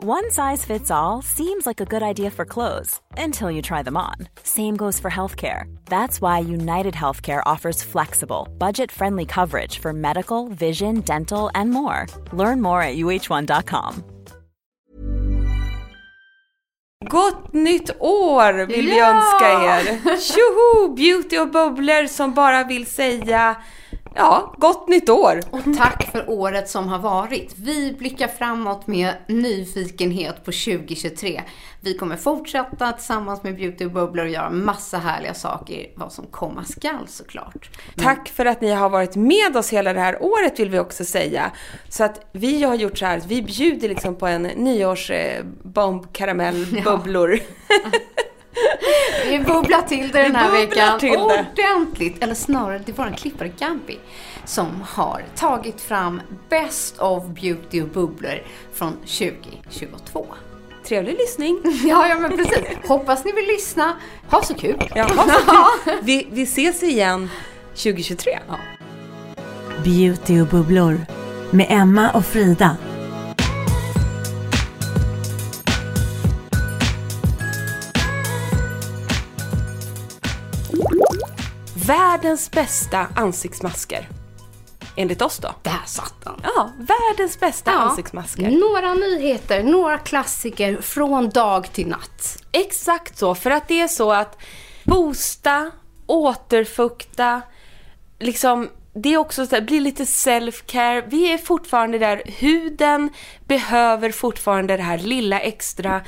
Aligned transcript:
One 0.00 0.30
size 0.30 0.64
fits 0.64 0.92
all 0.92 1.22
seems 1.22 1.66
like 1.66 1.80
a 1.80 1.84
good 1.84 2.04
idea 2.04 2.30
for 2.30 2.44
clothes 2.44 3.00
until 3.16 3.50
you 3.50 3.60
try 3.60 3.82
them 3.82 3.96
on. 3.96 4.14
Same 4.44 4.76
goes 4.76 5.00
for 5.00 5.10
healthcare. 5.10 5.64
That's 5.86 6.20
why 6.20 6.38
United 6.38 6.94
Healthcare 6.94 7.42
offers 7.44 7.82
flexible, 7.82 8.46
budget 8.58 8.92
friendly 8.92 9.26
coverage 9.26 9.80
for 9.80 9.92
medical, 9.92 10.46
vision, 10.50 11.00
dental, 11.00 11.50
and 11.52 11.72
more. 11.72 12.06
Learn 12.32 12.60
more 12.60 12.80
at 12.80 12.94
uh1.com. 12.94 14.04
Gott 17.10 17.52
nytt 17.52 17.90
år 18.00 18.66
vill 18.66 18.86
vi 18.86 19.00
önska 19.00 19.48
er! 19.48 20.16
Tjoho! 20.16 20.94
Beauty 20.94 21.38
och 21.38 21.48
bubblor 21.48 22.06
som 22.06 22.34
bara 22.34 22.64
vill 22.64 22.86
säga 22.86 23.56
ja, 24.18 24.54
gott 24.58 24.88
nytt 24.88 25.08
år! 25.08 25.40
Och 25.50 25.76
tack 25.76 26.10
för 26.12 26.30
året 26.30 26.68
som 26.68 26.88
har 26.88 26.98
varit. 26.98 27.54
Vi 27.58 27.92
blickar 27.98 28.28
framåt 28.28 28.86
med 28.86 29.14
nyfikenhet 29.26 30.36
på 30.36 30.52
2023. 30.52 31.42
Vi 31.80 31.94
kommer 31.94 32.16
fortsätta 32.16 32.92
tillsammans 32.92 33.42
med 33.42 33.56
Beauty 33.56 33.84
och 33.84 33.90
Bubblor 33.90 34.24
och 34.24 34.30
göra 34.30 34.50
massa 34.50 34.98
härliga 34.98 35.34
saker 35.34 35.86
vad 35.96 36.12
som 36.12 36.26
komma 36.26 36.64
skall 36.64 37.08
såklart. 37.08 37.70
Tack 37.96 38.28
för 38.28 38.46
att 38.46 38.60
ni 38.60 38.70
har 38.70 38.90
varit 38.90 39.16
med 39.16 39.56
oss 39.56 39.72
hela 39.72 39.92
det 39.92 40.00
här 40.00 40.22
året 40.22 40.58
vill 40.58 40.70
vi 40.70 40.78
också 40.78 41.04
säga. 41.04 41.52
Så 41.88 42.04
att 42.04 42.26
vi 42.32 42.62
har 42.62 42.74
gjort 42.74 42.98
så 42.98 43.06
här 43.06 43.18
att 43.18 43.26
vi 43.26 43.42
bjuder 43.42 43.88
liksom 43.88 44.14
på 44.16 44.26
en 44.26 44.42
nyårsbomb, 44.42 46.12
karamell, 46.12 46.82
bubblor. 46.84 47.38
Vi 49.30 49.38
bubblar 49.38 49.82
till 49.82 50.08
det 50.08 50.22
den 50.22 50.34
här 50.36 50.50
veckan 50.50 50.98
till 51.00 51.10
det. 51.12 51.18
ordentligt. 51.18 52.22
Eller 52.22 52.34
snarare, 52.34 52.82
det 52.86 52.92
är 52.92 52.96
vår 52.96 53.16
klippare 53.16 53.48
Gambi 53.58 53.98
som 54.44 54.82
har 54.86 55.22
tagit 55.36 55.80
fram 55.80 56.20
Best 56.48 56.98
of 56.98 57.24
Beauty 57.26 57.82
och 57.82 57.88
Bubblor 57.88 58.42
från 58.74 58.92
2022. 58.92 60.26
Trevlig 60.88 61.16
lyssning! 61.18 61.60
Ja, 61.88 62.08
ja 62.08 62.18
men 62.18 62.36
precis. 62.36 62.64
Hoppas 62.88 63.24
ni 63.24 63.32
vill 63.32 63.46
lyssna. 63.46 63.92
Ha 64.30 64.42
så 64.42 64.54
kul! 64.54 64.90
Jaha, 64.94 65.08
så 65.08 65.50
kul. 65.84 65.94
vi, 66.02 66.28
vi 66.30 66.42
ses 66.42 66.82
igen 66.82 67.30
2023. 67.74 68.38
Beauty 69.84 70.40
och 70.40 70.46
bubblor 70.46 71.00
med 71.50 71.66
Emma 71.68 72.10
och 72.10 72.26
Frida. 72.26 72.76
Världens 81.88 82.50
bästa 82.50 83.06
ansiktsmasker. 83.16 84.08
Enligt 84.96 85.22
oss 85.22 85.38
då. 85.38 85.54
Där 85.62 85.82
satt 85.86 86.14
den. 86.24 86.34
Ja, 86.42 86.70
världens 86.78 87.40
bästa 87.40 87.70
Ja. 87.70 87.78
ansiktsmasker. 87.78 88.50
Några 88.50 88.94
nyheter, 88.94 89.62
några 89.62 89.98
klassiker 89.98 90.80
från 90.80 91.30
dag 91.30 91.72
till 91.72 91.86
natt. 91.88 92.42
Exakt 92.52 93.18
så, 93.18 93.34
för 93.34 93.50
att 93.50 93.68
det 93.68 93.80
är 93.80 93.88
så 93.88 94.12
att 94.12 94.38
boosta, 94.84 95.70
återfukta, 96.06 97.40
liksom 98.18 98.68
det 98.94 99.14
är 99.14 99.18
också 99.18 99.46
så 99.46 99.54
här, 99.54 99.62
blir 99.62 99.80
lite 99.80 100.04
self-care. 100.04 101.04
Vi 101.08 101.32
är 101.32 101.38
fortfarande 101.38 101.98
där, 101.98 102.22
huden 102.26 103.10
behöver 103.46 104.12
fortfarande 104.12 104.76
det 104.76 104.82
här 104.82 104.98
lilla 104.98 105.40
extra. 105.40 106.00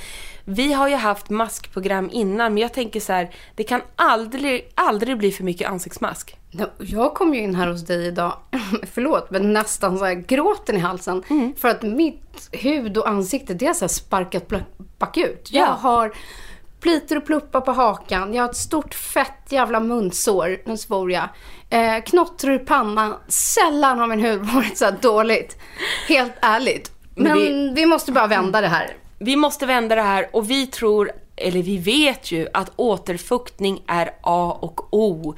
Vi 0.50 0.72
har 0.72 0.88
ju 0.88 0.94
haft 0.96 1.30
maskprogram 1.30 2.08
innan, 2.12 2.54
men 2.54 2.62
jag 2.62 2.72
tänker 2.74 3.00
så 3.00 3.12
här, 3.12 3.30
det 3.54 3.64
kan 3.64 3.80
aldrig, 3.96 4.72
aldrig 4.74 5.18
bli 5.18 5.32
för 5.32 5.44
mycket 5.44 5.68
ansiktsmask. 5.70 6.36
Jag 6.78 7.14
kom 7.14 7.34
ju 7.34 7.40
in 7.40 7.54
här 7.54 7.66
hos 7.66 7.86
dig 7.86 8.06
idag, 8.06 8.32
förlåt, 8.92 9.30
men 9.30 9.52
nästan 9.52 9.98
så 9.98 10.04
här 10.04 10.14
gråten 10.14 10.76
i 10.76 10.78
halsen. 10.78 11.22
För 11.58 11.68
att 11.68 11.82
mitt 11.82 12.48
hud 12.52 12.96
och 12.98 13.08
ansikte, 13.08 13.54
det 13.54 13.66
har 13.66 13.74
så 13.74 13.88
sparkat 13.88 14.48
bakut. 14.98 15.48
Jag 15.52 15.68
Ja. 15.68 15.72
har 15.72 16.12
plitor 16.80 17.16
och 17.16 17.26
pluppar 17.26 17.60
på 17.60 17.72
hakan. 17.72 18.34
Jag 18.34 18.42
har 18.42 18.50
ett 18.50 18.56
stort 18.56 18.94
fett 18.94 19.52
jävla 19.52 19.80
munsår, 19.80 20.56
nu 20.64 20.76
svor 20.76 21.12
jag. 21.12 21.28
Eh, 21.70 22.02
knottrar 22.02 22.52
i 22.54 22.58
pannan. 22.58 23.14
Sällan 23.28 23.98
har 23.98 24.06
min 24.06 24.20
hud 24.20 24.40
varit 24.40 24.78
så 24.78 24.84
här 24.84 24.96
dåligt. 25.02 25.56
Helt 26.08 26.32
ärligt. 26.42 26.92
Men, 27.14 27.38
Men 27.38 27.74
vi 27.74 27.86
måste 27.86 28.12
bara 28.12 28.26
vända 28.26 28.60
det 28.60 28.68
här. 28.68 28.90
Vi 29.22 29.36
måste 29.36 29.66
vända 29.66 29.94
det 29.94 30.02
här 30.02 30.28
och 30.32 30.50
vi 30.50 30.66
tror, 30.66 31.12
eller 31.36 31.62
vi 31.62 31.78
vet 31.78 32.32
ju 32.32 32.48
att 32.54 32.70
återfuktning 32.76 33.82
är 33.86 34.10
A 34.20 34.58
och 34.62 34.94
O. 34.94 35.34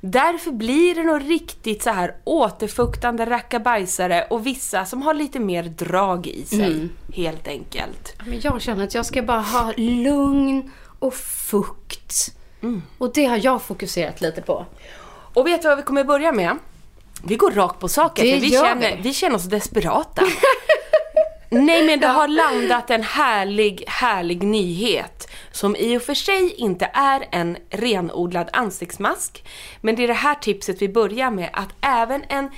Därför 0.00 0.50
blir 0.50 0.94
det 0.94 1.02
nog 1.02 1.30
riktigt 1.30 1.82
så 1.82 1.90
här 1.90 2.14
återfuktande 2.24 3.26
rackabajsare 3.26 4.26
och 4.30 4.46
vissa 4.46 4.84
som 4.84 5.02
har 5.02 5.14
lite 5.14 5.38
mer 5.40 5.62
drag 5.62 6.26
i 6.26 6.44
sig, 6.44 6.88
helt 7.14 7.48
enkelt. 7.48 8.14
Men 8.26 8.40
jag 8.40 8.62
känner 8.62 8.84
att 8.84 8.94
jag 8.94 9.06
ska 9.06 9.22
bara 9.22 9.40
ha 9.40 9.72
lugn 9.76 10.70
och 10.98 11.14
fukt. 11.14 12.34
Och 12.98 13.12
det 13.14 13.24
har 13.26 13.40
jag 13.44 13.62
fokuserat 13.62 14.20
lite 14.20 14.42
på. 14.42 14.66
Och 15.34 15.46
vet 15.46 15.62
du 15.62 15.68
vad 15.68 15.76
vi 15.76 15.82
kommer 15.84 16.04
börja 16.04 16.32
med? 16.32 16.58
Vi 17.24 17.36
går 17.36 17.50
rakt 17.50 17.80
på 17.80 17.88
saken, 17.88 18.24
Det 18.24 18.32
för 18.32 18.40
vi 18.40 18.50
känner, 18.50 18.96
vi. 18.96 19.02
vi 19.02 19.14
känner 19.14 19.36
oss 19.36 19.44
desperata. 19.44 20.22
Nej 21.52 21.86
men 21.86 22.00
det 22.00 22.06
har 22.06 22.28
landat 22.28 22.90
en 22.90 23.02
härlig, 23.02 23.84
härlig 23.86 24.42
nyhet. 24.42 25.30
Som 25.52 25.76
i 25.76 25.98
och 25.98 26.02
för 26.02 26.14
sig 26.14 26.54
inte 26.54 26.90
är 26.94 27.28
en 27.32 27.56
renodlad 27.70 28.50
ansiktsmask. 28.52 29.44
Men 29.80 29.96
det 29.96 30.04
är 30.04 30.08
det 30.08 30.14
här 30.14 30.34
tipset 30.34 30.82
vi 30.82 30.88
börjar 30.88 31.30
med. 31.30 31.50
Att 31.52 31.68
även 31.80 32.22
en 32.28 32.50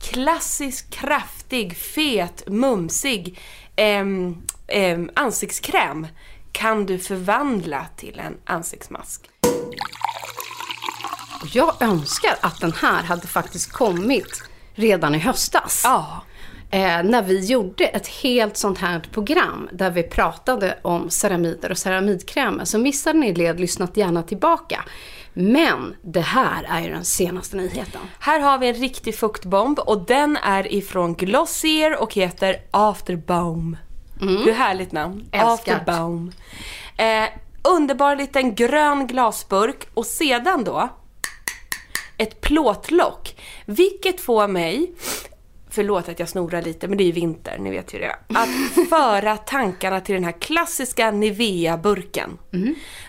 klassisk, 0.00 0.90
kraftig, 0.90 1.76
fet, 1.76 2.42
mumsig 2.46 3.40
ehm, 3.76 4.42
ehm, 4.68 5.10
ansiktskräm 5.14 6.06
kan 6.52 6.86
du 6.86 6.98
förvandla 6.98 7.86
till 7.96 8.18
en 8.18 8.36
ansiktsmask. 8.44 9.30
Jag 11.52 11.82
önskar 11.82 12.34
att 12.40 12.60
den 12.60 12.72
här 12.72 13.02
hade 13.02 13.26
faktiskt 13.26 13.72
kommit 13.72 14.42
redan 14.74 15.14
i 15.14 15.18
höstas. 15.18 15.80
Ja. 15.84 16.22
Eh, 16.70 17.02
när 17.02 17.22
vi 17.22 17.44
gjorde 17.44 17.86
ett 17.86 18.06
helt 18.06 18.56
sånt 18.56 18.78
här 18.78 19.00
program 19.12 19.68
där 19.72 19.90
vi 19.90 20.02
pratade 20.02 20.78
om 20.82 21.10
ceramider 21.10 21.70
och 21.70 21.78
ceramidkrämer. 21.78 22.64
Så 22.64 22.78
missade 22.78 23.18
ni 23.18 23.34
led, 23.34 23.60
lyssnat 23.60 23.96
gärna 23.96 24.22
tillbaka. 24.22 24.84
Men 25.32 25.96
det 26.02 26.20
här 26.20 26.66
är 26.68 26.80
ju 26.80 26.90
den 26.90 27.04
senaste 27.04 27.56
nyheten. 27.56 28.00
Här 28.18 28.40
har 28.40 28.58
vi 28.58 28.68
en 28.68 28.74
riktig 28.74 29.14
fuktbomb 29.14 29.78
och 29.78 30.06
den 30.06 30.36
är 30.36 30.72
ifrån 30.72 31.14
Glossier 31.14 32.02
och 32.02 32.14
heter 32.14 32.56
Afterbaum. 32.70 33.76
Hur 34.20 34.52
härligt 34.52 34.92
namn? 34.92 35.28
Älskar. 35.32 35.52
Afterbaum. 35.52 36.32
Eh, 36.96 37.24
underbar 37.62 38.16
liten 38.16 38.54
grön 38.54 39.06
glasburk 39.06 39.88
och 39.94 40.06
sedan 40.06 40.64
då 40.64 40.88
ett 42.18 42.40
plåtlock. 42.40 43.36
Vilket 43.66 44.20
får 44.20 44.48
mig, 44.48 44.92
förlåt 45.78 46.08
att 46.08 46.18
jag 46.18 46.28
snorar 46.28 46.62
lite 46.62 46.88
men 46.88 46.98
det 46.98 47.04
är 47.04 47.06
ju 47.06 47.12
vinter, 47.12 47.58
ni 47.58 47.70
vet 47.70 47.94
ju 47.94 47.98
det. 47.98 48.16
Att 48.28 48.88
föra 48.88 49.36
tankarna 49.36 50.00
till 50.00 50.14
den 50.14 50.24
här 50.24 50.40
klassiska 50.40 51.10
Nivea-burken. 51.10 52.38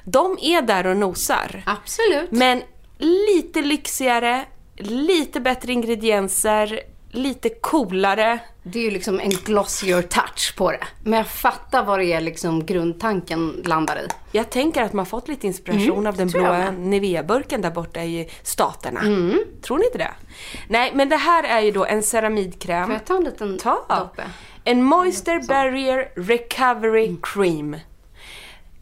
De 0.03 0.37
är 0.41 0.61
där 0.61 0.87
och 0.87 0.97
nosar. 0.97 1.63
Absolut. 1.65 2.31
Men 2.31 2.61
lite 2.97 3.61
lyxigare, 3.61 4.45
lite 4.77 5.39
bättre 5.39 5.73
ingredienser, 5.73 6.79
lite 7.11 7.49
coolare. 7.49 8.39
Det 8.63 8.79
är 8.79 8.83
ju 8.83 8.91
liksom 8.91 9.19
en 9.19 9.29
glossier 9.29 10.01
touch 10.01 10.55
på 10.57 10.71
det. 10.71 10.83
Men 11.03 11.13
jag 11.17 11.27
fattar 11.27 11.83
vad 11.83 11.99
det 11.99 12.05
är 12.05 12.21
liksom 12.21 12.65
grundtanken 12.65 13.61
landar 13.65 13.97
i. 13.99 14.07
Jag 14.31 14.49
tänker 14.49 14.83
att 14.83 14.93
man 14.93 15.05
fått 15.05 15.27
lite 15.27 15.47
inspiration 15.47 16.07
av 16.07 16.15
den 16.17 16.27
Mm, 16.27 16.31
tror 16.31 16.45
jag 16.45 16.73
blåa. 16.73 16.85
Nivea-burken 16.87 17.61
där 17.61 17.71
borta 17.71 18.03
i 18.03 18.29
staterna. 18.43 18.99
Mm. 18.99 19.39
Tror 19.61 19.77
ni 19.77 19.85
inte 19.85 19.97
det? 19.97 20.11
Nej, 20.67 20.91
men 20.95 21.09
det 21.09 21.15
här 21.15 21.43
är 21.43 21.59
ju 21.61 21.71
då 21.71 21.85
en 21.85 22.03
ceramidkräm. 22.03 22.85
Får 22.85 22.93
jag 22.93 23.05
ta 23.05 23.17
en 23.17 23.23
liten 23.23 23.57
Ta! 23.57 23.85
doppe? 23.99 24.23
En 24.63 24.83
Moisture 24.83 25.39
Barrier 25.47 26.11
Recovery 26.15 27.15
Cream. 27.21 27.75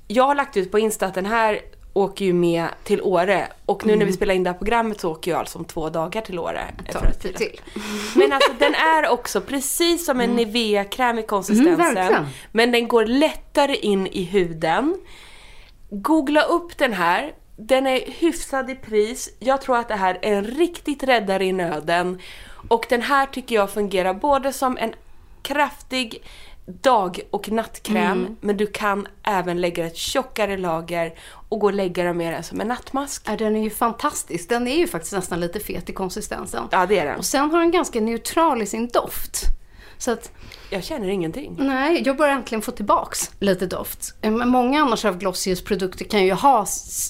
Jag 0.07 0.23
har 0.23 0.35
lagt 0.35 0.57
ut 0.57 0.71
på 0.71 0.79
Insta 0.79 1.05
att 1.05 1.13
den 1.13 1.25
här 1.25 1.61
åker 1.97 2.25
ju 2.25 2.33
med 2.33 2.67
till 2.83 3.01
Åre 3.01 3.47
och 3.65 3.85
nu 3.85 3.91
när 3.91 3.95
Mm. 3.95 4.07
vi 4.07 4.13
spelar 4.13 4.33
in 4.33 4.43
det 4.43 4.49
här 4.49 4.57
programmet 4.57 5.01
så 5.01 5.11
åker 5.11 5.31
jag 5.31 5.39
alltså 5.39 5.57
om 5.59 5.65
två 5.65 5.89
dagar 5.89 6.21
till 6.21 6.39
Åre. 6.39 6.61
För 6.91 7.07
att 7.07 7.21
fira. 7.23 7.37
till. 7.37 7.61
Men 8.15 8.33
alltså 8.33 8.51
den 8.59 8.75
är 8.75 9.09
också 9.09 9.41
precis 9.41 10.05
som 10.05 10.19
en 10.21 10.35
Nivea-kräm 10.35 11.19
i 11.19 11.23
konsistensen. 11.23 11.97
Mm, 11.97 12.25
men 12.51 12.71
den 12.71 12.87
går 12.87 13.05
lättare 13.05 13.75
in 13.75 14.07
i 14.07 14.23
huden. 14.23 14.95
Googla 15.89 16.41
upp 16.41 16.77
den 16.77 16.93
här. 16.93 17.31
Den 17.57 17.87
är 17.87 17.99
hyfsad 18.11 18.69
i 18.69 18.75
pris. 18.75 19.29
Jag 19.39 19.61
tror 19.61 19.77
att 19.77 19.87
det 19.87 19.95
här 19.95 20.19
är 20.21 20.33
en 20.33 20.43
riktigt 20.45 21.03
räddare 21.03 21.45
i 21.45 21.51
nöden. 21.51 22.21
Och 22.67 22.85
den 22.89 23.01
här 23.01 23.25
tycker 23.25 23.55
jag 23.55 23.71
fungerar 23.71 24.13
både 24.13 24.53
som 24.53 24.77
en 24.77 24.93
kraftig 25.41 26.23
dag 26.81 27.19
och 27.31 27.49
nattkräm, 27.51 28.35
men 28.41 28.57
du 28.57 28.67
kan 28.67 29.07
även 29.23 29.61
lägga 29.61 29.85
ett 29.87 29.95
tjockare 29.97 30.57
lager 30.57 31.13
och 31.49 31.59
gå 31.59 31.67
och 31.67 31.73
lägga 31.73 32.03
den 32.03 32.17
mer 32.17 32.41
som 32.41 32.61
en 32.61 32.67
nattmask. 32.67 33.23
Ja, 33.25 33.35
den 33.37 33.55
är 33.55 33.63
ju 33.63 33.69
fantastisk. 33.69 34.49
Den 34.49 34.67
är 34.67 34.77
ju 34.77 34.87
faktiskt 34.87 35.13
nästan 35.13 35.39
lite 35.39 35.59
fet 35.59 35.89
i 35.89 35.93
konsistensen. 35.93 36.63
Ja, 36.71 36.85
det 36.85 36.99
är 36.99 37.05
den. 37.05 37.17
Och 37.17 37.25
sen 37.25 37.51
har 37.51 37.59
den 37.59 37.71
ganska 37.71 38.01
neutral 38.01 38.61
i 38.61 38.65
sin 38.65 38.87
doft. 38.87 39.41
Så 39.99 40.11
att, 40.11 40.31
Jag 40.69 40.83
känner 40.83 41.07
ingenting. 41.07 41.55
nej, 41.59 42.03
jag 42.05 42.17
börjar 42.17 42.33
äntligen 42.35 42.61
få 42.61 42.71
tillbaks 42.71 43.31
lite 43.39 43.65
doft. 43.65 44.15
Eh, 44.21 44.31
många 44.31 44.81
annars 44.81 45.05
av 45.05 45.17
Glossiers 45.17 45.63
produkter 45.63 46.05
kan 46.05 46.25
ju 46.25 46.33
ha 46.33 46.65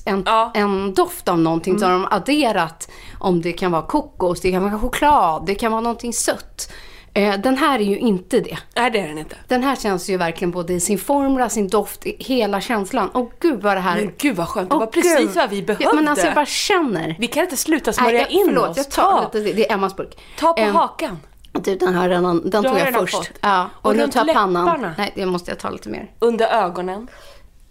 en, 0.06 0.24
Ja. 0.26 0.52
en 0.56 0.94
doft 0.94 1.28
av 1.28 1.40
någonting. 1.40 1.80
Så 1.80 1.86
har 1.86 1.92
de 1.92 2.06
adderat 2.12 2.90
om 3.20 3.42
det 3.42 3.54
kan 3.54 3.72
vara 3.72 3.82
kokos, 3.82 4.42
det 4.42 4.52
kan 4.52 4.64
vara 4.64 4.80
choklad, 4.80 5.46
det 5.46 5.56
kan 5.56 5.72
vara 5.72 5.82
någonting 5.82 6.14
sött. 6.14 6.72
Eh, 7.18 7.38
Den 7.40 7.58
här 7.58 7.80
är 7.80 7.84
ju 7.84 7.98
inte 7.98 8.40
det. 8.40 8.58
Nej, 8.76 8.92
det 8.92 9.00
är 9.00 9.08
den 9.08 9.18
inte. 9.18 9.36
Den 9.48 9.64
här 9.64 9.76
känns 9.76 10.10
ju 10.10 10.18
verkligen 10.18 10.52
både 10.52 10.74
i 10.74 10.80
sin 10.80 10.98
formula, 10.98 11.50
sin 11.50 11.68
doft, 11.68 12.04
hela 12.04 12.62
känslan. 12.62 13.10
Åh 13.14 13.28
gud 13.40 13.62
vad 13.62 13.78
det 13.78 13.82
här... 13.82 13.96
Men 13.96 14.12
gud 14.18 14.36
vad 14.36 14.48
skönt, 14.48 14.70
det 14.70 14.76
Åh, 14.76 14.80
var 14.80 14.88
precis 14.88 15.18
gud. 15.18 15.30
vad 15.36 15.50
vi 15.50 15.62
behövde. 15.64 15.84
Ja, 15.84 15.94
men 15.94 16.08
alltså 16.08 16.26
jag 16.26 16.36
bara 16.36 16.46
känner. 16.46 17.16
Vi 17.20 17.28
kan 17.28 17.44
inte 17.44 17.58
sluta 17.58 17.94
smörja 17.94 18.20
jag, 18.22 18.32
in 18.32 18.46
förlåt, 18.46 18.70
oss. 18.70 18.78
jag 18.78 18.92
tar 18.92 19.04
ta, 19.32 19.38
lite. 19.40 19.54
Det 19.54 19.70
är 19.70 19.74
Emmas 19.74 19.96
burk. 19.96 20.18
ta 20.40 20.54
på 20.54 20.62
Ehm, 20.62 20.76
hakan. 20.76 21.20
Du, 21.52 21.76
den 21.76 21.96
här 21.96 22.10
redan, 22.10 22.42
den 22.42 22.44
Du 22.44 22.52
tog 22.52 22.66
har 22.66 22.78
jag 22.80 22.88
redan 22.88 23.02
först. 23.02 23.16
fått. 23.18 23.30
Ja, 23.42 23.70
och, 23.82 23.90
Och 23.90 23.96
nu 23.98 24.08
tar 24.08 24.26
jag 24.26 24.36
pannan. 24.36 24.86
Nej, 24.98 25.12
det 25.16 25.26
måste 25.26 25.52
jag 25.52 25.60
ta 25.60 25.70
lite 25.70 25.90
mer. 25.90 26.12
Under 26.20 26.48
ögonen. 26.48 27.08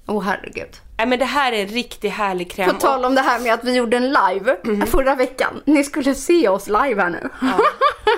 Åh 0.09 0.23
herregud. 0.23 0.69
Nej 0.99 1.07
men 1.07 1.19
det 1.19 1.25
här 1.25 1.53
är 1.53 1.63
en 1.63 1.69
riktigt 1.69 2.13
härlig 2.13 2.51
kräm. 2.51 2.69
På 2.75 2.81
tal 2.81 3.05
om 3.05 3.15
det 3.15 3.21
här 3.21 3.41
med 3.41 3.55
att 3.55 3.65
vi 3.65 3.75
gjorde 3.77 3.97
en 3.97 4.07
live 4.09 4.57
Mhm. 4.65 4.87
förra 4.87 5.15
veckan. 5.15 5.63
Ni 5.65 5.85
skulle 5.85 6.15
se 6.15 6.49
oss 6.49 6.67
live 6.67 7.03
här 7.03 7.11
nu. 7.11 7.29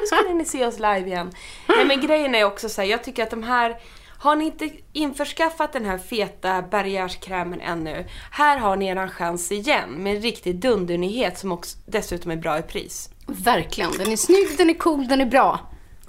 Nu 0.00 0.06
skulle 0.06 0.34
ni 0.34 0.44
se 0.44 0.66
oss 0.66 0.76
live 0.78 1.06
igen. 1.06 1.30
Nej 1.68 1.84
men 1.84 2.00
grejen 2.00 2.34
är 2.34 2.44
också 2.44 2.68
så 2.68 2.80
här, 2.80 2.88
jag 2.88 3.04
tycker 3.04 3.22
att 3.22 3.30
de 3.30 3.42
här 3.42 3.76
har 4.20 4.36
ni 4.36 4.44
inte 4.44 4.70
införskaffat 4.92 5.72
den 5.72 5.84
här 5.84 5.98
feta 5.98 6.62
barriärskrämen 6.62 7.60
ännu, 7.60 8.04
här 8.30 8.58
har 8.58 8.76
ni 8.76 8.86
eran 8.88 9.08
chans 9.10 9.52
igen 9.52 9.90
med 9.90 10.16
en 10.16 10.22
riktig 10.22 10.56
dundernyhet 10.60 11.38
som 11.38 11.52
också 11.52 11.78
dessutom 11.86 12.30
är 12.30 12.36
bra 12.36 12.58
i 12.58 12.62
pris. 12.62 13.10
Verkligen. 13.26 13.90
Den 13.98 14.12
är 14.12 14.16
snygg, 14.16 14.48
den 14.58 14.70
är 14.70 14.74
cool, 14.74 15.08
den 15.08 15.20
är 15.20 15.26
bra. 15.26 15.60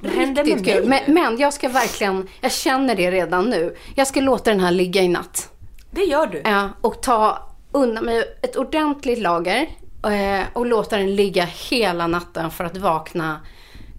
Riktigt 0.02 0.66
kul. 0.66 0.88
mig 0.88 1.04
Men, 1.08 1.14
men 1.14 1.38
jag 1.38 1.54
ska 1.54 1.70
verkligen, 1.70 2.28
jag 2.42 2.52
känner 2.52 2.96
det 2.96 3.12
redan 3.12 3.50
nu. 3.50 3.76
Jag 3.96 4.08
ska 4.08 4.20
låta 4.22 4.50
den 4.52 4.60
här 4.60 4.72
ligga 4.72 5.02
i 5.02 5.08
natt. 5.08 5.50
Det 5.92 6.04
gör 6.04 6.28
du. 6.28 6.42
Ja, 6.46 6.70
och 6.82 7.02
ta 7.02 7.50
undan 7.72 8.06
mig 8.06 8.38
ett 8.42 8.56
ordentligt 8.56 9.20
lager 9.20 9.70
eh, 10.04 10.48
och 10.54 10.66
låta 10.66 10.98
den 10.98 11.16
ligga 11.16 11.46
hela 11.46 12.08
natten 12.08 12.52
för 12.52 12.64
att 12.64 12.78
vakna 12.78 13.40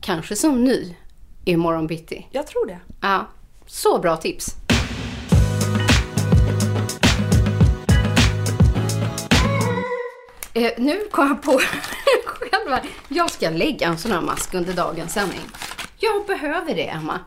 kanske 0.01 0.37
som 0.37 0.65
ny 0.65 0.97
imorgon 1.45 1.87
bitti. 1.87 2.27
Jag 2.31 2.47
tror 2.47 2.67
det. 2.67 2.79
Ja, 3.01 3.27
så 3.67 3.99
bra 3.99 4.17
tips. 4.17 4.57
Eh, 10.55 10.73
nu 10.77 11.09
kom 11.11 11.29
jag 11.29 11.43
på 11.43 11.53
själv 12.25 12.71
här. 12.71 12.83
Jag 13.09 13.31
ska 13.31 13.51
lägga 13.51 13.87
en 13.87 13.99
sån 13.99 14.13
här 14.13 14.21
mask 14.21 14.55
under 14.55 14.73
dagens 14.73 15.13
sändning. 15.13 15.41
Jag 15.99 16.27
behöver 16.27 16.75
det, 16.75 16.89
Emma. 16.89 17.19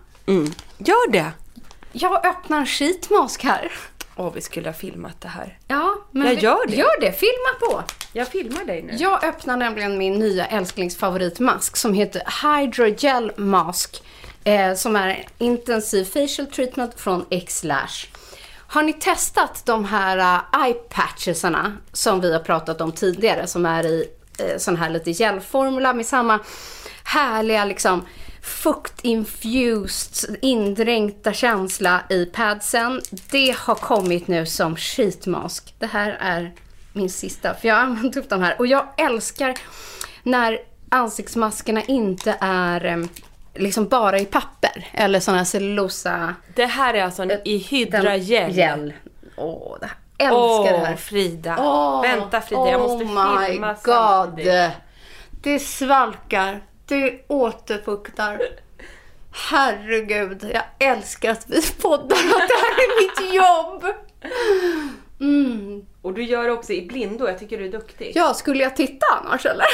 Gör 0.78 1.12
det! 1.12 1.32
Jag 1.92 2.26
öppnar 2.26 2.58
en 2.58 2.66
sheetmask 2.66 3.44
här. 3.44 3.72
Åh, 4.16 4.32
vi 4.34 4.42
skulle 4.42 4.68
ha 4.70 4.74
filmat 4.74 5.22
det 5.22 5.28
här. 5.28 5.58
Ja, 5.68 5.96
men 6.12 6.28
Jag 6.28 6.36
vi- 6.36 6.42
gör 6.42 6.68
det. 6.68 6.76
Gör 6.76 7.02
det, 7.02 7.12
filma 7.12 7.54
på. 7.60 7.84
Jag 8.14 8.28
filmar 8.28 8.64
dig 8.66 8.82
nu. 8.82 8.94
Jag 9.00 9.24
öppnar 9.24 9.58
nämligen 9.58 9.98
min 9.98 10.14
nya 10.14 10.46
älsklingsfavoritmask 10.46 11.78
som 11.78 11.94
heter 11.94 12.22
Hydrogel 12.44 13.32
Mask. 13.38 14.04
Eh, 14.44 14.74
som 14.76 14.96
är 14.96 15.08
en 15.10 15.24
intensiv 15.48 16.06
facial 16.06 16.48
treatment 16.48 17.00
från 17.00 17.26
X-Lash. 17.30 18.08
Har 18.68 18.84
ni 18.84 18.94
testat 18.94 19.66
de 19.66 19.86
här 19.86 20.18
uh, 20.18 20.64
eye 20.66 20.74
patchesarna 20.74 21.78
som 21.94 22.22
vi 22.22 22.34
har 22.34 22.40
pratat 22.40 22.82
om 22.82 22.92
tidigare 22.92 23.48
som 23.48 23.66
är 23.66 23.86
i 23.86 24.08
eh, 24.40 24.58
sån 24.58 24.78
här 24.78 24.90
lite 24.90 25.12
gelformula 25.12 25.94
med 25.94 26.06
samma 26.06 26.40
härliga 27.04 27.66
liksom 27.66 28.06
fuktinfused, 28.64 30.38
indränkta 30.42 31.34
känsla 31.34 32.02
i 32.10 32.26
padsen. 32.26 33.02
Det 33.32 33.56
har 33.58 33.76
kommit 33.76 34.28
nu 34.28 34.46
som 34.46 34.76
sheetmask. 34.76 35.76
Det 35.80 35.86
här 35.86 36.18
är 36.20 36.52
min 36.94 37.10
sista, 37.10 37.54
för 37.54 37.68
jag 37.68 37.76
har 37.76 37.82
använt 37.82 38.18
upp 38.18 38.30
de 38.30 38.42
här. 38.42 38.56
Och 38.60 38.68
jag 38.68 38.88
älskar 38.98 39.54
när 40.24 40.60
ansiktsmaskerna 40.90 41.82
inte 41.84 42.38
är 42.42 42.86
eh, 42.86 42.98
liksom 43.56 43.88
bara 43.88 44.20
i 44.20 44.26
papper 44.26 44.88
eller 44.94 45.32
här 45.34 45.44
cellulosa... 45.44 46.36
Det 46.56 46.66
här 46.66 46.94
är 46.94 47.04
alltså 47.04 47.24
en 47.24 47.32
i 47.46 47.58
hydragel. 47.58 48.52
Gel. 48.52 48.94
Åh, 49.36 49.78
det 49.80 49.86
här. 49.86 49.98
älskar 50.18 50.74
Åh, 50.74 50.80
det 50.82 50.86
här. 50.86 50.96
Frida. 50.96 51.56
Åh, 51.60 52.02
Vänta 52.02 52.42
Frida, 52.42 52.72
jag 52.72 52.82
måste 52.82 53.06
oh 53.06 53.40
my 53.40 53.48
filma 53.48 53.74
god. 53.74 53.84
samtidigt. 53.86 54.72
Det 55.44 55.60
svalkar, 55.60 56.62
det 56.94 57.20
återfuktar. 57.28 58.42
Herregud, 59.32 60.52
jag 60.54 60.90
älskar 60.90 61.32
att 61.32 61.46
vi 61.50 61.62
poddar, 61.82 62.18
att 62.18 62.48
det 62.48 62.60
här 62.64 62.76
är 62.84 63.02
mitt 63.02 63.34
jobb. 63.34 63.96
Mm. 65.20 65.86
Och 66.02 66.14
du 66.14 66.24
gör 66.24 66.44
det 66.44 66.52
också 66.52 66.74
i 66.74 66.86
blindo, 66.86 67.28
jag 67.28 67.40
tycker 67.40 67.58
du 67.58 67.66
är 67.66 67.72
duktig. 67.72 68.12
Ja, 68.16 68.34
skulle 68.34 68.64
jag 68.64 68.76
titta 68.76 69.06
annars 69.22 69.46
eller? 69.46 69.66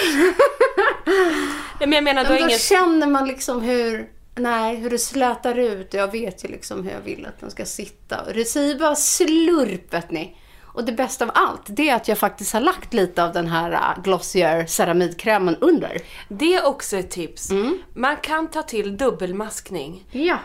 Ja, 1.79 1.87
men 1.87 1.91
jag 1.91 2.03
menar, 2.03 2.23
du 2.23 2.29
Men 2.29 2.39
då 2.39 2.45
ingen... 2.47 2.59
känner 2.59 3.07
man 3.07 3.27
liksom 3.27 3.61
hur, 3.61 4.09
nej, 4.35 4.75
hur 4.75 4.89
det 4.89 4.99
slätar 4.99 5.55
ut. 5.55 5.93
Jag 5.93 6.11
vet 6.11 6.43
ju 6.43 6.47
liksom 6.47 6.83
hur 6.83 6.91
jag 6.91 7.01
vill 7.01 7.25
att 7.25 7.39
den 7.39 7.51
ska 7.51 7.65
sitta. 7.65 8.21
Och 8.21 8.33
det 8.33 8.45
säger 8.45 8.79
bara 8.79 8.95
slurp, 8.95 9.93
vet 9.93 10.11
ni. 10.11 10.37
Och 10.73 10.85
det 10.85 10.91
bästa 10.91 11.25
av 11.25 11.31
allt, 11.33 11.61
det 11.65 11.89
är 11.89 11.95
att 11.95 12.07
jag 12.07 12.17
faktiskt 12.17 12.53
har 12.53 12.61
lagt 12.61 12.93
lite 12.93 13.23
av 13.23 13.33
den 13.33 13.47
här 13.47 13.71
uh, 13.71 14.03
Glossier 14.03 14.65
ceramidkrämen 14.65 15.55
under. 15.55 15.97
Det 16.27 16.55
är 16.55 16.65
också 16.65 16.97
ett 16.97 17.11
tips. 17.11 17.51
Mm. 17.51 17.77
Man 17.93 18.17
kan 18.17 18.47
ta 18.47 18.63
till 18.63 18.97
dubbelmaskning. 18.97 20.05
Ja. 20.11 20.37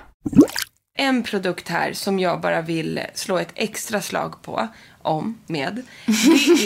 En 0.99 1.23
produkt 1.23 1.69
här 1.69 1.93
som 1.93 2.19
jag 2.19 2.41
bara 2.41 2.61
vill 2.61 3.01
slå 3.15 3.39
ett 3.39 3.53
extra 3.55 4.01
slag 4.01 4.43
på 4.43 4.69
om 5.03 5.39
med. 5.47 5.83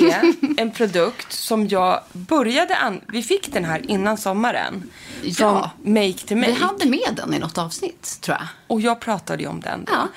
Det 0.00 0.10
är 0.10 0.34
en 0.60 0.70
produkt 0.70 1.32
som 1.32 1.68
jag 1.68 2.02
började 2.12 2.76
an... 2.76 3.00
Vi 3.08 3.22
fick 3.22 3.52
den 3.52 3.64
här 3.64 3.90
innan 3.90 4.16
sommaren. 4.16 4.90
Från 5.20 5.32
Ja. 5.38 5.70
Make 5.82 6.12
to 6.12 6.36
Make. 6.36 6.50
Vi 6.50 6.52
hade 6.52 6.86
med 6.86 7.14
den 7.16 7.34
i 7.34 7.38
något 7.38 7.58
avsnitt, 7.58 8.18
tror 8.20 8.36
jag. 8.36 8.46
Och 8.66 8.80
jag 8.80 9.00
pratade 9.00 9.42
ju 9.42 9.48
om 9.48 9.60
den 9.60 9.84
då. 9.84 9.92
Ja. 9.92 10.08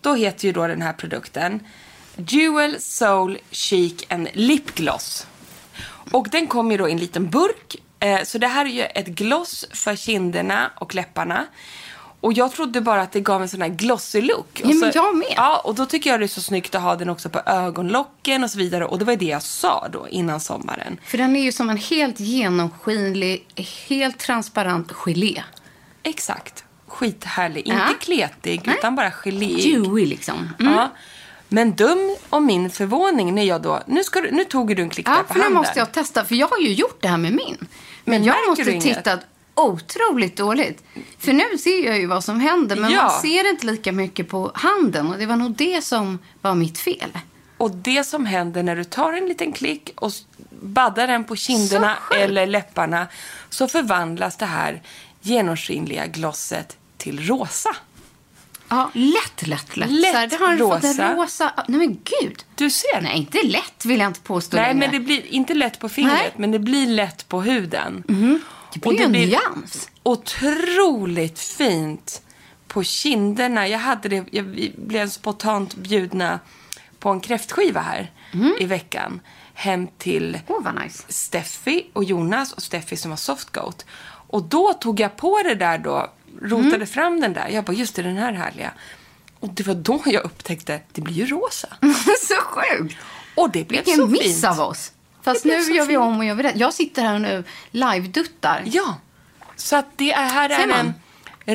Då 0.00 0.14
heter 0.14 0.46
ju 0.46 0.52
då 0.52 0.66
den 0.66 0.82
här 0.82 0.92
produkten 0.92 1.60
Jewel 2.16 2.80
Soul 2.80 3.38
Chic 3.50 4.04
and 4.08 4.28
Lip 4.32 4.74
Gloss. 4.74 5.26
Och 6.12 6.28
den 6.30 6.46
kommer 6.46 6.70
ju 6.70 6.76
då 6.76 6.88
i 6.88 6.92
en 6.92 6.98
liten 6.98 7.30
burk. 7.30 7.76
Eh, 8.00 8.22
så 8.24 8.38
det 8.38 8.46
här 8.46 8.64
är 8.64 8.70
ju 8.70 8.82
ett 8.82 9.06
gloss 9.06 9.64
för 9.72 9.96
kinderna 9.96 10.70
och 10.76 10.94
läpparna. 10.94 11.46
Och 12.20 12.32
jag 12.32 12.52
trodde 12.52 12.80
bara 12.80 13.02
att 13.02 13.12
det 13.12 13.20
gav 13.20 13.42
en 13.42 13.48
sån 13.48 13.62
här 13.62 13.68
glossy 13.68 14.20
look. 14.20 14.60
Ja, 14.64 14.68
Och 14.68 14.74
men 14.74 14.92
jag 14.94 15.16
med. 15.16 15.32
Ja, 15.36 15.60
och 15.64 15.74
då 15.74 15.86
tycker 15.86 16.10
jag 16.10 16.20
det 16.20 16.26
är 16.26 16.28
så 16.28 16.40
snyggt 16.40 16.74
att 16.74 16.82
ha 16.82 16.96
den 16.96 17.08
också 17.10 17.28
på 17.28 17.40
ögonlocken 17.46 18.44
och 18.44 18.50
så 18.50 18.58
vidare. 18.58 18.84
Och 18.86 18.98
det 18.98 19.04
var 19.04 19.16
det 19.16 19.24
jag 19.26 19.42
sa 19.42 19.88
då 19.92 20.08
innan 20.08 20.40
sommaren. 20.40 20.98
För 21.04 21.18
den 21.18 21.36
är 21.36 21.40
ju 21.42 21.52
som 21.52 21.70
en 21.70 21.76
helt 21.76 22.20
genomskinlig, 22.20 23.46
helt 23.88 24.18
transparent 24.18 24.92
gelé. 24.92 25.42
Exakt. 26.02 26.64
Skithärlig. 26.86 27.62
Ja. 27.66 27.72
Inte 27.88 28.04
kletig, 28.04 28.62
Nej. 28.64 28.76
utan 28.78 28.96
bara 28.96 29.10
geléig. 29.10 29.74
Dewy 29.84 30.06
liksom. 30.06 30.50
Mm. 30.60 30.72
Ja. 30.72 30.90
Men 31.48 31.74
dum 31.74 32.16
om 32.30 32.46
min 32.46 32.70
förvåning 32.70 33.34
när 33.34 33.42
jag 33.44 33.62
då... 33.62 33.82
Nu, 33.86 34.04
ska 34.04 34.20
du, 34.20 34.30
nu 34.30 34.44
tog 34.44 34.76
du 34.76 34.82
en 34.82 34.90
klick 34.90 35.06
där 35.06 35.12
Ja, 35.12 35.22
på 35.22 35.26
för 35.26 35.34
nu 35.34 35.40
handen. 35.40 35.58
måste 35.62 35.78
jag 35.78 35.92
testa. 35.92 36.24
För 36.24 36.34
jag 36.34 36.48
har 36.48 36.58
ju 36.58 36.72
gjort 36.72 37.02
det 37.02 37.08
här 37.08 37.16
med 37.18 37.32
min. 37.32 37.56
Men, 37.58 37.68
Men 38.04 38.24
jag 38.24 38.36
måste 38.48 38.80
titta... 38.80 39.18
otroligt 39.54 40.36
dåligt. 40.36 40.82
För 41.18 41.32
nu 41.32 41.58
ser 41.58 41.86
jag 41.86 41.98
ju 41.98 42.06
vad 42.06 42.24
som 42.24 42.40
händer, 42.40 42.76
men 42.76 42.90
Ja. 42.92 43.02
man 43.02 43.20
ser 43.20 43.50
inte 43.50 43.66
lika 43.66 43.92
mycket 43.92 44.28
på 44.28 44.50
handen. 44.54 45.06
Och 45.12 45.18
det 45.18 45.26
var 45.26 45.36
nog 45.36 45.50
det 45.56 45.84
som 45.84 46.18
var 46.42 46.54
mitt 46.54 46.78
fel. 46.78 47.18
Och 47.58 47.70
det 47.70 48.04
som 48.04 48.26
händer 48.26 48.62
när 48.62 48.76
du 48.76 48.84
tar 48.84 49.12
en 49.12 49.26
liten 49.28 49.52
klick 49.52 49.90
och 49.96 50.12
baddar 50.60 51.06
den 51.06 51.24
på 51.24 51.36
kinderna 51.36 51.96
eller 52.20 52.46
läpparna 52.46 53.06
så 53.50 53.68
förvandlas 53.68 54.36
det 54.36 54.46
här 54.46 54.82
genomskinliga 55.20 56.06
glosset 56.06 56.76
till 56.96 57.26
rosa. 57.26 57.76
Ja, 58.68 58.90
lätt, 58.94 59.46
lätt, 59.46 59.76
lätt. 59.76 59.90
Lätt 59.90 60.10
Så 60.12 60.16
här, 60.18 60.26
det 60.26 60.36
har 60.36 60.56
fått 60.58 60.84
rosa. 60.84 61.04
en 61.04 61.16
rosa... 61.16 61.52
Nej, 61.68 61.78
men 61.78 61.88
gud. 62.20 62.44
Du 62.54 62.70
ser. 62.70 63.00
Nej, 63.02 63.16
inte 63.18 63.42
lätt 63.46 63.84
vill 63.84 64.00
jag 64.00 64.06
inte 64.10 64.20
påstå 64.20 64.56
Nej, 64.56 64.64
längre. 64.74 64.78
men 64.78 64.92
det 64.92 65.00
blir 65.00 65.26
inte 65.26 65.54
lätt 65.54 65.78
på 65.78 65.88
fingret, 65.88 66.14
Nej. 66.18 66.32
men 66.36 66.50
det 66.50 66.58
blir 66.58 66.86
lätt 66.86 67.28
på 67.28 67.42
huden. 67.42 68.02
Det 68.72 68.80
blir 68.88 69.00
en 69.00 69.12
nyans. 69.12 69.88
otroligt 70.02 71.38
fint 71.38 72.22
på 72.68 72.82
kinderna. 72.82 73.68
Jag 73.68 73.78
hade 73.78 74.08
det, 74.08 74.24
jag, 74.30 74.44
blev 74.76 75.08
spontant 75.08 75.74
bjudna 75.74 76.40
på 76.98 77.10
en 77.10 77.20
kräftskiva 77.20 77.80
här 77.80 78.10
Mm. 78.32 78.52
i 78.60 78.64
veckan. 78.64 79.20
Hem 79.54 79.86
till 79.98 80.38
vad 80.46 80.82
nice. 80.84 81.04
Steffi 81.08 81.86
och 81.92 82.04
Jonas 82.04 82.52
och 82.52 82.62
Steffi 82.62 82.96
som 82.96 83.10
var 83.10 83.16
softgoat. 83.16 83.84
Och 84.28 84.42
då 84.42 84.72
tog 84.72 85.00
jag 85.00 85.16
på 85.16 85.42
det 85.44 85.54
där 85.54 85.78
då, 85.78 86.12
rotade 86.42 86.74
Mm. 86.74 86.86
fram 86.86 87.20
den 87.20 87.32
där. 87.32 87.48
Jag 87.48 87.64
bara, 87.64 87.72
just 87.72 87.94
det, 87.96 88.02
den 88.02 88.16
här 88.16 88.32
härliga. 88.32 88.72
Och 89.40 89.48
det 89.54 89.66
var 89.66 89.74
då 89.74 90.02
jag 90.06 90.24
upptäckte, 90.24 90.80
det 90.92 91.00
blir 91.00 91.14
ju 91.14 91.26
rosa. 91.26 91.68
så 92.28 92.34
sjukt. 92.34 92.96
Och 93.34 93.50
det 93.50 93.68
blev 93.68 93.84
Vilken 93.84 94.00
så 94.04 94.06
miss 94.10 94.22
fint. 94.22 94.44
av 94.44 94.60
oss. 94.60 94.92
Fast 95.22 95.44
nu 95.44 95.52
gör 95.60 95.86
vi 95.86 95.96
om 95.96 96.18
och 96.18 96.24
gör 96.24 96.34
vi 96.34 96.42
rätt. 96.42 96.56
Jag 96.56 96.74
sitter 96.74 97.02
här 97.02 97.18
nu 97.18 97.44
live-duttar. 97.70 98.62
Ja, 98.66 98.94
så 99.56 99.76
att 99.76 99.86
det 99.96 100.12
är, 100.12 100.26
här 100.28 100.50
är 100.50 100.68
en 100.68 100.94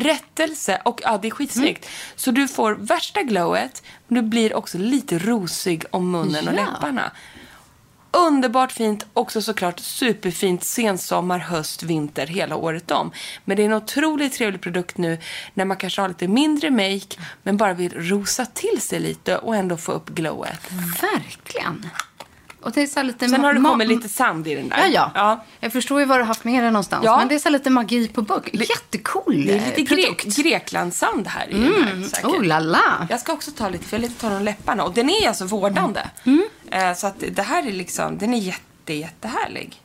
rättelse 0.01 0.81
och 0.85 1.01
ja, 1.03 1.19
det 1.21 1.27
är 1.27 1.31
skitsnyggt. 1.31 1.89
Så 2.15 2.31
du 2.31 2.47
får 2.47 2.71
värsta 2.75 3.23
glowet, 3.23 3.83
men 4.07 4.23
du 4.23 4.29
blir 4.29 4.53
också 4.55 4.77
lite 4.77 5.19
rosig 5.19 5.83
om 5.91 6.11
munnen 6.11 6.47
och 6.47 6.53
Ja. 6.53 6.65
läpparna. 6.65 7.11
Underbart 8.13 8.71
fint, 8.71 9.05
också 9.13 9.41
såklart 9.41 9.79
superfint 9.79 10.63
sensommar, 10.63 11.39
höst, 11.39 11.83
vinter, 11.83 12.27
hela 12.27 12.55
året 12.55 12.91
om. 12.91 13.11
Men 13.45 13.57
det 13.57 13.63
är 13.63 13.65
en 13.65 13.73
otroligt 13.73 14.33
trevlig 14.33 14.61
produkt 14.61 14.97
nu 14.97 15.17
när 15.53 15.65
man 15.65 15.77
kanske 15.77 16.01
har 16.01 16.09
lite 16.09 16.27
mindre 16.27 16.69
make 16.69 17.17
men 17.43 17.57
bara 17.57 17.73
vill 17.73 17.93
rosa 17.93 18.45
till 18.45 18.81
sig 18.81 18.99
lite 18.99 19.37
och 19.37 19.55
ändå 19.55 19.77
få 19.77 19.91
upp 19.91 20.09
glowet. 20.09 20.71
Verkligen. 21.01 21.85
Och 22.61 22.71
det 22.71 22.81
är 22.81 22.87
så 22.87 23.03
lite 23.03 23.29
Sen 23.29 23.43
har 23.43 23.53
det 23.53 23.61
kommit 23.61 23.87
lite 23.87 24.09
sand 24.09 24.47
i 24.47 24.55
den 24.55 24.69
där. 24.69 24.77
Ja, 24.77 24.87
ja, 24.87 25.11
ja. 25.15 25.45
Jag 25.59 25.73
förstår 25.73 25.99
ju 25.99 26.05
var 26.05 26.17
du 26.17 26.23
har 26.23 26.27
haft 26.27 26.43
med 26.43 26.63
det 26.63 26.71
någonstans. 26.71 27.05
Ja. 27.05 27.17
Men 27.17 27.27
det 27.27 27.35
är 27.35 27.39
så 27.39 27.49
lite 27.49 27.69
magi 27.69 28.07
på 28.07 28.21
bugg. 28.21 28.49
Jättecool 28.53 29.45
Det 29.45 29.57
är 29.57 29.65
lite 29.77 29.95
produkt. 29.95 30.23
grek, 30.23 30.35
Greklandssand 30.45 31.27
här 31.27 31.47
i 31.49 31.53
den 31.53 31.83
här 31.83 32.03
säkert. 32.03 32.25
Oh 32.25 32.43
la 32.43 32.59
la. 32.59 33.07
Jag 33.09 33.19
ska 33.19 33.33
också 33.33 33.51
ta 33.51 33.69
lite, 33.69 33.85
för 33.85 33.97
jag 33.97 34.01
vill 34.01 34.13
ta 34.13 34.29
de 34.29 34.43
läpparna. 34.43 34.83
Och 34.83 34.93
den 34.93 35.09
är 35.09 35.27
alltså 35.27 35.45
vårdande. 35.45 36.09
Eh, 36.71 36.93
Så 36.95 37.07
att 37.07 37.23
det 37.31 37.41
här 37.41 37.67
är 37.67 37.71
liksom, 37.71 38.17
den 38.17 38.33
är 38.33 38.37
jätte, 38.37 38.93
jättehärlig. 38.93 39.81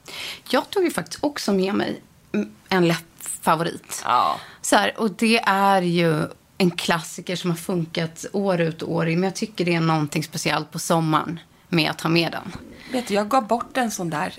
Jag 0.48 0.70
tog 0.70 0.84
ju 0.84 0.90
faktiskt 0.90 1.24
också 1.24 1.52
med 1.52 1.74
mig 1.74 2.00
mm, 2.34 2.50
en 2.68 2.88
läppfavorit. 2.88 4.02
Ja. 4.04 4.36
Så 4.62 4.76
här, 4.76 5.00
och 5.00 5.10
det 5.10 5.38
är 5.46 5.82
ju 5.82 6.22
en 6.58 6.70
klassiker 6.70 7.36
som 7.36 7.50
har 7.50 7.56
funkat 7.56 8.26
år 8.32 8.60
ut 8.60 8.82
och 8.82 8.92
år 8.92 9.08
in. 9.08 9.20
Men 9.20 9.24
jag 9.28 9.34
tycker 9.36 9.64
det 9.64 9.74
är 9.74 9.80
någonting 9.80 10.22
speciellt 10.24 10.70
på 10.72 10.78
sommaren 10.78 11.40
med 11.68 11.90
att 11.90 12.00
ha 12.00 12.10
med 12.10 12.32
den. 12.32 12.52
Vet 12.92 13.06
du, 13.08 13.14
jag 13.14 13.28
gav 13.28 13.46
bort 13.46 13.76
en 13.76 13.90
sån 13.90 14.10
där 14.10 14.34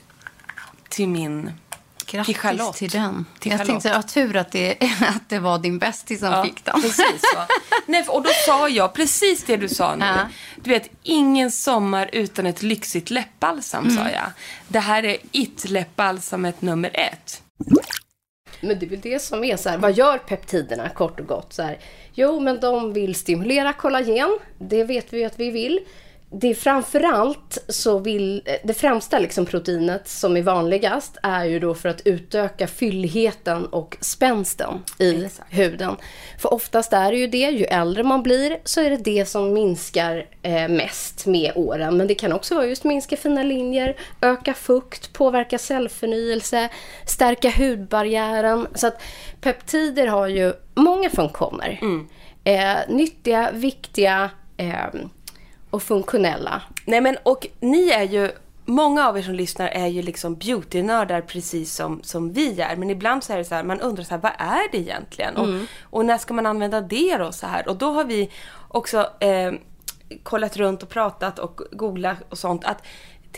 till 0.89 1.07
min... 1.09 1.51
Grattis 2.09 2.25
till 2.25 2.35
Charlotte. 2.41 2.75
till 2.75 2.89
den. 2.89 3.25
Till 3.39 3.51
jag 3.51 3.59
Charlotte. 3.59 3.83
tänkte, 3.83 3.89
ja, 3.89 4.01
tur 4.01 4.35
att 4.35 4.51
det, 4.51 4.77
att 5.01 5.29
det 5.29 5.39
var 5.39 5.59
din 5.59 5.79
bästis 5.79 6.19
som 6.19 6.31
Ja, 6.31 6.43
fick 6.43 6.65
den. 6.65 6.81
Precis 6.81 7.21
så. 7.21 7.39
Nej, 7.85 8.05
och 8.07 8.23
då 8.23 8.29
sa 8.45 8.69
jag 8.69 8.93
precis 8.93 9.43
det 9.43 9.57
du 9.57 9.69
sa 9.69 9.95
nu. 9.95 10.05
Ja. 10.05 10.17
Du 10.63 10.69
vet, 10.69 10.89
ingen 11.03 11.51
sommar 11.51 12.09
utan 12.13 12.45
ett 12.45 12.63
lyxigt 12.63 13.09
läppbalsam, 13.09 13.83
Mm. 13.85 13.97
sa 13.97 14.09
jag. 14.09 14.25
Det 14.67 14.79
här 14.79 15.05
är 15.05 15.17
it-läppbalsamet 15.31 16.61
nummer 16.61 16.89
ett. 16.93 17.41
Men 18.61 18.79
det 18.79 18.85
är 18.85 18.89
väl 18.89 19.01
det 19.01 19.21
som 19.21 19.43
är 19.43 19.57
så 19.57 19.69
här, 19.69 19.77
vad 19.77 19.93
gör 19.97 20.17
peptiderna 20.17 20.89
kort 20.89 21.19
och 21.19 21.27
gott? 21.27 21.53
Så 21.53 21.61
här, 21.63 21.79
jo, 22.13 22.39
men 22.39 22.59
de 22.59 22.93
vill 22.93 23.15
stimulera 23.15 23.73
kollagen, 23.73 24.37
det 24.59 24.83
vet 24.83 25.13
vi 25.13 25.19
ju 25.19 25.25
att 25.25 25.39
vi 25.39 25.51
vill. 25.51 25.79
Det 26.29 26.47
är 26.47 26.55
framförallt 26.55 27.57
så 27.67 27.99
vill, 27.99 28.41
det 28.63 28.73
främsta 28.73 29.19
liksom 29.19 29.45
proteinet 29.45 30.07
som 30.07 30.37
är 30.37 30.41
vanligast 30.41 31.17
är 31.23 31.45
ju 31.45 31.59
då 31.59 31.75
för 31.75 31.89
att 31.89 32.01
utöka 32.05 32.67
fylligheten 32.67 33.65
och 33.65 33.97
spänsten 34.01 34.83
i 34.99 35.27
huden. 35.49 35.95
För 36.39 36.53
oftast 36.53 36.93
är 36.93 37.11
det 37.11 37.17
ju 37.17 37.27
det, 37.27 37.37
ju 37.37 37.65
äldre 37.65 38.03
man 38.03 38.23
blir 38.23 38.57
så 38.63 38.81
är 38.81 38.89
det 38.89 38.97
det 38.97 39.25
som 39.25 39.53
minskar 39.53 40.25
eh, 40.41 40.67
mest 40.67 41.25
med 41.25 41.51
åren. 41.55 41.97
Men 41.97 42.07
det 42.07 42.15
kan 42.15 42.33
också 42.33 42.55
vara 42.55 42.65
just 42.65 42.83
minska 42.83 43.17
fina 43.17 43.43
linjer, 43.43 43.95
öka 44.21 44.53
fukt, 44.53 45.13
påverka 45.13 45.57
cellförnyelse, 45.57 46.69
stärka 47.05 47.49
hudbarriären. 47.49 48.67
Så 48.73 48.87
att 48.87 49.01
peptider 49.41 50.07
har 50.07 50.27
ju 50.27 50.53
många 50.75 51.09
funktioner. 51.09 51.79
Eh, 52.43 52.77
nyttiga, 52.87 53.51
viktiga 53.51 54.29
eh, 54.57 54.85
och 55.69 55.83
funktionella. 55.83 56.61
Nej 56.85 57.01
men 57.01 57.17
och 57.23 57.47
ni 57.59 57.89
är 57.89 58.03
ju, 58.03 58.31
många 58.65 59.07
av 59.07 59.17
er 59.17 59.21
som 59.21 59.33
lyssnar 59.33 59.67
är 59.67 59.87
ju 59.87 60.01
liksom 60.01 60.35
beautynördar 60.35 61.21
precis 61.21 61.73
som, 61.73 62.03
som 62.03 62.33
vi 62.33 62.61
är. 62.61 62.75
Men 62.75 62.89
ibland 62.89 63.23
så 63.23 63.33
är 63.33 63.37
det 63.37 63.45
så 63.45 63.55
här, 63.55 63.63
man 63.63 63.81
undrar 63.81 64.03
så 64.03 64.09
här, 64.09 64.21
vad 64.21 64.31
är 64.37 64.71
det 64.71 64.77
egentligen? 64.77 65.37
Och, 65.37 65.47
och 65.81 66.05
när 66.05 66.17
ska 66.17 66.33
man 66.33 66.45
använda 66.45 66.81
det 66.81 67.17
då 67.17 67.31
så 67.31 67.47
här? 67.47 67.67
Och 67.67 67.75
då 67.75 67.91
har 67.91 68.05
vi 68.05 68.29
också 68.67 69.09
eh, 69.19 69.51
kollat 70.23 70.57
runt 70.57 70.83
och 70.83 70.89
pratat 70.89 71.39
och 71.39 71.61
googlat 71.71 72.17
och 72.29 72.37
sånt. 72.37 72.65
Att 72.65 72.83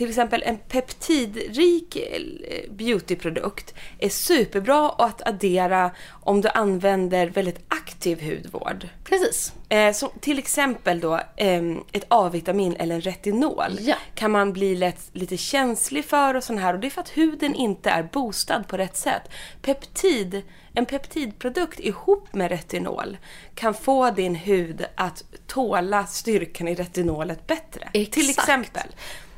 till 0.00 0.08
exempel 0.08 0.42
en 0.46 0.58
peptidrik 0.58 1.96
eh, 1.96 2.72
beautyprodukt 2.72 3.74
är 3.98 4.08
superbra 4.08 4.90
att 4.90 5.28
addera 5.28 5.90
om 6.10 6.40
du 6.40 6.48
använder 6.48 7.26
väldigt 7.26 7.64
aktiv 7.68 8.22
hudvård. 8.22 8.88
Precis. 9.04 9.52
Eh, 9.68 9.92
så 9.92 10.08
till 10.20 10.38
exempel 10.38 11.00
då 11.00 11.14
eh, 11.36 11.62
ett 11.92 12.04
A-vitamin 12.08 12.76
eller 12.76 12.94
en 12.94 13.00
retinol 13.00 13.76
Ja. 13.80 13.94
kan 14.14 14.30
man 14.30 14.52
bli 14.52 14.74
lätt, 14.74 15.10
lite 15.12 15.36
känslig 15.36 16.04
för 16.04 16.34
och 16.34 16.44
sån 16.44 16.58
här 16.58 16.74
och 16.74 16.80
det 16.80 16.86
är 16.88 16.90
för 16.90 17.00
att 17.00 17.16
huden 17.16 17.54
inte 17.54 17.90
är 17.90 18.02
boostad 18.02 18.62
på 18.68 18.76
rätt 18.76 18.96
sätt. 18.96 19.22
Peptid, 19.62 20.42
en 20.74 20.86
peptidprodukt 20.86 21.80
ihop 21.80 22.34
med 22.34 22.50
retinol 22.50 23.16
kan 23.54 23.74
få 23.74 24.10
din 24.10 24.34
hud 24.34 24.84
att 24.94 25.24
tåla 25.46 26.06
styrkan 26.06 26.68
i 26.68 26.74
retinolet 26.74 27.46
bättre. 27.46 27.88
Till 27.92 28.02
Exakt. 28.30 28.38
exempel. 28.38 28.86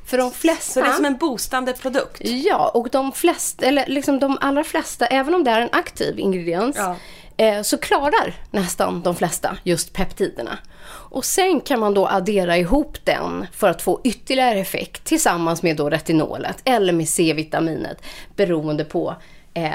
För 0.04 0.18
de 0.18 0.30
flesta... 0.32 0.72
Så 0.72 0.80
det 0.80 0.86
är 0.86 0.92
som 0.92 1.04
en 1.04 1.16
boostande 1.16 1.72
produkt. 1.72 2.20
Ja, 2.24 2.70
och 2.74 2.88
de 2.90 3.12
flesta, 3.12 3.66
eller 3.66 3.86
liksom 3.86 4.18
de 4.18 4.38
allra 4.40 4.64
flesta, 4.64 5.06
även 5.06 5.34
om 5.34 5.44
det 5.44 5.50
är 5.50 5.60
en 5.60 5.68
aktiv 5.72 6.18
ingrediens, 6.18 6.76
Ja. 6.78 6.96
eh, 7.36 7.62
så 7.62 7.78
klarar 7.78 8.34
nästan 8.50 9.02
de 9.02 9.14
flesta 9.16 9.56
just 9.62 9.92
peptiderna. 9.92 10.58
Och 10.88 11.24
sen 11.24 11.60
kan 11.60 11.80
man 11.80 11.94
då 11.94 12.06
addera 12.08 12.56
ihop 12.56 12.98
den 13.04 13.46
för 13.52 13.68
att 13.70 13.82
få 13.82 14.00
ytterligare 14.04 14.58
effekt 14.58 15.04
tillsammans 15.04 15.62
med 15.62 15.76
då 15.76 15.90
retinolet 15.90 16.56
eller 16.64 16.92
med 16.92 17.08
C-vitaminet 17.08 18.02
beroende 18.36 18.84
på 18.84 19.14
eh, 19.54 19.70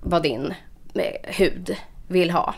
vad 0.00 0.22
din 0.22 0.54
eh, 0.94 1.34
hud 1.34 1.76
vill 2.08 2.30
ha. 2.30 2.54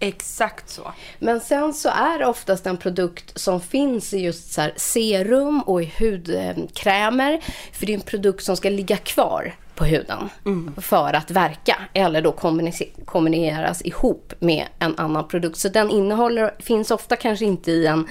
Exakt 0.00 0.68
så. 0.70 0.92
Men 1.18 1.40
sen 1.40 1.74
så 1.74 1.88
är 1.88 2.18
det 2.18 2.26
oftast 2.26 2.66
en 2.66 2.76
produkt 2.76 3.38
som 3.38 3.60
finns 3.60 4.14
i 4.14 4.18
just 4.18 4.52
så 4.52 4.68
serum 4.76 5.60
och 5.60 5.82
i 5.82 5.92
hudkrämer. 5.98 7.40
För 7.72 7.86
det 7.86 7.92
är 7.92 7.94
en 7.94 8.00
produkt 8.00 8.44
som 8.44 8.56
ska 8.56 8.70
ligga 8.70 8.96
kvar 8.96 9.54
på 9.74 9.84
huden 9.84 10.30
för 10.76 11.14
att 11.14 11.30
verka. 11.30 11.76
Eller 11.92 12.22
då 12.22 12.30
kombine- 12.32 13.04
kombineras 13.04 13.82
ihop 13.84 14.32
med 14.38 14.66
en 14.78 14.98
annan 14.98 15.28
produkt. 15.28 15.58
Så 15.58 15.68
den 15.68 15.90
innehåller, 15.90 16.54
finns 16.58 16.90
ofta 16.90 17.16
kanske 17.16 17.44
inte 17.44 17.70
i 17.72 17.86
en, 17.86 18.08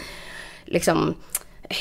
liksom, 0.66 1.16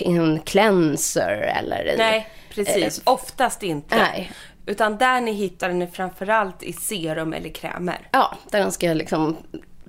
en 0.01 0.39
cleanser 0.41 1.55
eller 1.59 1.95
Nej, 1.99 2.29
precis. 2.55 3.01
Oftast 3.05 3.63
inte. 3.63 3.97
nej. 3.97 4.33
Utan 4.67 4.97
där 4.99 5.21
ni 5.21 5.33
hittar 5.33 5.69
den 5.69 5.83
är 5.83 5.87
framförallt 5.87 6.63
i 6.63 6.73
serum 6.73 7.33
eller 7.33 7.49
krämer. 7.49 8.09
Ja, 8.13 8.37
där 8.51 8.59
den 8.59 8.73
ska 8.73 8.87
liksom 8.87 9.37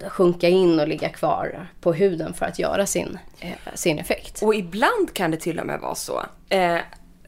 sjunka 0.08 0.50
in 0.50 0.79
och 0.79 0.88
ligga 0.88 1.10
kvar 1.10 1.68
på 1.82 1.94
huden 1.94 2.34
för 2.34 2.46
att 2.46 2.60
göra 2.60 2.86
sin, 2.86 3.20
eh, 3.39 3.51
sin 3.74 4.00
effekt. 4.00 4.41
Och 4.41 4.56
ibland 4.56 5.13
kan 5.13 5.32
det 5.32 5.38
till 5.38 5.60
och 5.60 5.65
med 5.65 5.79
vara 5.79 5.96
så, 5.96 6.25
eh, 6.50 6.77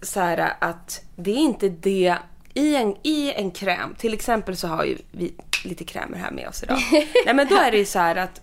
så 0.02 0.20
här 0.20 0.54
att 0.60 1.02
det 1.16 1.32
är 1.32 1.38
inte 1.38 1.70
det 1.70 2.16
i 2.54 2.76
en, 2.76 2.96
i 3.04 3.34
en 3.34 3.52
kräm, 3.52 3.96
till 3.98 4.14
exempel 4.14 4.58
så 4.58 4.68
har 4.68 4.84
ju 4.84 4.98
vi 5.12 5.34
lite 5.64 5.84
krämer 5.84 6.18
här 6.18 6.32
med 6.32 6.48
oss 6.48 6.64
idag. 6.64 6.80
Nej 7.26 7.36
men 7.36 7.48
då 7.48 7.56
är 7.56 7.72
det 7.72 7.78
ju 7.78 7.86
så 7.86 8.00
här 8.00 8.16
att 8.16 8.42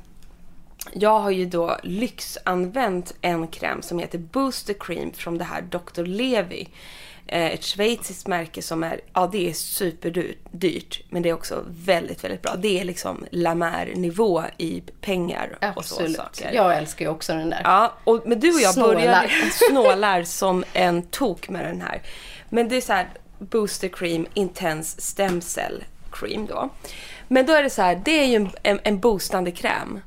jag 0.93 1.21
har 1.21 1.31
ju 1.31 1.47
då 1.47 1.77
lyxanvänt 1.83 3.15
en 3.21 3.49
kräm 3.49 3.83
som 3.83 3.99
heter 3.99 4.19
Booster 4.19 4.75
Cream 4.81 5.13
från 5.13 5.39
det 5.39 5.45
här 5.45 5.63
Dr. 5.63 6.03
Levi. 6.03 6.69
Eh, 7.29 7.47
ett 7.47 7.65
schweiziskt 7.65 8.27
märke 8.27 8.63
som 8.63 8.83
är, 8.83 9.01
ja 9.15 9.29
det 9.33 9.49
är 9.49 9.53
superdyrt, 9.53 10.39
dyrt, 10.51 11.03
men 11.09 11.23
det 11.23 11.29
är 11.29 11.33
också 11.33 11.65
väldigt, 11.69 12.25
väldigt 12.25 12.43
bra. 12.43 12.57
Det 12.57 12.81
är 12.81 12.85
liksom 12.85 13.27
La 13.31 13.55
Mer-nivå 13.55 14.45
i 14.59 14.83
pengar 15.01 15.59
och 15.77 15.85
så 15.85 16.09
saker. 16.09 16.53
Jag 16.53 16.77
älskar 16.77 17.05
ju 17.05 17.11
också 17.11 17.33
den 17.33 17.51
där. 17.51 17.61
Ja, 17.65 17.95
och, 18.05 18.23
men 18.27 18.41
du 18.41 18.55
och 18.55 18.61
jag 18.61 18.75
Snålar. 18.75 18.95
började 18.95 19.31
snålar 19.71 20.23
som 20.23 20.65
en 20.73 21.03
tok 21.03 21.49
med 21.49 21.65
den 21.65 21.81
här. 21.81 22.03
Men 22.49 22.69
det 22.69 22.77
är 22.77 22.81
så 22.81 22.93
här 22.93 23.09
Booster 23.39 23.89
Cream 23.89 24.27
Intense 24.35 25.01
Stem 25.01 25.41
Cell 25.41 25.85
Cream 26.13 26.47
då. 26.47 26.69
Men 27.29 27.47
då 27.47 27.53
är 27.53 27.63
det 27.63 27.71
så 27.71 27.83
här, 27.83 28.03
det 28.05 28.21
är 28.21 28.27
ju 28.27 28.37
en, 28.37 28.51
en, 28.63 28.81
en 28.83 29.01
boostande 29.01 29.51
kräm. 29.51 30.01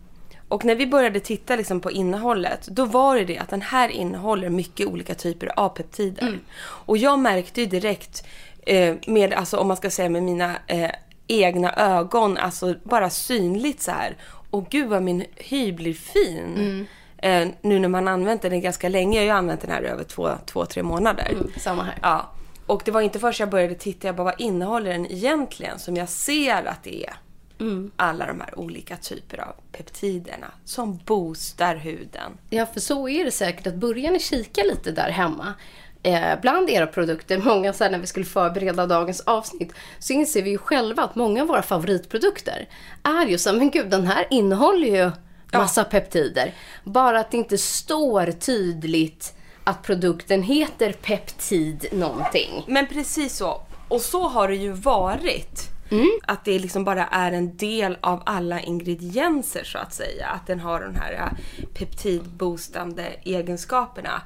Och 0.51 0.65
när 0.65 0.75
vi 0.75 0.87
började 0.87 1.19
titta 1.19 1.55
liksom 1.55 1.79
på 1.79 1.91
innehållet, 1.91 2.67
då 2.67 2.85
var 2.85 3.15
det 3.15 3.25
det 3.25 3.37
att 3.37 3.49
den 3.49 3.61
här 3.61 3.89
innehåller 3.89 4.49
mycket 4.49 4.87
olika 4.87 5.15
typer 5.15 5.59
av 5.59 5.69
peptider. 5.69 6.39
Och 6.61 6.97
jag 6.97 7.19
märkte 7.19 7.61
ju 7.61 7.67
direkt, 7.67 8.27
eh, 8.65 8.95
med, 9.07 9.33
alltså, 9.33 9.57
om 9.57 9.67
man 9.67 9.77
ska 9.77 9.89
säga 9.89 10.09
med 10.09 10.23
mina 10.23 10.55
eh, 10.67 10.91
egna 11.27 11.73
ögon, 11.73 12.37
alltså 12.37 12.75
bara 12.83 13.09
synligt 13.09 13.81
så 13.81 13.91
här. 13.91 14.17
Och 14.49 14.69
gud 14.69 14.87
vad 14.87 15.03
min 15.03 15.25
hy 15.35 15.71
blir 15.71 15.93
fin. 15.93 16.87
Eh, 17.17 17.47
nu 17.61 17.79
när 17.79 17.87
man 17.87 18.07
använt 18.07 18.41
den 18.41 18.61
ganska 18.61 18.89
länge, 18.89 19.17
jag 19.17 19.21
har 19.21 19.25
ju 19.25 19.39
använt 19.39 19.61
den 19.61 19.71
här 19.71 19.81
över 19.81 20.03
två, 20.03 20.29
två 20.45 20.65
tre 20.65 20.83
månader. 20.83 21.37
Samma 21.57 21.83
här. 21.83 21.97
Ja. 22.01 22.29
Och 22.65 22.81
det 22.85 22.91
var 22.91 23.01
inte 23.01 23.19
först 23.19 23.39
jag 23.39 23.49
började 23.49 23.75
titta, 23.75 24.07
jag 24.07 24.15
bara 24.15 24.23
vad 24.23 24.41
innehåller 24.41 24.91
den 24.91 25.11
egentligen? 25.11 25.79
Som 25.79 25.95
jag 25.95 26.09
ser 26.09 26.65
att 26.65 26.83
det 26.83 27.05
är 27.05 27.13
alla 27.95 28.25
de 28.25 28.41
här 28.41 28.59
olika 28.59 28.97
typer 28.97 29.37
av 29.37 29.53
peptiderna 29.71 30.51
som 30.65 30.99
boostar 31.05 31.75
huden. 31.75 32.37
Ja, 32.49 32.65
för 32.65 32.79
så 32.79 33.09
är 33.09 33.25
det 33.25 33.31
säkert 33.31 33.67
att 33.67 33.75
börjar 33.75 34.11
ni 34.11 34.19
kika 34.19 34.63
lite 34.63 34.91
där 34.91 35.09
hemma 35.09 35.53
eh, 36.03 36.41
bland 36.41 36.69
era 36.69 36.87
produkter, 36.87 37.37
många 37.45 37.73
så 37.73 37.83
här, 37.83 37.91
när 37.91 37.99
vi 37.99 38.07
skulle 38.07 38.25
förbereda 38.25 38.87
dagens 38.87 39.21
avsnitt, 39.21 39.73
så 39.99 40.13
inser 40.13 40.41
vi 40.41 40.49
ju 40.49 40.57
själva 40.57 41.03
att 41.03 41.15
många 41.15 41.41
av 41.41 41.47
våra 41.47 41.61
favoritprodukter 41.61 42.67
är 43.03 43.25
ju 43.25 43.37
så 43.37 43.53
men 43.53 43.71
gud 43.71 43.89
den 43.89 44.07
här 44.07 44.27
innehåller 44.29 44.87
ju 44.87 45.11
massa 45.53 45.83
peptider. 45.83 46.53
Bara 46.83 47.19
att 47.19 47.31
det 47.31 47.37
inte 47.37 47.57
står 47.57 48.31
tydligt 48.31 49.33
att 49.63 49.83
produkten 49.83 50.43
heter 50.43 50.93
peptid 50.93 51.85
någonting. 51.91 52.63
Men 52.67 52.87
precis 52.87 53.37
så. 53.37 53.61
Och 53.87 54.01
så 54.01 54.27
har 54.27 54.47
det 54.47 54.55
ju 54.55 54.71
varit. 54.71 55.71
Att 56.23 56.45
det 56.45 56.59
liksom 56.59 56.83
bara 56.83 57.07
är 57.07 57.31
en 57.31 57.57
del 57.57 57.97
av 58.01 58.23
alla 58.25 58.61
ingredienser 58.61 59.63
så 59.63 59.77
att 59.77 59.93
säga. 59.93 60.27
Att 60.27 60.47
den 60.47 60.59
har 60.59 60.81
de 60.81 60.95
här 60.95 61.13
äh, 61.13 61.65
peptidboostande 61.73 63.05
egenskaperna. 63.23 64.21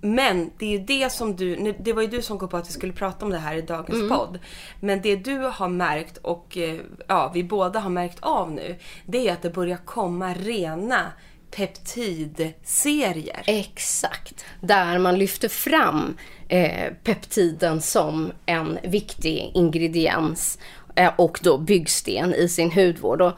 Men 0.00 0.50
det 0.58 0.66
är 0.66 0.70
ju 0.70 0.78
det 0.78 1.12
som 1.12 1.36
du, 1.36 1.74
det 1.78 1.92
var 1.92 2.02
ju 2.02 2.08
du 2.08 2.22
som 2.22 2.38
kom 2.38 2.48
på 2.48 2.56
att 2.56 2.68
vi 2.68 2.72
skulle 2.72 2.92
prata 2.92 3.24
om 3.24 3.30
det 3.30 3.38
här 3.38 3.56
i 3.56 3.62
dagens 3.62 4.08
podd. 4.08 4.38
Men 4.80 5.02
det 5.02 5.16
du 5.16 5.38
har 5.38 5.68
märkt 5.68 6.16
och 6.16 6.56
eh, 6.56 6.80
ja, 7.06 7.30
vi 7.34 7.44
båda 7.44 7.80
har 7.80 7.90
märkt 7.90 8.18
av 8.20 8.52
nu, 8.52 8.76
det 9.06 9.28
är 9.28 9.32
att 9.32 9.42
det 9.42 9.50
börjar 9.50 9.76
komma 9.76 10.34
rena 10.34 11.12
peptidserier. 11.50 13.42
Exakt. 13.46 14.44
Där 14.60 14.98
man 14.98 15.18
lyfter 15.18 15.48
fram 15.48 16.16
eh, 16.48 16.92
peptiden 17.04 17.80
som 17.82 18.32
en 18.46 18.78
viktig 18.84 19.50
ingrediens 19.54 20.58
Eh, 20.96 21.10
och 21.16 21.38
då 21.42 21.58
byggsten 21.58 22.34
i 22.34 22.48
sin 22.48 22.72
hudvård. 22.72 23.22
Och, 23.22 23.32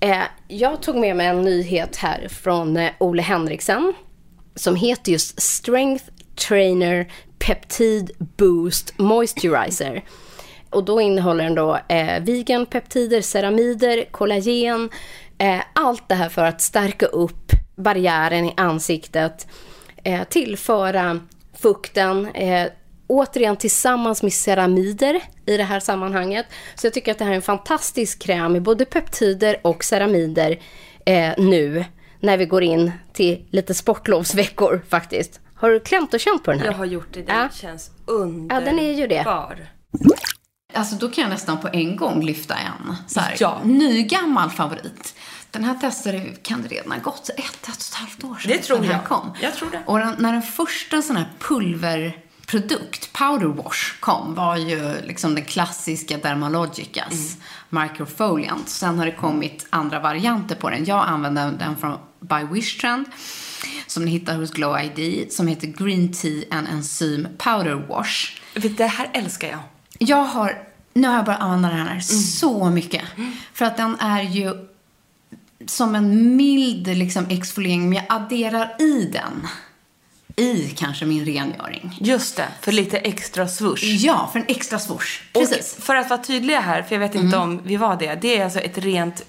eh, 0.00 0.22
jag 0.48 0.82
tog 0.82 0.96
med 0.96 1.16
mig 1.16 1.26
en 1.26 1.42
nyhet 1.42 1.96
här 1.96 2.28
från 2.28 2.76
eh, 2.76 2.90
Ole 2.98 3.22
Henriksen 3.22 3.92
som 4.54 4.76
heter 4.76 5.12
just 5.12 5.40
Strength 5.40 6.04
Trainer 6.48 7.12
Peptid 7.38 8.10
Boost 8.18 8.98
Moisturizer. 8.98 10.04
Och 10.70 10.84
då 10.84 11.00
innehåller 11.00 11.44
den 11.44 11.54
då 11.54 11.78
eh, 11.88 12.22
vegan 12.22 12.66
peptider, 12.66 13.20
ceramider, 13.20 14.04
kollagen, 14.10 14.90
eh, 15.38 15.60
allt 15.72 16.08
det 16.08 16.14
här 16.14 16.28
för 16.28 16.44
att 16.44 16.60
stärka 16.60 17.06
upp 17.06 17.52
barriären 17.76 18.44
i 18.44 18.54
ansiktet, 18.56 19.46
eh, 20.04 20.24
tillföra 20.24 21.20
fukten, 21.54 22.26
eh, 22.26 22.68
återigen 23.06 23.56
tillsammans 23.56 24.22
med 24.22 24.32
ceramider 24.32 25.20
i 25.46 25.56
det 25.56 25.64
här 25.64 25.80
sammanhanget. 25.80 26.46
Så 26.74 26.86
jag 26.86 26.94
tycker 26.94 27.12
att 27.12 27.18
det 27.18 27.24
här 27.24 27.32
är 27.32 27.36
en 27.36 27.42
fantastisk 27.42 28.18
kräm 28.22 28.52
med 28.52 28.62
både 28.62 28.84
peptider 28.84 29.56
och 29.62 29.84
ceramider 29.84 30.58
eh, 31.06 31.30
nu 31.38 31.84
när 32.20 32.36
vi 32.36 32.46
går 32.46 32.62
in 32.62 32.92
till 33.12 33.46
lite 33.50 33.74
sportlovsveckor 33.74 34.82
faktiskt. 34.88 35.40
Har 35.54 35.70
du 35.70 35.80
klämt 35.80 36.14
och 36.14 36.20
känt 36.20 36.44
på 36.44 36.50
den 36.50 36.60
här? 36.60 36.66
Jag 36.66 36.72
har 36.72 36.84
gjort 36.84 37.08
det, 37.12 37.22
den 37.22 37.36
Ja. 37.36 37.48
känns 37.54 37.90
underbar. 38.06 38.60
Ja, 38.60 38.66
den 38.70 38.78
är 38.78 38.92
ju 38.92 39.06
det. 39.06 39.22
Alltså 40.74 40.94
då 40.96 41.08
kan 41.08 41.22
jag 41.22 41.30
nästan 41.30 41.60
på 41.60 41.68
en 41.72 41.96
gång 41.96 42.22
lyfta 42.24 42.54
en 42.54 42.96
så 43.06 43.20
här, 43.20 43.36
Ja. 43.40 43.60
ny 43.64 44.02
gammal 44.02 44.50
favorit. 44.50 45.14
Den 45.50 45.64
här 45.64 45.74
testade 45.74 46.20
kan 46.42 46.62
det 46.62 46.68
redan 46.68 46.92
ha 46.92 46.98
gått 46.98 47.28
ett, 47.28 47.38
ett 47.38 47.62
och 47.62 47.68
ett 47.68 47.94
halvt 47.94 48.24
år 48.24 48.34
sedan 48.34 48.52
Det 48.52 48.58
tror 48.58 48.76
den 48.76 48.86
här 48.86 48.92
jag. 48.92 49.04
kom. 49.04 49.32
Jag 49.40 49.54
tror 49.54 49.70
det. 49.70 49.82
Och 49.86 49.98
den, 49.98 50.14
när 50.18 50.32
den 50.32 50.42
första 50.42 51.02
sån 51.02 51.16
här 51.16 51.26
pulverprodukt, 51.38 52.18
powder 53.12 53.46
wash, 53.46 54.00
kom 54.00 54.34
var 54.34 54.56
ju 54.56 55.00
liksom 55.02 55.34
den 55.34 55.44
klassiska 55.44 56.18
Dermalogicas 56.18 57.36
microfoliant. 57.68 58.68
Sen 58.68 58.98
har 58.98 59.06
det 59.06 59.12
kommit 59.12 59.66
andra 59.70 60.00
varianter 60.00 60.54
på 60.54 60.70
den. 60.70 60.84
Jag 60.84 61.08
använder 61.08 61.52
den 61.52 61.76
från 61.76 61.98
By 62.20 62.54
Wish 62.54 62.80
Trend 62.80 63.06
som 63.86 64.04
ni 64.04 64.10
hittar 64.10 64.36
hos 64.36 64.50
Glow 64.50 64.78
ID 64.80 65.32
som 65.32 65.46
heter 65.46 65.66
Green 65.66 66.12
Tea 66.12 66.44
and 66.50 66.68
Enzym 66.68 67.28
Powder 67.38 67.74
Wash. 67.74 68.40
Vet, 68.54 68.78
Det 68.78 68.86
här 68.86 69.10
älskar 69.12 69.48
jag. 69.48 69.60
Jag 69.98 70.24
har, 70.24 70.62
nu 70.94 71.08
har 71.08 71.14
jag 71.14 71.24
börjat 71.24 71.40
använda 71.40 71.68
den 71.68 71.86
här 71.86 72.00
så 72.00 72.70
mycket. 72.70 73.02
För 73.52 73.64
att 73.64 73.76
den 73.76 73.96
är 74.00 74.22
ju 74.22 74.68
som 75.66 75.94
en 75.94 76.36
mild 76.36 76.86
liksom, 76.86 77.26
exfoliering, 77.28 77.88
men 77.88 77.92
jag 77.92 78.04
adderar 78.08 78.82
i 78.82 79.10
den. 79.12 79.48
I 80.36 80.68
kanske 80.76 81.04
min 81.04 81.24
rengöring. 81.24 81.98
Just 82.00 82.36
det, 82.36 82.48
för 82.60 82.72
lite 82.72 82.98
extra 82.98 83.48
swoosh. 83.48 83.84
Ja, 83.84 84.28
för 84.32 84.38
en 84.38 84.46
extra 84.48 84.78
swoosh. 84.78 85.22
Precis. 85.32 85.76
Och 85.78 85.84
för 85.84 85.96
att 85.96 86.10
vara 86.10 86.22
tydliga 86.22 86.60
här, 86.60 86.82
för 86.82 86.94
jag 86.94 87.00
vet 87.00 87.14
inte 87.14 87.36
om 87.36 87.60
vi 87.64 87.76
var 87.76 87.96
det. 87.96 88.14
Det 88.14 88.38
är 88.38 88.44
alltså 88.44 88.60
ett 88.60 88.78
rent 88.78 89.24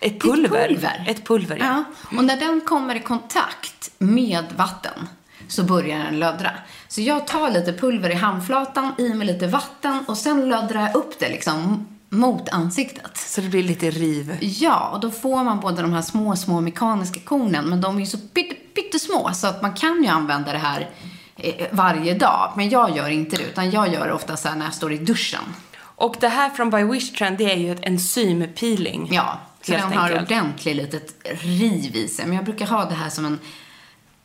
ett 0.00 0.20
pulver. 0.20 0.58
Ett 0.58 0.68
pulver. 0.68 1.04
Ett 1.08 1.24
pulver, 1.24 1.56
ja. 1.56 1.84
Ja, 2.10 2.16
och 2.18 2.24
när 2.24 2.36
den 2.36 2.60
kommer 2.60 2.94
i 2.94 3.00
kontakt 3.00 3.90
med 3.98 4.44
vatten 4.56 5.08
så 5.48 5.62
börjar 5.62 5.98
den 5.98 6.18
löddra. 6.18 6.50
Så 6.88 7.00
jag 7.00 7.26
tar 7.26 7.50
lite 7.50 7.72
pulver 7.72 8.10
i 8.10 8.14
handflatan, 8.14 8.92
i 8.98 9.14
med 9.14 9.26
lite 9.26 9.46
vatten 9.46 10.04
och 10.08 10.18
sen 10.18 10.48
löddrar 10.48 10.80
jag 10.80 10.94
upp 10.94 11.18
det 11.18 11.28
liksom 11.28 11.86
mot 12.08 12.48
ansiktet. 12.48 13.16
Så 13.16 13.40
det 13.40 13.48
blir 13.48 13.62
lite 13.62 13.90
riv. 13.90 14.36
Ja, 14.40 14.88
och 14.88 15.00
då 15.00 15.10
får 15.10 15.44
man 15.44 15.60
både 15.60 15.82
de 15.82 15.92
här 15.92 16.02
små, 16.02 16.36
små 16.36 16.60
mekaniska 16.60 17.20
kornen, 17.20 17.68
men 17.68 17.80
de 17.80 17.96
är 17.96 18.00
ju 18.00 18.06
så 18.06 18.18
pytte, 18.18 18.54
pyttesmå 18.54 19.30
så 19.34 19.46
att 19.46 19.62
man 19.62 19.74
kan 19.74 20.02
ju 20.02 20.08
använda 20.08 20.52
det 20.52 20.58
här 20.58 20.90
eh, 21.36 21.66
varje 21.70 22.14
dag. 22.14 22.52
Men 22.56 22.68
jag 22.68 22.96
gör 22.96 23.08
inte 23.08 23.36
det, 23.36 23.42
utan 23.42 23.70
jag 23.70 23.92
gör 23.92 24.06
det 24.06 24.12
ofta 24.12 24.36
så 24.36 24.48
här 24.48 24.56
när 24.56 24.64
jag 24.64 24.74
står 24.74 24.92
i 24.92 24.98
duschen. 24.98 25.42
Och 25.80 26.16
det 26.20 26.28
här 26.28 26.50
från 26.50 26.70
By 26.70 26.82
Wish 26.82 27.12
Trend, 27.12 27.38
det 27.38 27.52
är 27.52 27.56
ju 27.56 27.72
ett 27.72 27.86
enzympeeling. 27.86 29.08
Ja, 29.12 29.38
så 29.62 29.72
den 29.72 29.92
har 29.92 30.22
ordentligt 30.22 30.76
litet 30.76 31.14
riv 31.24 31.96
i 31.96 32.08
sig. 32.08 32.26
Men 32.26 32.36
jag 32.36 32.44
brukar 32.44 32.66
ha 32.66 32.84
det 32.84 32.94
här 32.94 33.10
som 33.10 33.24
en 33.24 33.38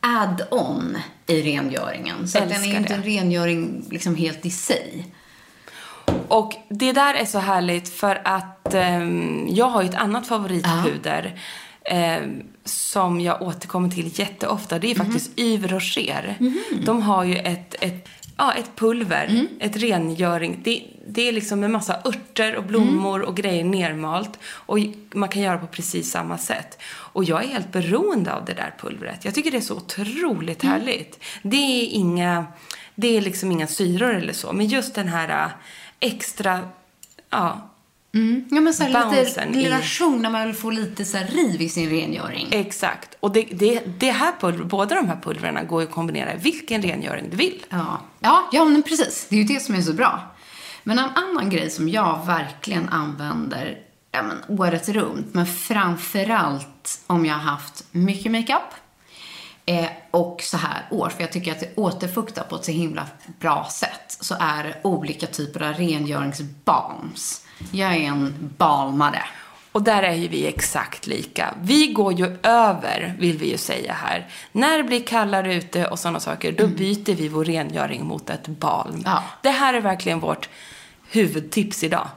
add-on 0.02 0.98
i 1.28 1.42
rengöringen. 1.42 2.28
Så 2.28 2.38
att 2.38 2.50
den 2.50 2.52
är 2.52 2.64
Älskar 2.64 2.80
inte 2.80 2.94
en 2.94 3.04
rengöring 3.04 3.86
liksom 3.90 4.16
helt 4.16 4.46
i 4.46 4.52
sig. 4.52 5.14
Och 6.28 6.54
det 6.70 6.92
där 6.92 7.14
är 7.14 7.26
så 7.26 7.40
härligt 7.40 7.90
för 7.90 8.22
att 8.24 8.74
ehm, 8.74 9.48
jag 9.50 9.66
har 9.66 9.82
ju 9.82 9.90
ett 9.90 9.96
annat 9.96 10.28
favoritpuder 10.28 11.40
ehm, 11.86 12.44
som 12.66 13.22
jag 13.22 13.42
återkommer 13.42 13.90
till 13.90 14.20
jätteofta. 14.20 14.80
Det 14.80 14.92
är 14.92 14.96
faktiskt 14.96 15.40
Yves 15.40 15.72
Rocher. 15.72 16.36
De 16.86 17.02
har 17.02 17.24
ju 17.24 17.36
ett, 17.36 17.76
ett, 17.80 18.10
ja, 18.38 18.54
ett 18.54 18.76
pulver, 18.76 19.48
ett 19.60 19.78
rengöring. 19.78 20.60
Det, 20.64 20.84
det 21.08 21.28
är 21.28 21.32
liksom 21.32 21.60
med 21.60 21.72
massa 21.72 22.00
örter 22.06 22.56
och 22.56 22.64
blommor 22.64 23.22
och 23.22 23.36
grejer 23.36 23.64
nermalt. 23.64 24.40
Och 24.46 24.78
man 25.14 25.30
kan 25.30 25.42
göra 25.42 25.58
på 25.58 25.68
precis 25.68 26.12
samma 26.12 26.38
sätt. 26.38 26.82
Och 26.86 27.24
jag 27.24 27.44
är 27.44 27.48
helt 27.48 27.72
beroende 27.72 28.34
av 28.34 28.46
det 28.46 28.54
där 28.54 28.74
pulvret. 28.80 29.26
Jag 29.26 29.36
tycker 29.36 29.52
det 29.52 29.58
är 29.58 29.62
så 29.62 29.76
otroligt 29.76 30.64
härligt. 30.64 31.24
Det 31.42 31.82
är 31.82 31.88
inga, 31.88 32.46
det 32.96 33.18
är 33.18 33.22
liksom 33.22 33.52
inga 33.52 33.68
syror 33.68 34.14
eller 34.16 34.34
så. 34.34 34.54
Men 34.54 34.68
just 34.68 34.96
den 34.96 35.08
här 35.08 35.52
extra, 36.04 36.60
ja, 37.30 37.70
Ja, 38.50 38.62
men 38.62 38.74
så 38.74 38.84
här 38.84 39.12
lite 39.12 39.60
i- 39.60 39.66
relation 39.66 40.22
när 40.22 40.30
man 40.30 40.46
vill 40.46 40.56
få 40.56 40.70
lite 40.70 41.06
så 41.06 41.18
här 41.18 41.28
riv 41.28 41.62
i 41.62 41.70
sin 41.70 41.90
rengöring. 41.90 42.48
exakt. 42.52 43.18
Och 43.20 43.32
det, 43.32 43.42
det, 43.44 43.82
det 44.00 44.12
här 44.12 44.34
pulver, 44.40 44.64
båda 44.66 44.96
de 44.96 45.08
här 45.08 45.20
pulverna 45.24 45.64
går 45.64 45.82
ju 45.82 45.88
att 45.88 45.94
kombinera 45.94 46.34
i 46.34 46.38
vilken 46.38 46.82
rengöring 46.82 47.30
du 47.30 47.38
vill. 47.38 47.66
Ja. 47.70 48.02
Ja, 48.20 48.50
ja, 48.52 48.66
men 48.66 48.84
precis. 48.84 49.28
Det 49.30 49.36
är 49.36 49.40
ju 49.40 49.46
det 49.46 49.60
som 49.60 49.76
är 49.76 49.82
så 49.82 49.94
bra. 49.94 50.20
Men 50.84 51.00
en 51.00 51.10
annan 51.16 51.50
grej 51.50 51.70
som 51.70 51.90
jag 51.90 52.26
verkligen 52.26 52.90
använder 52.90 53.78
ja, 54.12 54.24
men, 54.24 54.60
året 54.60 54.90
runt, 54.90 55.34
men 55.34 55.46
framförallt 55.46 57.00
om 57.08 57.26
jag 57.26 57.34
har 57.36 57.42
haft 57.52 57.84
mycket 57.92 58.32
makeup 58.32 58.74
eh, 59.66 59.86
och 60.12 60.42
så 60.42 60.58
här 60.58 60.86
år, 60.92 61.10
för 61.10 61.22
jag 61.22 61.32
tycker 61.32 61.52
att 61.52 61.60
det 61.60 61.76
återfuktar 61.76 62.44
på 62.44 62.56
ett 62.56 62.66
så 62.66 62.72
himla 62.72 63.08
bra 63.40 63.68
sätt, 63.72 64.18
så 64.20 64.36
är 64.40 64.64
det 64.64 64.76
olika 64.84 65.28
typer 65.28 65.64
av 65.64 65.74
rengöringsbalms. 65.74 67.46
Jag 67.72 67.96
är 67.96 68.00
en 68.00 68.54
balmare. 68.58 69.24
Och 69.72 69.82
där 69.82 70.04
är 70.04 70.14
ju 70.14 70.28
vi 70.28 70.48
exakt 70.48 71.08
lika. 71.08 71.54
Vi 71.62 71.88
går 71.88 72.14
ju 72.14 72.38
över, 72.44 73.16
vill 73.20 73.38
vi 73.38 73.52
ju 73.52 73.58
säga 73.58 73.94
här. 73.94 74.28
När 74.52 74.78
det 74.78 74.84
blir 74.84 75.04
kallare 75.04 75.56
ute 75.56 75.88
och 75.88 76.00
sådana 76.00 76.20
saker, 76.20 76.52
då 76.52 76.68
byter 76.68 77.16
vi 77.16 77.28
vår 77.28 77.46
rengöring 77.46 78.06
mot 78.06 78.30
ett 78.30 78.48
balm. 78.48 79.02
Ja. 79.06 79.24
Det 79.42 79.50
här 79.50 79.74
är 79.74 79.82
verkligen 79.82 80.20
vårt 80.20 80.50
huvudtips 81.12 81.84
idag. 81.84 82.08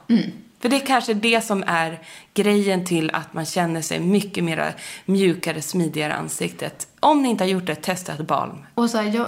För 0.59 0.69
det 0.69 0.75
är 0.75 0.85
kanske 0.85 1.13
det 1.13 1.45
som 1.45 1.63
är 1.67 1.99
grejen 2.33 2.85
till 2.85 3.11
att 3.13 3.33
man 3.33 3.45
känner 3.45 3.81
sig 3.81 3.99
mycket 3.99 4.43
mer 4.43 4.75
mjukare, 5.05 5.61
smidigare 5.61 6.13
i 6.13 6.15
ansiktet. 6.15 6.87
Om 6.99 7.23
ni 7.23 7.29
inte 7.29 7.43
har 7.43 7.49
gjort 7.49 7.65
det, 7.65 7.75
testa 7.75 8.13
ett 8.13 8.27
balm. 8.27 8.65
Och 8.73 8.89
så 8.89 8.97
här, 8.97 9.03
jag, 9.03 9.27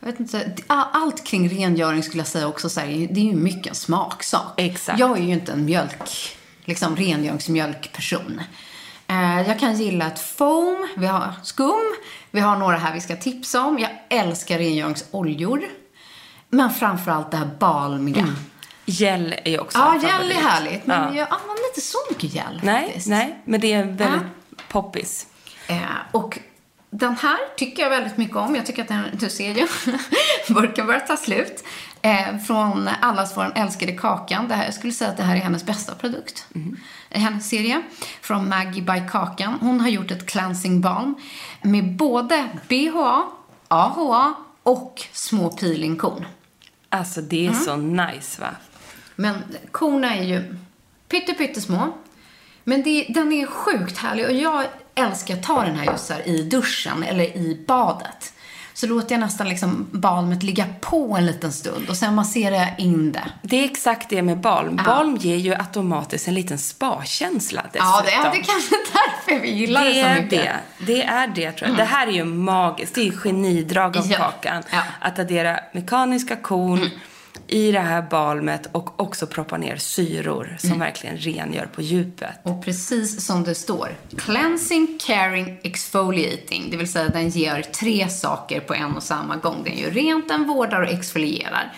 jag 0.00 0.06
vet 0.06 0.20
inte, 0.20 0.52
allt 0.66 1.24
kring 1.24 1.48
rengöring 1.48 2.02
skulle 2.02 2.20
jag 2.20 2.26
säga 2.26 2.48
också 2.48 2.68
så 2.68 2.80
här, 2.80 2.86
det 2.86 3.20
är 3.20 3.24
ju 3.24 3.36
mycket 3.36 3.66
en 3.66 3.74
smaksak. 3.74 4.54
Exakt. 4.56 4.98
Jag 4.98 5.18
är 5.18 5.22
ju 5.22 5.32
inte 5.32 5.52
en 5.52 5.64
mjölk, 5.64 6.36
liksom 6.64 6.96
rengöringsmjölkperson. 6.96 8.40
Eh, 9.08 9.48
jag 9.48 9.58
kan 9.58 9.76
gilla 9.76 10.06
ett 10.06 10.18
foam, 10.18 10.88
vi 10.96 11.06
har 11.06 11.32
skum, 11.42 11.94
vi 12.30 12.40
har 12.40 12.56
några 12.56 12.76
här 12.76 12.94
vi 12.94 13.00
ska 13.00 13.16
tipsa 13.16 13.64
om. 13.64 13.78
Jag 13.78 13.90
älskar 14.08 14.58
rengöringsoljor. 14.58 15.62
Men 16.48 16.70
framförallt 16.70 17.30
det 17.30 17.36
här 17.36 17.50
balmiga. 17.58 18.28
Gel 18.86 19.34
är 19.44 19.50
ju 19.50 19.58
också 19.58 19.78
Ja, 19.78 19.94
gel 20.02 20.30
är 20.30 20.34
härligt, 20.34 20.86
men 20.86 21.00
Ja. 21.14 21.18
jag 21.20 21.28
använder 21.30 21.68
inte 21.68 21.80
så 21.80 21.98
mycket 22.10 22.34
gel 22.34 22.60
Nej, 22.62 22.84
faktiskt. 22.84 23.06
nej, 23.08 23.42
men 23.44 23.60
det 23.60 23.72
är 23.72 23.84
väldigt 23.84 24.22
poppis. 24.68 25.26
Eh, 25.66 25.76
och 26.12 26.38
den 26.90 27.16
här 27.16 27.38
tycker 27.56 27.82
jag 27.82 27.90
väldigt 27.90 28.16
mycket 28.16 28.36
om. 28.36 28.54
Jag 28.56 28.66
tycker 28.66 28.82
att 28.82 28.88
den, 28.88 29.04
du 29.12 29.30
ser 29.30 29.54
ju, 29.54 29.66
burken 30.54 30.86
börjar 30.86 31.00
ta 31.00 31.16
slut. 31.16 31.64
Eh, 32.02 32.38
från 32.46 32.88
Allas 33.00 33.36
vår 33.36 33.52
älskade 33.54 33.92
Kakan. 33.92 34.48
Det 34.48 34.54
här, 34.54 34.64
jag 34.64 34.74
skulle 34.74 34.92
säga 34.92 35.10
att 35.10 35.16
det 35.16 35.22
här 35.22 35.36
är 35.36 35.40
hennes 35.40 35.64
bästa 35.64 35.94
produkt. 35.94 36.46
i 37.10 37.18
Hennes 37.18 37.48
serie. 37.48 37.82
Från 38.20 38.48
Maggie 38.48 38.82
by 38.82 39.02
Kakan. 39.10 39.58
Hon 39.60 39.80
har 39.80 39.88
gjort 39.88 40.10
ett 40.10 40.26
cleansing 40.26 40.80
balm 40.80 41.14
med 41.62 41.96
både 41.96 42.48
BHA, 42.68 43.22
AHA 43.68 44.34
och 44.62 45.02
små 45.12 45.50
peelingkorn. 45.50 46.24
Alltså 46.88 47.20
det 47.20 47.46
är 47.46 47.50
Mm. 47.50 47.64
så 47.64 47.76
nice 47.76 48.40
va? 48.40 48.48
Men 49.22 49.34
korna 49.70 50.14
är 50.16 50.22
ju 50.22 50.56
pytte, 51.08 51.34
pyttesmå. 51.34 51.92
Men 52.64 52.82
det, 52.82 53.06
den 53.08 53.32
är 53.32 53.46
sjukt 53.46 53.98
härlig 53.98 54.26
och 54.26 54.32
jag 54.32 54.64
älskar 54.94 55.34
att 55.34 55.42
ta 55.42 55.64
den 55.64 55.76
här 55.76 55.92
just 55.92 56.10
här 56.10 56.28
i 56.28 56.42
duschen 56.42 57.02
eller 57.02 57.24
i 57.24 57.64
badet. 57.66 58.32
Så 58.74 58.86
låter 58.86 59.14
jag 59.14 59.20
nästan 59.20 59.48
liksom 59.48 59.86
balmet 59.90 60.42
ligga 60.42 60.66
på 60.80 61.16
en 61.16 61.26
liten 61.26 61.52
stund 61.52 61.88
och 61.88 61.96
sen 61.96 62.14
masserar 62.14 62.56
jag 62.56 62.74
in 62.78 63.12
det. 63.12 63.24
Det 63.42 63.56
är 63.56 63.64
exakt 63.64 64.08
det 64.08 64.22
med 64.22 64.38
balm. 64.40 64.74
Ja. 64.78 64.84
Balm 64.84 65.16
ger 65.16 65.36
ju 65.36 65.54
automatiskt 65.54 66.28
en 66.28 66.34
liten 66.34 66.58
spa-känsla 66.58 67.62
dessutom. 67.72 67.88
Ja, 67.88 68.02
det 68.04 68.12
är, 68.12 68.22
det 68.30 68.38
är 68.38 68.42
kanske 68.42 68.74
därför 68.92 69.42
vi 69.42 69.50
gillar 69.50 69.84
det, 69.84 69.88
det 69.88 69.94
så 70.02 70.06
är 70.06 70.22
mycket. 70.22 70.40
Mm. 70.40 70.56
det. 70.78 70.92
Det 70.92 71.02
är 71.02 71.26
det 71.28 71.52
tror 71.52 71.68
jag. 71.68 71.78
Det 71.78 71.84
här 71.84 72.06
är 72.06 72.12
ju 72.12 72.24
magiskt. 72.24 72.94
Det 72.94 73.00
är 73.00 73.04
ju 73.04 73.16
genidrag 73.16 73.96
av 73.96 74.06
Ja. 74.06 74.16
kakan. 74.18 74.62
Ja. 74.70 74.82
Att 75.00 75.18
addera 75.18 75.60
mekaniska 75.72 76.36
korn 76.36 76.90
i 77.48 77.72
det 77.72 77.80
här 77.80 78.02
balmet 78.02 78.68
och 78.72 79.00
också 79.00 79.26
proppa 79.26 79.56
ner 79.56 79.76
syror 79.76 80.56
som 80.58 80.78
verkligen 80.78 81.16
rengör 81.16 81.66
på 81.66 81.82
djupet. 81.82 82.30
Och 82.42 82.64
precis 82.64 83.26
som 83.26 83.44
det 83.44 83.54
står, 83.54 83.88
cleansing, 84.18 84.98
caring, 85.06 85.60
exfoliating. 85.62 86.68
Det 86.70 86.76
vill 86.76 86.92
säga 86.92 87.08
den 87.08 87.28
ger 87.28 87.62
tre 87.62 88.08
saker 88.08 88.60
på 88.60 88.74
en 88.74 88.96
och 88.96 89.02
samma 89.02 89.36
gång. 89.36 89.62
Den 89.64 89.78
gör 89.78 89.90
rent, 89.90 90.28
den 90.28 90.44
vårdar 90.44 90.80
och 90.80 90.88
exfolierar. 90.88 91.72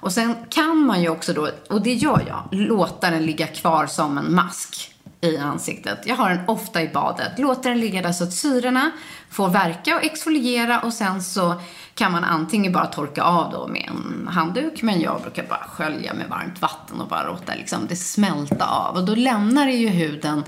Och 0.00 0.12
sen 0.12 0.34
kan 0.48 0.78
man 0.78 1.02
ju 1.02 1.08
också 1.08 1.32
då, 1.32 1.50
och 1.68 1.82
det 1.82 1.94
gör 1.94 2.24
jag, 2.28 2.48
låta 2.50 3.10
den 3.10 3.26
ligga 3.26 3.46
kvar 3.46 3.86
som 3.86 4.18
en 4.18 4.34
mask 4.34 4.94
i 5.20 5.36
ansiktet. 5.36 5.98
Jag 6.04 6.16
har 6.16 6.30
den 6.30 6.48
ofta 6.48 6.82
i 6.82 6.88
badet. 6.88 7.38
Låter 7.38 7.70
den 7.70 7.80
ligga 7.80 8.02
där 8.02 8.12
så 8.12 8.24
att 8.24 8.32
syrorna 8.32 8.90
får 9.30 9.48
verka 9.48 9.96
och 9.96 10.04
exfoliera 10.04 10.80
och 10.80 10.92
sen 10.92 11.22
så 11.22 11.60
kan 11.98 12.12
man 12.12 12.24
antingen 12.24 12.72
bara 12.72 12.86
torka 12.86 13.22
av 13.22 13.52
då 13.52 13.66
med 13.66 13.90
en 13.90 14.28
handduk, 14.28 14.82
men 14.82 15.00
jag 15.00 15.22
brukar 15.22 15.46
bara 15.46 15.66
skölja 15.68 16.14
med 16.14 16.28
varmt 16.28 16.62
vatten 16.62 17.00
och 17.00 17.08
bara 17.08 17.26
låta 17.26 17.54
liksom 17.54 17.86
det 17.88 17.96
smälta 17.96 18.66
av. 18.66 18.96
Och 18.96 19.04
då 19.04 19.14
lämnar 19.14 19.66
det 19.66 19.72
ju 19.72 19.88
huden 19.88 20.44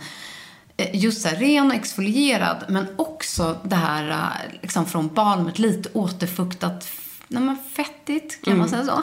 eh, 0.77 0.97
just 0.97 1.23
så 1.23 1.29
här 1.29 1.37
ren 1.37 1.67
och 1.67 1.75
exfolierad, 1.75 2.65
men 2.69 2.87
också 2.97 3.57
det 3.63 3.77
här 3.77 4.11
eh, 4.11 4.61
liksom 4.63 4.87
från 4.87 5.15
balmet 5.15 5.59
lite 5.59 5.89
återfuktat, 5.93 6.89
nej, 7.29 7.57
fettigt, 7.77 8.45
kan 8.45 8.59
man 8.59 8.69
säga 8.69 8.85
så? 8.85 9.03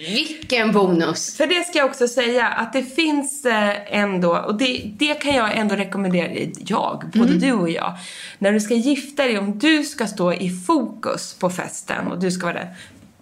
Vilken 0.00 0.72
bonus! 0.72 1.36
För 1.36 1.46
det 1.46 1.64
ska 1.64 1.78
jag 1.78 1.88
också 1.88 2.08
säga 2.08 2.46
att 2.46 2.72
det 2.72 2.82
finns 2.82 3.44
eh, 3.44 3.98
ändå, 3.98 4.36
och 4.36 4.58
det, 4.58 4.90
det 4.98 5.14
kan 5.14 5.34
jag 5.34 5.56
ändå 5.56 5.74
rekommendera, 5.74 6.50
jag, 6.58 7.10
både 7.14 7.32
du 7.32 7.52
och 7.52 7.70
jag. 7.70 7.98
När 8.38 8.52
du 8.52 8.60
ska 8.60 8.74
gifta 8.74 9.22
dig, 9.22 9.38
om 9.38 9.58
du 9.58 9.84
ska 9.84 10.06
stå 10.06 10.32
i 10.32 10.50
fokus 10.50 11.34
på 11.34 11.50
festen 11.50 12.06
och 12.06 12.18
du 12.18 12.30
ska 12.30 12.46
vara 12.46 12.54
där, 12.54 12.74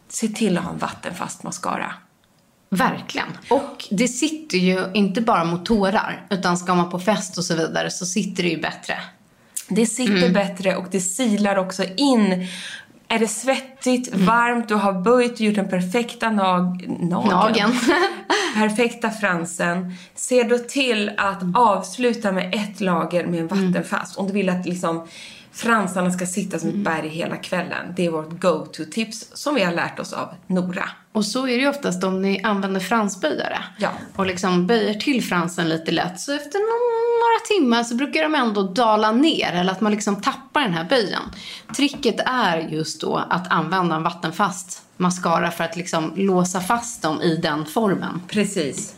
se 0.09 0.29
till 0.29 0.59
att 0.59 0.65
ha 0.65 0.73
en 0.73 0.79
vattenfast 0.79 1.43
mascara. 1.43 1.93
Verkligen. 2.71 3.29
Och 3.51 3.85
det 3.91 4.09
sitter 4.09 4.59
ju 4.59 4.85
inte 4.95 5.21
bara 5.21 5.45
mot 5.45 5.67
tårar, 5.67 6.27
utan 6.31 6.59
ska 6.59 6.75
man 6.75 6.91
på 6.91 6.99
fest 6.99 7.39
och 7.39 7.45
så 7.45 7.55
vidare 7.55 7.91
så 7.91 8.07
sitter 8.07 8.43
det 8.43 8.49
ju 8.49 8.61
bättre. 8.61 8.95
Det 9.69 9.87
sitter 9.87 10.31
bättre 10.31 10.77
och 10.77 10.87
det 10.91 11.01
silar 11.01 11.57
också 11.57 11.85
in. 11.97 12.47
Är 13.11 13.19
det 13.19 13.29
svettigt, 13.29 14.15
varmt, 14.15 14.69
du 14.69 14.75
har 14.75 14.93
böjt 14.93 15.41
gjort 15.41 15.55
den 15.55 15.69
perfekta 15.69 16.31
nag 16.31 16.85
nageln. 16.89 17.31
Nageln. 17.31 17.73
perfekta 18.55 19.11
fransen. 19.11 19.95
Se 20.15 20.43
då 20.43 20.59
till 20.59 21.11
att 21.17 21.43
avsluta 21.55 22.33
med 22.33 22.55
ett 22.55 22.81
lager 22.81 23.27
med 23.27 23.41
en 23.41 23.49
vattenfast. 23.49 24.17
Om 24.17 24.27
du 24.27 24.33
vill 24.33 24.49
att 24.49 24.67
liksom 24.67 25.07
fransarna 25.59 26.11
ska 26.11 26.27
sitta 26.27 26.59
som 26.59 26.69
ett 26.69 26.75
berg 26.75 27.09
hela 27.09 27.37
kvällen. 27.37 27.95
Det 27.97 28.07
är 28.07 28.11
vårt 28.11 28.41
go-to-tips 28.41 29.27
som 29.35 29.55
vi 29.55 29.63
har 29.65 29.73
lärt 29.73 29.99
oss 29.99 30.13
av 30.13 30.35
Nora. 30.47 30.91
Och 31.13 31.25
så 31.25 31.43
är 31.47 31.57
det 31.57 31.63
ju 31.63 31.69
oftast 31.69 32.05
om 32.05 32.23
ni 32.23 32.43
använder 32.43 32.81
fransböjare. 32.81 33.59
Ja. 33.79 33.89
Och 34.17 34.27
liksom 34.27 34.67
böjer 34.67 34.95
till 34.95 35.25
fransen 35.25 35.69
lite 35.69 35.91
lätt. 35.93 36.21
Så 36.21 36.33
efter 36.33 36.59
nå- 36.59 36.99
några 37.19 37.61
timmar 37.61 37.85
så 37.85 37.95
brukar 37.95 38.23
de 38.23 38.35
ändå 38.35 38.63
dala 38.63 39.13
ner. 39.13 39.53
Eller 39.53 39.73
att 39.73 39.81
man 39.81 39.93
liksom 39.93 40.23
tappar 40.23 40.61
den 40.61 40.73
här 40.75 40.85
böjen. 40.85 41.23
Tricket 41.77 42.21
är 42.27 42.59
just 42.59 43.01
då 43.01 43.17
att 43.17 43.53
använda 43.53 43.97
en 43.97 44.03
vattenfast 44.03 44.83
mascara 44.97 45.51
för 45.51 45.65
att 45.65 45.77
liksom 45.77 46.13
låsa 46.17 46.61
fast 46.61 47.03
dem 47.03 47.23
i 47.23 47.37
den 47.37 47.67
formen. 47.67 48.23
Precis. 48.29 48.95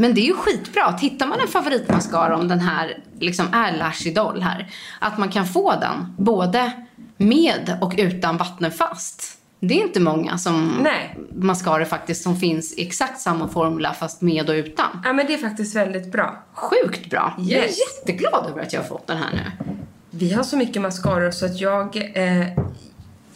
Men 0.00 0.14
det 0.14 0.20
är 0.20 0.26
ju 0.26 0.34
skitbra. 0.34 0.96
Hittar 1.00 1.26
man 1.26 1.40
en 1.40 1.48
favoritmascara 1.48 2.36
om 2.36 2.48
den 2.48 2.60
här 2.60 2.98
liksom 3.20 3.46
är 3.54 3.76
Lash 3.76 4.06
Idol 4.06 4.42
här. 4.42 4.70
Att 4.98 5.18
man 5.18 5.28
kan 5.28 5.46
få 5.46 5.72
den 5.80 6.14
både 6.18 6.72
med 7.16 7.78
och 7.80 7.94
utan 7.98 8.36
vattenfast. 8.36 9.34
Det 9.60 9.74
är 9.80 9.82
inte 9.82 10.00
många 10.00 10.38
som 10.38 10.78
Nej. 10.82 11.18
mascaror 11.34 11.84
faktiskt 11.84 12.22
som 12.22 12.36
finns 12.36 12.74
i 12.78 12.86
exakt 12.86 13.20
samma 13.20 13.48
formula 13.48 13.94
fast 13.94 14.22
med 14.22 14.48
och 14.50 14.54
utan. 14.54 15.02
Ja, 15.04 15.12
men 15.12 15.26
det 15.26 15.34
är 15.34 15.38
faktiskt 15.38 15.76
väldigt 15.76 16.12
bra. 16.12 16.42
Sjukt 16.54 17.10
bra. 17.10 17.34
Jag 17.38 17.58
är 17.64 17.66
Yes. 17.66 17.76
jätteglad 17.78 18.46
över 18.50 18.62
att 18.62 18.72
jag 18.72 18.80
har 18.80 18.88
fått 18.88 19.06
den 19.06 19.16
här 19.16 19.30
nu. 19.32 19.74
Vi 20.10 20.32
har 20.32 20.42
så 20.42 20.56
mycket 20.56 20.82
mascaror 20.82 21.30
så 21.30 21.46
att 21.46 21.60
jag, 21.60 21.96
eh, 22.14 22.46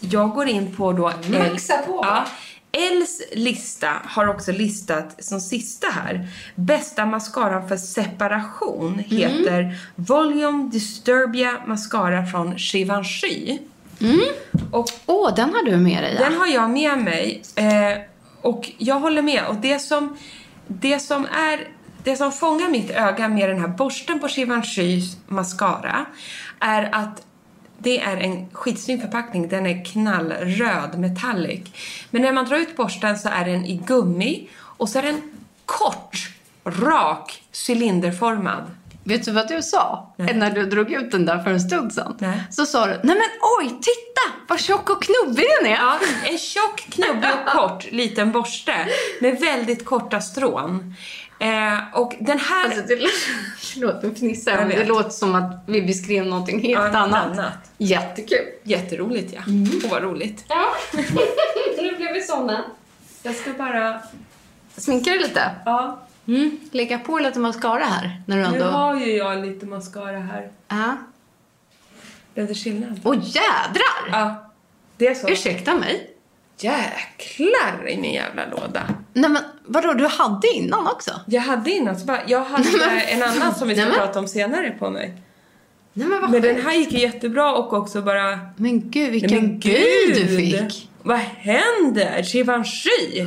jag 0.00 0.30
går 0.30 0.48
in 0.48 0.76
på 0.76 0.92
då... 0.92 1.12
Maxa 1.28 1.76
på. 1.86 2.00
Ja. 2.02 2.24
Els 2.72 3.22
lista 3.32 3.88
har 4.04 4.26
också 4.26 4.52
listat 4.52 5.24
som 5.24 5.40
sista 5.40 5.86
här. 5.86 6.28
Bästa 6.54 7.06
mascaran 7.06 7.68
för 7.68 7.76
separation 7.76 8.98
heter 8.98 9.76
Volume 9.96 10.70
Disturbia 10.70 11.62
Mascara 11.66 12.26
från 12.26 12.54
Givenchy. 12.56 13.58
Och 14.70 14.88
Åh, 15.06 15.34
den 15.34 15.54
har 15.54 15.62
du 15.62 15.76
med 15.76 16.02
dig 16.02 16.16
ja. 16.18 16.24
den 16.28 16.38
har 16.38 16.46
jag 16.46 16.70
med 16.70 16.98
mig. 16.98 17.42
Eh, 17.54 17.98
och 18.42 18.70
jag 18.78 19.00
håller 19.00 19.22
med. 19.22 19.46
Och 19.48 19.56
det 19.56 19.78
som, 19.78 20.16
det 20.66 20.98
som 20.98 21.26
är 21.26 21.68
det 22.04 22.16
som 22.16 22.32
fångar 22.32 22.68
mitt 22.68 22.90
öga 22.90 23.28
med 23.28 23.48
den 23.48 23.60
här 23.60 23.68
borsten 23.68 24.20
på 24.20 24.26
Givenchy's 24.26 25.16
mascara 25.26 26.06
är 26.60 26.88
att 26.92 27.22
det 27.82 28.00
är 28.00 28.16
en 28.16 28.46
skitsnygg 28.52 29.00
förpackning. 29.00 29.48
Den 29.48 29.66
är 29.66 29.84
knallröd, 29.84 30.98
metallic. 30.98 31.60
Men 32.10 32.22
när 32.22 32.32
man 32.32 32.44
drar 32.44 32.56
ut 32.56 32.76
borsten 32.76 33.18
så 33.18 33.28
är 33.28 33.44
den 33.44 33.66
i 33.66 33.76
gummi 33.86 34.48
och 34.54 34.88
så 34.88 34.98
är 34.98 35.02
den 35.02 35.22
kort, 35.66 36.30
rak, 36.64 37.42
cylinderformad. 37.68 38.64
Vet 39.04 39.24
du 39.24 39.32
vad 39.32 39.48
du 39.48 39.62
sa? 39.62 40.14
När 40.16 40.50
du 40.50 40.66
drog 40.66 40.92
ut 40.92 41.10
den 41.10 41.26
där 41.26 41.38
för 41.38 41.50
en 41.50 41.60
stund 41.60 41.92
sedan. 41.92 42.16
Nej. 42.18 42.42
Så 42.50 42.66
sa 42.66 42.86
du, 42.86 42.92
nej 42.92 43.02
men 43.02 43.28
oj, 43.60 43.68
titta 43.68 44.46
vad 44.48 44.60
tjock 44.60 44.90
och 44.90 45.02
knubbig 45.02 45.44
den 45.60 45.72
är. 45.72 45.76
Ja, 45.76 45.98
en 46.24 46.38
tjock, 46.38 46.86
knubbig 46.90 47.30
och 47.42 47.52
kort 47.52 47.92
liten 47.92 48.32
borste 48.32 48.88
med 49.20 49.40
väldigt 49.40 49.84
korta 49.84 50.20
strån. 50.20 50.94
Eh, 51.42 51.78
och 52.00 52.14
den 52.20 52.38
här... 52.38 52.64
Alltså, 52.64 52.82
det, 52.82 52.98
nu 54.02 54.14
fnissar 54.18 54.56
men 54.56 54.68
Det 54.68 54.84
låter 54.84 55.10
som 55.10 55.34
att 55.34 55.64
vi 55.66 55.82
beskrev 55.82 56.26
någonting 56.26 56.60
helt 56.62 56.92
Ja, 56.94 56.98
annat. 56.98 57.32
annat. 57.32 57.52
Jättekul. 57.78 58.46
Jätteroligt, 58.62 59.32
ja. 59.34 59.40
Åh, 59.84 59.90
vad 59.90 60.02
roligt. 60.02 60.44
Ja, 60.48 60.64
nu 61.82 61.96
blev 61.96 62.12
vi 62.12 62.22
såna. 62.22 62.64
Jag 63.22 63.34
ska 63.34 63.52
bara... 63.52 64.00
Sminka 64.76 65.10
dig 65.10 65.18
lite. 65.18 65.50
Ja, 65.64 65.98
Mm. 66.26 66.58
Lägga 66.70 66.98
på 66.98 67.18
lite 67.18 67.38
mascara 67.38 67.84
här. 67.84 68.22
När 68.26 68.36
du 68.36 68.42
nu 68.42 68.48
ändå... 68.48 68.64
har 68.64 69.00
ju 69.00 69.16
jag 69.16 69.46
lite 69.46 69.66
mascara 69.66 70.18
här. 70.18 70.50
Ja. 70.68 70.96
Blev 72.34 72.46
det 72.48 72.54
skillnad? 72.54 73.00
Åh 73.04 73.14
jädrar! 73.22 74.10
Ja, 74.10 74.50
det 74.96 75.06
är 75.06 75.14
så. 75.14 75.28
Ursäkta 75.28 75.74
mig. 75.74 76.11
Jäklar 76.58 77.88
i 77.88 77.96
min 77.96 78.14
jävla 78.14 78.46
låda. 78.46 78.82
Nej 79.12 79.30
men 79.30 79.42
vadå, 79.66 79.92
du 79.92 80.06
hade 80.06 80.48
innan 80.48 80.86
också? 80.86 81.10
Jag 81.26 81.40
hade 81.42 81.70
innan, 81.70 81.98
så 82.00 82.06
bara, 82.06 82.20
jag 82.26 82.44
hade 82.44 83.00
en 83.00 83.22
annan 83.22 83.54
som 83.54 83.68
vi 83.68 83.74
ska 83.74 83.84
Nej, 83.84 83.90
men- 83.96 84.06
prata 84.06 84.18
om 84.18 84.28
senare 84.28 84.70
på 84.70 84.90
mig. 84.90 85.14
Nej 85.92 86.08
men 86.08 86.30
Men 86.30 86.42
den 86.42 86.62
här 86.62 86.72
gick 86.74 86.92
ju 86.92 86.98
jättebra 86.98 87.52
och 87.54 87.72
också 87.72 88.02
bara... 88.02 88.38
Men 88.56 88.90
gud, 88.90 89.10
vilken 89.12 89.30
Nej, 89.30 89.40
men 89.42 89.60
gud 89.60 90.14
du 90.16 90.36
fick. 90.36 90.88
Vad 91.02 91.18
händer? 91.18 92.22
Givenchy? 92.22 93.26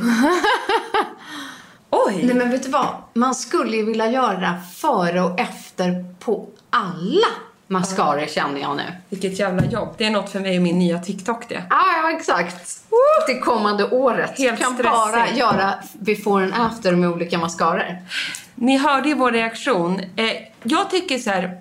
Oj! 1.90 2.20
Nej 2.22 2.34
men 2.34 2.50
vet 2.50 2.62
du 2.62 2.68
vad? 2.70 2.86
Man 3.14 3.34
skulle 3.34 3.76
ju 3.76 3.84
vilja 3.84 4.10
göra 4.10 4.54
före 4.76 5.20
och 5.22 5.40
efter 5.40 6.04
på 6.20 6.48
alla 6.70 7.26
mascaror 7.68 8.26
känner 8.26 8.60
jag 8.60 8.76
nu. 8.76 8.82
Vilket 9.08 9.38
jävla 9.38 9.64
jobb. 9.64 9.94
Det 9.98 10.04
är 10.04 10.10
något 10.10 10.30
för 10.30 10.40
mig 10.40 10.56
och 10.56 10.62
min 10.62 10.78
nya 10.78 10.98
TikTok 10.98 11.48
det. 11.48 11.62
Ja, 11.70 11.82
ja 12.02 12.10
exakt. 12.16 12.80
Det 13.26 13.38
kommande 13.38 13.84
året. 13.90 14.38
Helt 14.38 14.60
kan 14.60 14.74
stressig. 14.74 14.90
bara 14.92 15.30
göra 15.30 15.74
before 15.92 16.44
and 16.44 16.54
after 16.54 16.92
med 16.92 17.08
olika 17.10 17.38
mascaror. 17.38 17.96
Ni 18.54 18.78
hörde 18.78 19.08
ju 19.08 19.14
vår 19.14 19.32
reaktion. 19.32 20.00
Eh, 20.16 20.26
jag 20.62 20.90
tycker 20.90 21.18
så 21.18 21.30
här, 21.30 21.58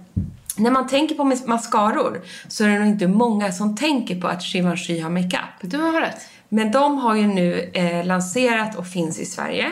när 0.58 0.72
man 0.72 0.88
tänker 0.88 1.16
på 1.16 1.24
mas- 1.24 1.48
mascaror 1.48 2.22
så 2.48 2.64
är 2.64 2.68
det 2.70 2.80
nog 2.80 2.88
inte 2.88 3.08
många 3.08 3.52
som 3.52 3.76
tänker 3.76 4.22
på 4.22 4.28
att 4.28 4.54
Givenchy 4.56 5.00
har 5.00 5.10
makeup. 5.10 5.42
Du 5.62 5.78
har 5.78 6.02
rätt. 6.02 6.22
Men 6.50 6.72
de 6.72 6.98
har 6.98 7.16
ju 7.16 7.28
nu 7.28 7.72
eh, 7.74 8.06
lanserat 8.06 8.76
och 8.76 8.88
finns 8.88 9.20
i 9.20 9.26
Sverige. 9.26 9.72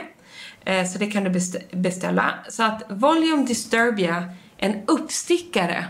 Eh, 0.66 0.86
så 0.88 0.98
det 0.98 1.08
kan 1.12 1.24
du 1.24 1.30
best- 1.30 1.72
beställa. 1.72 2.34
Så 2.50 2.64
att 2.64 2.84
Volume 2.90 3.46
Disturbia, 3.46 4.24
en 4.58 4.82
uppstickare 4.88 5.86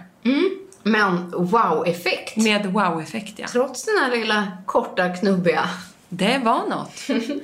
Men 0.83 1.31
wow-effekt. 1.31 2.37
med 2.37 2.65
wow-effekt 2.65 3.33
ja. 3.35 3.47
Trots 3.47 3.85
den 3.85 3.97
här 3.97 4.11
lilla 4.11 4.51
korta 4.65 5.09
knubbiga. 5.09 5.69
Det 6.09 6.41
var 6.43 6.67
något. 6.69 7.21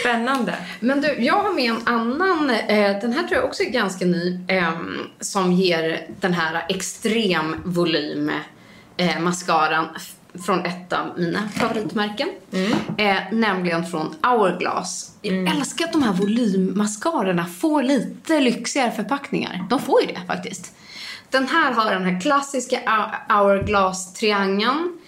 Spännande. 0.00 0.54
Men 0.80 1.00
du, 1.00 1.24
jag 1.24 1.42
har 1.42 1.54
med 1.54 1.70
en 1.70 1.86
annan, 1.86 2.50
eh, 2.50 3.00
den 3.00 3.12
här 3.12 3.22
tror 3.22 3.32
jag 3.32 3.44
också 3.44 3.62
är 3.62 3.70
ganska 3.70 4.04
ny, 4.04 4.40
ehm, 4.48 4.98
som 5.20 5.52
ger 5.52 6.06
den 6.20 6.32
här 6.32 6.66
extrem 6.68 7.56
volym 7.64 8.30
eh, 8.96 9.20
mascaran 9.20 9.86
från 10.46 10.64
ett 10.64 10.92
av 10.92 11.18
mina 11.18 11.48
favoritmärken. 11.48 12.28
Eh, 12.98 13.16
nämligen 13.32 13.86
från 13.86 14.14
Hourglass. 14.22 15.10
Jag 15.22 15.56
älskar 15.56 15.84
att 15.84 15.92
de 15.92 16.02
här 16.02 16.12
volymmascarorna 16.12 17.46
får 17.46 17.82
lite 17.82 18.40
lyxigare 18.40 18.90
förpackningar. 18.90 19.66
De 19.70 19.80
får 19.80 20.00
ju 20.00 20.06
det 20.06 20.20
faktiskt. 20.26 20.72
Den 21.30 21.48
här 21.48 21.72
har 21.72 21.90
den 21.94 22.04
här 22.04 22.20
klassiska 22.20 22.76
Hou- 22.86 23.34
Hourglass-triangeln 23.38 24.98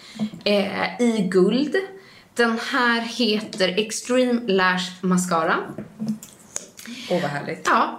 eh, 0.44 1.00
i 1.00 1.28
guld. 1.30 1.76
Den 2.34 2.58
här 2.72 3.00
heter 3.00 3.68
Extreme 3.78 4.40
Lash 4.46 4.90
Mascara. 5.00 5.56
Åh, 7.10 7.22
vad 7.22 7.30
härligt. 7.30 7.66
Ja. 7.70 7.98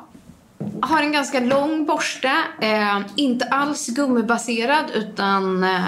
Har 0.81 1.01
en 1.01 1.11
ganska 1.11 1.39
lång 1.39 1.85
borste. 1.85 2.31
Eh, 2.61 2.99
inte 3.15 3.45
alls 3.45 3.87
gummibaserad 3.87 4.85
utan 4.93 5.63
eh, 5.63 5.81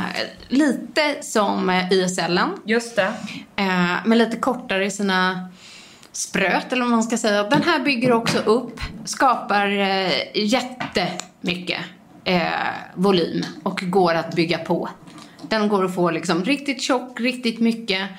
lite 0.47 1.15
som 1.21 1.69
eh, 1.69 1.93
YSLen. 1.93 2.49
Just 2.65 2.95
det. 2.95 3.13
Eh, 3.55 3.95
men 4.05 4.17
lite 4.17 4.37
kortare 4.37 4.85
i 4.85 4.91
sina 4.91 5.49
spröt 6.11 6.73
eller 6.73 6.81
vad 6.81 6.91
man 6.91 7.03
ska 7.03 7.17
säga. 7.17 7.43
Den 7.43 7.63
här 7.63 7.79
bygger 7.79 8.11
också 8.13 8.37
upp, 8.39 8.79
skapar 9.05 9.67
eh, 9.67 10.11
jättemycket 10.33 11.79
eh, 12.25 12.41
volym 12.95 13.43
och 13.63 13.83
går 13.83 14.13
att 14.13 14.35
bygga 14.35 14.57
på. 14.57 14.89
Den 15.41 15.67
går 15.67 15.85
att 15.85 15.95
få 15.95 16.11
liksom 16.11 16.43
riktigt 16.43 16.81
tjock, 16.81 17.19
riktigt 17.19 17.59
mycket. 17.59 18.09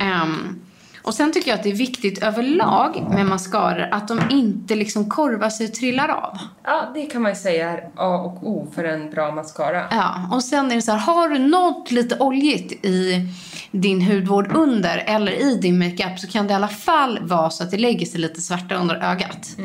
Ehm, 0.00 0.60
och 1.02 1.14
sen 1.14 1.32
tycker 1.32 1.50
jag 1.50 1.56
att 1.56 1.62
det 1.62 1.70
är 1.70 1.74
viktigt 1.74 2.22
överlag 2.22 3.06
med 3.10 3.26
mascaror 3.26 3.88
att 3.90 4.08
de 4.08 4.20
inte 4.30 4.74
liksom 4.74 5.10
korvar 5.10 5.50
sig 5.50 5.66
och 5.66 5.74
trillar 5.74 6.08
av. 6.08 6.38
Ja, 6.64 6.90
det 6.94 7.06
kan 7.06 7.22
man 7.22 7.32
ju 7.32 7.36
säga 7.36 7.70
är 7.70 7.90
A 7.96 8.16
och 8.16 8.48
O 8.48 8.72
för 8.74 8.84
en 8.84 9.10
bra 9.10 9.30
mascara. 9.34 9.84
Ja, 9.90 10.28
och 10.32 10.44
sen 10.44 10.70
är 10.70 10.74
det 10.74 10.82
så 10.82 10.92
här, 10.92 10.98
har 10.98 11.28
du 11.28 11.38
något 11.38 11.90
lite 11.90 12.18
oljigt 12.18 12.84
i 12.84 13.28
din 13.70 14.02
hudvård 14.02 14.56
under 14.56 14.98
eller 15.06 15.32
i 15.32 15.56
din 15.56 15.78
makeup 15.78 16.18
så 16.18 16.26
kan 16.26 16.46
det 16.46 16.52
i 16.52 16.54
alla 16.54 16.68
fall 16.68 17.18
vara 17.22 17.50
så 17.50 17.62
att 17.62 17.70
det 17.70 17.78
lägger 17.78 18.06
sig 18.06 18.20
lite 18.20 18.40
svarta 18.40 18.74
under 18.74 18.94
ögat. 18.94 19.56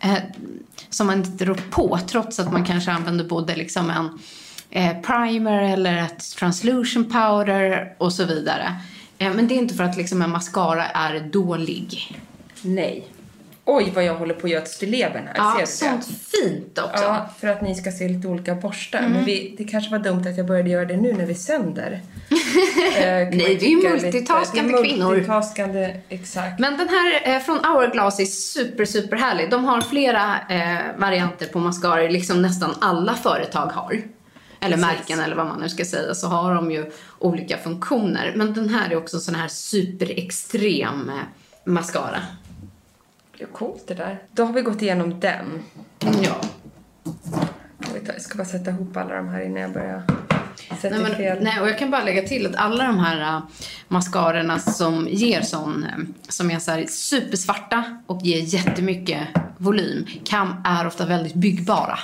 Eh, 0.00 0.14
som 0.90 1.06
man 1.06 1.18
inte 1.18 1.44
rår 1.44 1.60
på 1.70 1.98
trots 2.06 2.38
att 2.38 2.52
man 2.52 2.64
kanske 2.64 2.92
använder 2.92 3.24
både 3.24 3.56
liksom 3.56 3.90
en 3.90 4.18
eh, 4.70 5.00
primer 5.00 5.62
eller 5.62 5.96
ett 5.96 6.36
translution 6.36 7.04
powder 7.04 7.94
och 7.98 8.12
så 8.12 8.24
vidare. 8.24 8.74
Eh, 9.18 9.34
men 9.34 9.48
det 9.48 9.54
är 9.54 9.58
inte 9.58 9.74
för 9.74 9.84
att 9.84 9.96
liksom 9.96 10.22
en 10.22 10.30
mascara 10.30 10.86
är 10.86 11.20
dålig. 11.20 12.18
Nej. 12.62 13.08
Oj, 13.72 13.92
vad 13.94 14.04
jag 14.04 14.14
håller 14.14 14.34
på 14.34 14.46
att 14.46 14.50
göra 14.50 14.62
ett 14.62 14.68
stilleben 14.68 15.26
här. 15.26 15.34
Ja, 15.36 15.52
Ser 15.66 15.86
du 15.90 15.96
det? 15.96 16.02
sånt 16.02 16.04
fint 16.06 16.78
också. 16.78 17.04
Ja, 17.04 17.30
för 17.40 17.48
att 17.48 17.62
ni 17.62 17.74
ska 17.74 17.90
se 17.92 18.08
lite 18.08 18.28
olika 18.28 18.54
borstar. 18.54 19.00
Men 19.00 19.24
vi, 19.24 19.54
det 19.58 19.64
kanske 19.64 19.90
var 19.90 19.98
dumt 19.98 20.24
att 20.26 20.36
jag 20.36 20.46
började 20.46 20.70
göra 20.70 20.84
det 20.84 20.96
nu 20.96 21.12
när 21.12 21.26
vi 21.26 21.34
sänder. 21.34 22.00
Eh, 22.96 23.04
Nej, 23.04 23.30
vi 23.32 23.72
är 23.72 23.76
lite. 23.76 23.88
multitaskande 24.06 24.74
är 24.78 24.82
kvinnor. 24.84 25.10
Multitaskande, 25.10 25.96
exakt. 26.08 26.58
Men 26.60 26.76
den 26.78 26.88
här 26.88 27.34
eh, 27.34 27.38
från 27.42 27.58
Hourglass 27.64 28.20
är 28.20 28.24
super, 28.24 28.84
super 28.84 29.16
härlig. 29.16 29.50
De 29.50 29.64
har 29.64 29.80
flera 29.80 30.34
eh, 30.48 30.78
varianter 30.98 31.46
på 31.46 31.58
mascaror, 31.58 32.08
liksom 32.08 32.42
nästan 32.42 32.74
alla 32.80 33.14
företag 33.14 33.66
har. 33.66 33.92
eller 34.60 34.76
Precis. 34.76 34.86
märken 34.86 35.20
eller 35.20 35.36
vad 35.36 35.46
man 35.46 35.60
nu 35.60 35.68
ska 35.68 35.84
säga, 35.84 36.14
så 36.14 36.26
har 36.26 36.54
de 36.54 36.70
ju 36.70 36.90
olika 37.18 37.58
funktioner. 37.58 38.32
Men 38.36 38.54
den 38.54 38.68
här 38.68 38.90
är 38.90 38.96
också 38.96 39.16
en 39.16 39.20
sån 39.20 39.34
här 39.34 39.48
superextrem 39.48 41.08
eh, 41.08 41.14
mascara. 41.64 42.18
Det 43.40 43.44
är 43.44 43.48
coolt 43.48 43.84
det 43.86 43.94
där. 43.94 44.22
Då 44.32 44.44
har 44.44 44.52
vi 44.52 44.62
gått 44.62 44.82
igenom 44.82 45.20
den. 45.20 45.62
Ja. 46.22 46.40
Jag 48.06 48.20
ska 48.20 48.38
bara 48.38 48.44
sätta 48.44 48.70
ihop 48.70 48.96
alla 48.96 49.14
de 49.14 49.28
här 49.28 49.40
innan 49.40 49.62
jag 49.62 49.72
börjar 49.72 50.02
sätta 50.80 50.94
Nej, 50.94 51.02
men, 51.02 51.14
fel. 51.14 51.38
nej, 51.42 51.60
och 51.60 51.68
jag 51.68 51.78
kan 51.78 51.90
bara 51.90 52.04
lägga 52.04 52.22
till 52.22 52.46
att 52.46 52.56
alla 52.56 52.84
de 52.84 52.98
här 52.98 53.36
uh, 53.36 53.42
mascarorna 53.88 54.58
som 54.58 55.08
ger 55.10 55.42
sån, 55.42 55.84
eh, 55.84 56.04
som 56.28 56.50
är 56.50 56.58
så 56.58 56.70
här 56.70 56.86
supersvarta 56.86 57.98
och 58.06 58.22
ger 58.22 58.40
jättemycket 58.40 59.28
volym, 59.56 60.06
kan, 60.24 60.62
är 60.64 60.86
ofta 60.86 61.06
väldigt 61.06 61.34
byggbara. 61.34 61.98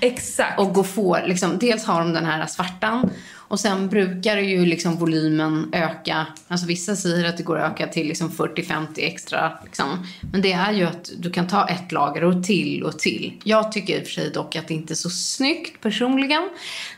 Exakt. 0.00 0.60
Och 0.60 0.74
gå 0.74 0.84
få, 0.84 1.18
liksom, 1.26 1.58
dels 1.58 1.84
har 1.84 2.00
de 2.00 2.12
den 2.12 2.24
här 2.24 2.46
svartan 2.46 3.10
och 3.48 3.60
sen 3.60 3.88
brukar 3.88 4.36
ju 4.36 4.66
liksom 4.66 4.96
volymen 4.96 5.70
öka. 5.72 6.26
Alltså 6.48 6.66
vissa 6.66 6.96
säger 6.96 7.28
att 7.28 7.36
det 7.36 7.42
går 7.42 7.58
att 7.58 7.72
öka 7.72 7.86
till 7.86 8.06
liksom 8.06 8.30
40-50 8.30 8.86
extra. 8.96 9.52
Liksom. 9.64 10.06
Men 10.32 10.42
det 10.42 10.52
är 10.52 10.72
ju 10.72 10.84
att 10.84 11.10
du 11.18 11.30
kan 11.30 11.46
ta 11.46 11.68
ett 11.68 11.92
lager 11.92 12.24
och 12.24 12.44
till 12.44 12.82
och 12.82 12.98
till. 12.98 13.32
Jag 13.44 13.72
tycker 13.72 13.98
i 13.98 14.02
och 14.02 14.06
för 14.06 14.12
sig 14.12 14.30
dock 14.30 14.56
att 14.56 14.68
det 14.68 14.74
inte 14.74 14.92
är 14.92 14.96
så 14.96 15.10
snyggt 15.10 15.80
personligen 15.80 16.48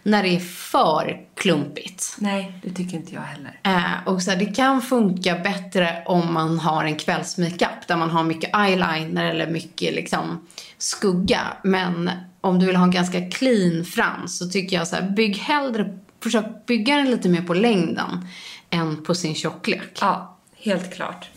när 0.02 0.22
det 0.22 0.28
är 0.28 0.40
för 0.40 1.20
klumpigt. 1.34 2.16
Nej, 2.18 2.52
det 2.62 2.70
tycker 2.70 2.96
inte 2.96 3.14
jag 3.14 3.22
heller. 3.22 3.60
Eh, 3.62 4.08
och 4.08 4.22
så 4.22 4.30
här, 4.30 4.38
det 4.38 4.54
kan 4.54 4.82
funka 4.82 5.38
bättre 5.38 6.02
om 6.06 6.34
man 6.34 6.58
har 6.58 6.84
en 6.84 6.96
kvällsmakeup 6.96 7.86
där 7.88 7.96
man 7.96 8.10
har 8.10 8.24
mycket 8.24 8.56
eyeliner 8.56 9.30
eller 9.30 9.46
mycket 9.46 9.94
liksom, 9.94 10.48
skugga. 10.78 11.40
Men 11.64 12.10
om 12.40 12.58
du 12.58 12.66
vill 12.66 12.76
ha 12.76 12.84
en 12.84 12.90
ganska 12.90 13.30
clean 13.30 13.84
frans 13.84 14.38
så 14.38 14.48
tycker 14.48 14.76
jag 14.76 14.88
så 14.88 14.96
här, 14.96 15.10
bygg 15.10 15.36
hellre, 15.36 15.98
försök 16.22 16.66
bygga 16.66 16.96
den 16.96 17.10
lite 17.10 17.28
mer 17.28 17.42
på 17.42 17.54
längden 17.54 18.26
än 18.70 19.02
på 19.04 19.14
sin 19.14 19.34
tjocklek. 19.34 19.98
Ja, 20.00 20.36
helt 20.56 20.94
klart. 20.94 21.28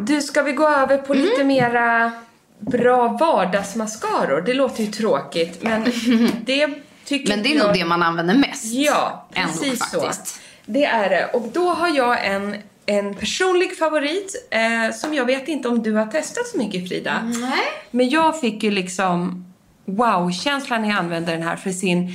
Du, 0.00 0.22
ska 0.22 0.42
vi 0.42 0.52
gå 0.52 0.68
över 0.68 0.98
på 0.98 1.14
lite 1.14 1.44
mera 1.44 2.12
bra 2.58 3.08
vardagsmascaror? 3.08 4.42
Det 4.42 4.54
låter 4.54 4.82
ju 4.84 4.90
tråkigt, 4.90 5.62
men 5.62 5.84
det 6.44 6.68
tycker 7.04 7.28
Men 7.28 7.42
det 7.42 7.52
är 7.52 7.56
jag... 7.56 7.66
nog 7.66 7.74
det 7.76 7.84
man 7.84 8.02
använder 8.02 8.34
mest. 8.34 8.64
Ja, 8.64 9.28
Ändå, 9.34 9.52
precis 9.52 9.90
så. 9.90 10.00
faktiskt. 10.00 10.40
Det 10.66 10.84
är 10.84 11.10
det. 11.10 11.26
Och 11.26 11.48
då 11.52 11.68
har 11.68 11.88
jag 11.88 12.26
en, 12.26 12.56
en 12.86 13.14
personlig 13.14 13.78
favorit 13.78 14.48
eh, 14.50 14.94
som 14.94 15.14
jag 15.14 15.24
vet 15.24 15.48
inte 15.48 15.68
om 15.68 15.82
du 15.82 15.92
har 15.92 16.06
testat 16.06 16.46
så 16.46 16.58
mycket 16.58 16.88
Frida. 16.88 17.22
Nej. 17.40 17.64
Men 17.90 18.08
jag 18.08 18.40
fick 18.40 18.62
ju 18.62 18.70
liksom 18.70 19.44
wow-känslan 19.84 20.82
när 20.82 20.88
jag 20.88 20.98
använde 20.98 21.32
den 21.32 21.42
här 21.42 21.56
för 21.56 21.70
sin 21.70 22.12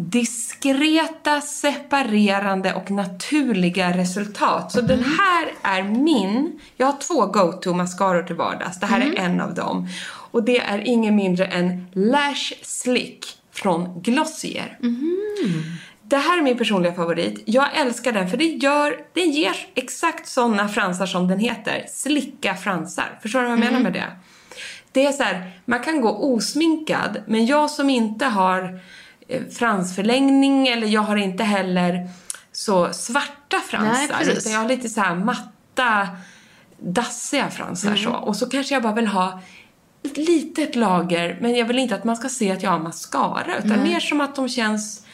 diskreta, 0.00 1.40
separerande 1.40 2.74
och 2.74 2.90
naturliga 2.90 3.96
resultat. 3.96 4.72
Så 4.72 4.80
den 4.80 5.04
här 5.04 5.52
är 5.62 5.82
min. 5.82 6.60
Jag 6.76 6.86
har 6.86 6.96
två 6.98 7.26
go-to 7.26 7.74
mascaror 7.74 8.22
till 8.22 8.36
vardags. 8.36 8.80
Det 8.80 8.86
här 8.86 9.00
är 9.00 9.18
en 9.18 9.40
av 9.40 9.54
dem. 9.54 9.88
Och 10.30 10.42
det 10.42 10.58
är 10.58 10.78
ingen 10.78 11.16
mindre 11.16 11.46
än 11.46 11.86
Lash 11.92 12.52
Slick 12.62 13.26
från 13.52 14.02
Glossier. 14.02 14.78
Det 16.02 16.16
här 16.16 16.38
är 16.38 16.42
min 16.42 16.58
personliga 16.58 16.92
favorit. 16.92 17.42
Jag 17.44 17.76
älskar 17.76 18.12
den 18.12 18.30
för 18.30 18.36
det 18.36 18.44
gör, 18.44 18.96
den 19.12 19.30
ger 19.30 19.56
exakt 19.74 20.28
såna 20.28 20.68
fransar 20.68 21.06
som 21.06 21.28
den 21.28 21.38
heter. 21.38 21.84
Slicka 21.88 22.54
fransar. 22.54 23.18
Förstår 23.22 23.40
du 23.40 23.44
vad 23.44 23.52
jag 23.52 23.64
menar 23.64 23.80
med 23.80 23.92
det? 23.92 24.06
Det 24.92 25.06
är 25.06 25.12
så 25.12 25.22
här, 25.22 25.50
man 25.64 25.80
kan 25.80 26.00
gå 26.00 26.34
osminkad, 26.34 27.22
men 27.26 27.46
jag 27.46 27.70
som 27.70 27.90
inte 27.90 28.24
har 28.24 28.80
fransförlängning 29.50 30.68
eller 30.68 30.86
jag 30.86 31.00
har 31.00 31.16
inte 31.16 31.44
heller 31.44 32.08
så 32.52 32.92
svarta 32.92 33.32
Nej, 33.52 33.60
fransar. 33.68 34.18
precis. 34.18 34.38
utan 34.38 34.52
jag 34.52 34.60
har 34.60 34.68
lite 34.68 34.88
så 34.88 35.00
matta, 35.00 36.08
dassiga 36.78 37.50
fransar 37.50 37.96
så. 37.96 38.10
Och 38.10 38.36
så 38.36 38.48
kanske 38.48 38.74
jag 38.74 38.82
bara 38.82 38.94
vill 38.94 39.06
ha 39.06 39.40
ett 40.02 40.16
litet 40.16 40.76
lager, 40.76 41.38
men 41.40 41.54
jag 41.54 41.66
vill 41.66 41.78
inte 41.78 41.94
att 41.94 42.04
man 42.04 42.16
ska 42.16 42.28
se 42.28 42.50
att 42.50 42.62
jag 42.62 42.70
har 42.70 42.78
mascara. 42.78 43.58
Utan 43.64 43.82
mer 43.82 44.00
som 44.00 44.20
att 44.20 44.36
de 44.36 44.48
känns 44.48 45.06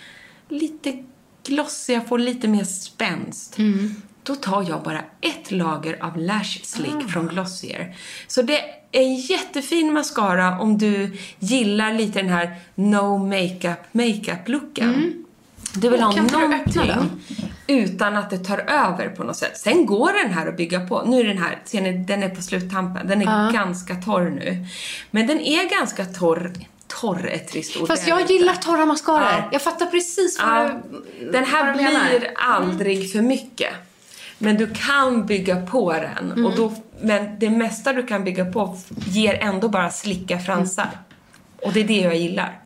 lite 0.48 1.02
glossiga, 1.46 2.00
får 2.00 2.18
lite 2.18 2.48
mer 2.48 2.64
spänst. 2.64 3.56
Då 4.26 4.34
tar 4.34 4.64
jag 4.68 4.82
bara 4.82 5.00
ett 5.20 5.50
lager 5.50 6.04
av 6.04 6.16
Lash 6.18 6.60
Slick 6.62 7.10
från 7.12 7.28
Glossier. 7.28 7.96
Så 8.26 8.42
det 8.42 8.58
är 8.92 9.02
en 9.02 9.14
jättefin 9.14 9.92
mascara 9.92 10.60
om 10.60 10.78
du 10.78 11.16
gillar 11.38 11.92
lite 11.92 12.18
den 12.18 12.28
här 12.28 12.56
no 12.74 13.18
makeup 13.18 13.78
makeup-looken. 13.92 15.12
Du 15.74 15.88
vill 15.88 16.00
Och 16.00 16.06
ha 16.06 16.18
inte 16.18 16.38
någonting 16.38 16.92
utan 17.66 18.16
att 18.16 18.30
det 18.30 18.38
tar 18.38 18.58
över 18.58 19.08
på 19.08 19.24
något 19.24 19.36
sätt. 19.36 19.58
Sen 19.58 19.86
går 19.86 20.24
den 20.24 20.32
här 20.32 20.46
att 20.46 20.56
bygga 20.56 20.86
på. 20.86 21.02
Nu 21.06 21.20
är 21.20 21.24
den 21.24 21.38
här, 21.38 21.58
ser 21.64 21.80
ni, 21.80 21.92
den 21.92 22.22
är 22.22 22.28
på 22.28 22.42
sluttampen. 22.42 23.08
Den 23.08 23.22
är 23.22 23.52
ganska 23.52 23.94
torr 23.94 24.30
nu. 24.30 24.66
Men 25.10 25.26
den 25.26 25.40
är 25.40 25.70
ganska 25.70 26.04
torr. 26.04 26.52
Torr 26.86 27.26
är 27.26 27.34
ett 27.34 27.48
trist 27.48 27.80
ord. 27.80 27.88
Fast 27.88 28.08
jag 28.08 28.26
det 28.26 28.32
gillar 28.32 28.52
inte. 28.52 28.64
torra 28.64 28.86
mascaror. 28.86 29.22
Ja. 29.22 29.48
Jag 29.52 29.62
fattar 29.62 29.86
precis 29.86 30.38
vad 30.42 30.64
Ja, 30.64 30.70
du 31.20 31.30
den 31.30 31.44
här 31.44 31.74
blir 31.74 32.32
aldrig 32.36 33.12
för 33.12 33.22
mycket. 33.22 33.72
Men 34.38 34.56
du 34.56 34.74
kan 34.74 35.26
bygga 35.26 35.66
på 35.66 35.92
den. 35.92 36.32
Mm. 36.32 36.46
Och 36.46 36.56
då, 36.56 36.72
men 37.00 37.38
det 37.38 37.50
mesta 37.50 37.92
du 37.92 38.02
kan 38.02 38.24
bygga 38.24 38.44
på 38.44 38.76
ger 39.06 39.34
ändå 39.34 39.68
bara 39.68 39.90
slicka 39.90 40.38
fransar. 40.38 40.90
Och 41.62 41.72
det 41.72 41.80
är 41.80 41.84
det 41.84 42.00
jag 42.00 42.16
gillar. 42.16 42.62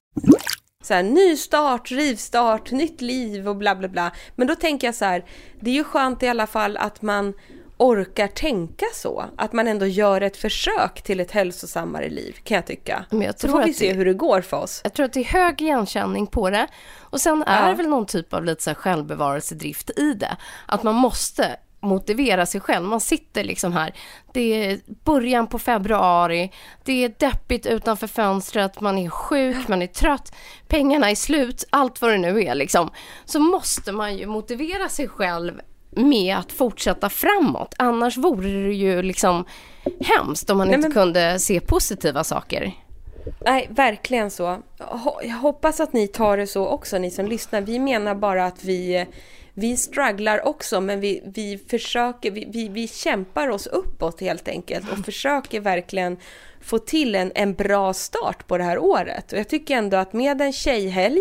Så 0.83 0.95
här, 0.95 1.03
ny 1.03 1.37
start, 1.37 1.91
rivstart, 1.91 2.71
nytt 2.71 3.01
liv 3.01 3.49
och 3.49 3.57
bla 3.57 3.77
bla 3.77 3.89
bla. 3.89 4.13
Men 4.37 4.47
då 4.47 4.55
tänker 4.55 4.87
jag 4.87 4.95
så 4.95 5.05
här, 5.05 5.25
det 5.61 5.71
är 5.71 5.75
ju 5.75 5.85
skönt 5.85 6.23
i 6.23 6.29
alla 6.29 6.47
fall 6.47 6.77
att 6.77 7.03
man 7.03 7.35
orkar 7.81 8.27
tänka 8.27 8.87
så. 8.95 9.25
Att 9.37 9.53
man 9.53 9.69
ändå 9.69 9.87
gör 9.87 10.21
ett 10.21 10.37
försök 10.37 11.03
till 11.03 11.21
ett 11.21 11.31
hälsosammare 11.31 12.09
liv, 12.09 12.37
kan 12.45 12.55
jag 12.55 12.67
tycka. 12.67 13.05
Men 13.11 13.23
jag 13.23 13.41
så 13.41 13.47
tror 13.47 13.61
får 13.61 13.67
vi 13.67 13.75
se 13.75 13.89
det- 13.89 13.95
hur 13.97 14.05
det 14.05 14.15
går 14.15 14.41
för 14.41 14.57
oss. 14.57 14.81
Jag 14.85 14.95
tror 14.95 15.07
att 15.07 15.13
det 15.13 15.21
är 15.21 15.25
hög 15.25 15.63
igenkänning 15.63 16.27
på 16.27 16.51
det. 16.51 16.67
Och 17.01 17.21
sen 17.21 17.43
är 17.47 17.63
Ja. 17.63 17.69
det 17.69 17.75
väl 17.75 17.89
någon 17.89 18.07
typ 18.07 18.35
av 18.35 18.45
lite 18.45 18.63
så 18.63 18.71
här 18.71 18.75
självbevarelsedrift 18.75 19.91
i 19.99 20.13
det. 20.15 20.37
Att 20.67 20.83
man 20.83 20.95
måste 20.95 21.57
motivera 21.83 22.47
sig 22.47 22.61
själv. 22.61 22.85
Man 22.87 23.01
sitter 23.01 23.45
liksom 23.45 23.73
här, 23.73 23.95
det 24.33 24.41
är 24.71 24.81
början 25.05 25.47
på 25.47 25.59
februari, 25.59 26.53
det 26.85 27.05
är 27.05 27.15
deppigt 27.19 27.67
utanför 27.67 28.07
fönstret, 28.07 28.81
man 28.81 28.99
är 28.99 29.09
sjuk, 29.11 29.69
man 29.69 29.83
är 29.83 29.87
trött, 29.87 30.35
pengarna 30.69 31.11
är 31.11 31.15
slut, 31.15 31.65
allt 31.71 32.01
vad 32.01 32.11
det 32.11 32.19
nu 32.19 32.43
är 32.43 32.55
liksom. 32.55 32.91
Så 33.25 33.41
måste 33.41 33.93
man 33.93 34.17
ju 34.17 34.27
motivera 34.27 34.89
sig 34.89 35.09
själv 35.09 35.61
med 35.91 36.37
att 36.37 36.53
fortsätta 36.53 37.09
framåt. 37.09 37.75
Annars 37.79 38.17
vore 38.17 38.49
det 38.49 38.75
ju 38.75 39.03
liksom 39.03 39.45
hemskt 40.01 40.51
om 40.51 40.59
man 40.59 40.67
Nej, 40.67 40.77
inte 40.77 40.89
men- 40.89 40.95
kunde 40.95 41.39
se 41.39 41.61
positiva 41.61 42.25
saker. 42.25 42.73
Nej, 43.45 43.67
verkligen 43.71 44.31
så. 44.31 44.59
Jag 45.23 45.37
hoppas 45.37 45.81
att 45.81 45.93
ni 45.93 46.09
tar 46.09 46.37
det 46.37 46.47
så 46.47 46.67
också, 46.67 46.99
ni 46.99 47.11
som 47.11 47.27
lyssnar. 47.27 47.61
Vi 47.61 47.79
menar 47.79 48.15
bara 48.15 48.47
att 48.47 48.65
vi, 48.65 49.07
vi 49.61 49.77
strugglar 49.77 50.47
också, 50.49 50.81
men 50.81 51.01
vi, 51.01 51.23
vi 51.35 51.59
försöker, 51.71 52.31
vi, 52.31 52.49
vi, 52.53 52.69
vi 52.69 52.89
kämpar 52.89 53.49
oss 53.49 53.67
uppåt 53.67 54.21
helt 54.21 54.49
enkelt 54.49 54.93
och 54.93 55.05
försöker 55.05 55.61
verkligen 55.61 56.17
få 56.63 56.79
till 56.79 57.15
en, 57.15 57.33
en 57.35 57.55
bra 57.55 57.93
start 57.93 58.47
på 58.47 58.59
det 58.59 58.65
här 58.65 58.79
året. 58.79 59.33
Och 59.33 59.39
jag 59.39 59.49
tycker 59.49 59.77
ändå 59.77 59.97
att 59.97 60.13
med 60.13 60.41
en 60.41 60.53
tjejhelg 60.53 61.21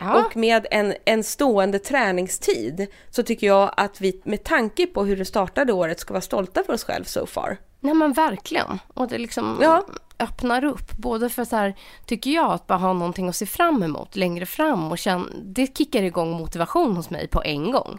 Ja. 0.00 0.24
och 0.24 0.36
med 0.36 0.66
en, 0.70 0.94
en 1.04 1.24
stående 1.24 1.78
träningstid 1.78 2.86
så 3.10 3.22
tycker 3.22 3.46
jag 3.46 3.74
att 3.76 4.00
vi 4.00 4.20
med 4.24 4.44
tanke 4.44 4.86
på 4.86 5.04
hur 5.04 5.16
det 5.16 5.24
startade 5.24 5.72
året 5.72 6.00
ska 6.00 6.14
vara 6.14 6.20
stolta 6.20 6.62
för 6.64 6.72
oss 6.72 6.84
själva 6.84 7.04
so 7.04 7.26
far. 7.26 7.56
Nej 7.80 7.94
men 7.94 8.12
verkligen. 8.12 8.78
Och 8.94 9.08
det 9.08 9.18
liksom 9.18 9.58
Ja 9.62 9.86
öppnar 10.24 10.64
upp. 10.64 10.92
Både 10.92 11.28
för 11.28 11.44
så 11.44 11.56
här, 11.56 11.74
tycker 12.06 12.30
jag, 12.30 12.52
att 12.52 12.66
bara 12.66 12.78
ha 12.78 12.92
någonting 12.92 13.28
att 13.28 13.36
se 13.36 13.46
fram 13.46 13.82
emot 13.82 14.16
längre 14.16 14.46
fram. 14.46 14.90
Och 14.90 14.98
känn, 14.98 15.30
det 15.44 15.78
kickar 15.78 16.02
igång 16.02 16.30
motivation 16.30 16.96
hos 16.96 17.10
mig 17.10 17.28
på 17.28 17.42
en 17.42 17.72
gång. 17.72 17.98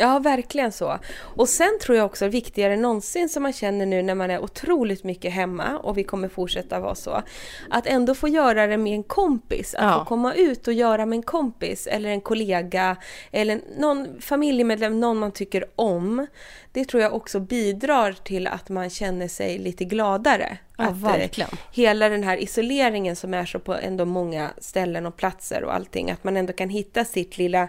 Ja, 0.00 0.18
verkligen 0.18 0.72
så. 0.72 0.98
Och 1.18 1.48
sen 1.48 1.78
tror 1.82 1.96
jag 1.98 2.06
också 2.06 2.28
viktigare 2.28 2.72
än 2.74 2.82
någonsin 2.82 3.28
som 3.28 3.42
man 3.42 3.52
känner 3.52 3.86
nu 3.86 4.02
när 4.02 4.14
man 4.14 4.30
är 4.30 4.38
otroligt 4.44 5.04
mycket 5.04 5.32
hemma 5.32 5.78
och 5.78 5.98
vi 5.98 6.04
kommer 6.04 6.28
fortsätta 6.28 6.80
vara 6.80 6.94
så. 6.94 7.22
Att 7.70 7.86
ändå 7.86 8.14
få 8.14 8.28
göra 8.28 8.66
det 8.66 8.76
med 8.76 8.92
en 8.94 9.02
kompis. 9.02 9.74
Att 9.74 9.82
Ja. 9.84 9.98
få 9.98 10.04
komma 10.04 10.34
ut 10.34 10.68
och 10.68 10.74
göra 10.74 11.06
med 11.06 11.16
en 11.16 11.22
kompis 11.22 11.86
eller 11.86 12.08
en 12.10 12.20
kollega 12.20 12.96
eller 13.32 13.60
någon 13.78 14.20
familjemedlem, 14.20 15.00
någon 15.00 15.18
man 15.18 15.32
tycker 15.32 15.64
om. 15.76 16.26
Det 16.72 16.84
tror 16.84 17.02
jag 17.02 17.14
också 17.14 17.40
bidrar 17.40 18.12
till 18.12 18.46
att 18.46 18.68
man 18.68 18.90
känner 18.90 19.28
sig 19.28 19.58
lite 19.58 19.84
gladare. 19.84 20.58
Ja, 20.76 20.84
att, 20.84 20.90
eh, 20.90 20.96
verkligen. 20.96 21.50
hela 21.72 22.08
den 22.08 22.24
här 22.24 22.36
isoleringen 22.42 23.16
som 23.16 23.34
är 23.34 23.44
så 23.44 23.58
på 23.58 23.74
ändå 23.74 24.04
många 24.04 24.50
ställen 24.58 25.06
och 25.06 25.16
platser 25.16 25.64
och 25.64 25.74
allting, 25.74 26.10
att 26.10 26.24
man 26.24 26.36
ändå 26.36 26.52
kan 26.52 26.68
hitta 26.68 27.04
sitt 27.04 27.38
lilla, 27.38 27.68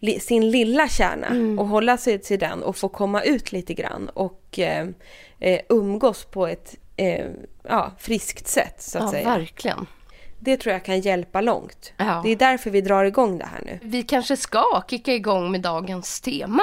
li, 0.00 0.20
sin 0.20 0.50
lilla 0.50 0.88
kärna 0.88 1.26
Mm. 1.26 1.58
och 1.58 1.66
hålla 1.68 1.96
sig 1.96 2.18
till 2.18 2.38
den 2.38 2.62
och 2.62 2.76
få 2.76 2.88
komma 2.88 3.22
ut 3.22 3.52
lite 3.52 3.74
grann 3.74 4.08
och 4.08 4.58
eh, 4.58 4.88
eh, 5.40 5.60
umgås 5.68 6.24
på 6.24 6.46
ett 6.46 6.74
eh, 6.96 7.26
ja, 7.68 7.90
friskt 7.98 8.48
sätt 8.48 8.82
så 8.82 8.98
att 8.98 9.04
Ja, 9.04 9.10
säga. 9.10 9.24
verkligen. 9.38 9.86
Det 10.38 10.56
tror 10.56 10.72
jag 10.72 10.84
kan 10.84 11.00
hjälpa 11.00 11.40
långt. 11.40 11.92
Ja. 11.96 12.20
Det 12.24 12.30
är 12.30 12.36
därför 12.36 12.70
vi 12.70 12.80
drar 12.80 13.04
igång 13.04 13.38
det 13.38 13.44
här 13.44 13.60
nu. 13.64 13.78
Vi 13.82 14.02
kanske 14.02 14.36
ska 14.36 14.82
kicka 14.88 15.12
igång 15.14 15.50
med 15.50 15.60
dagens 15.60 16.20
tema. 16.20 16.62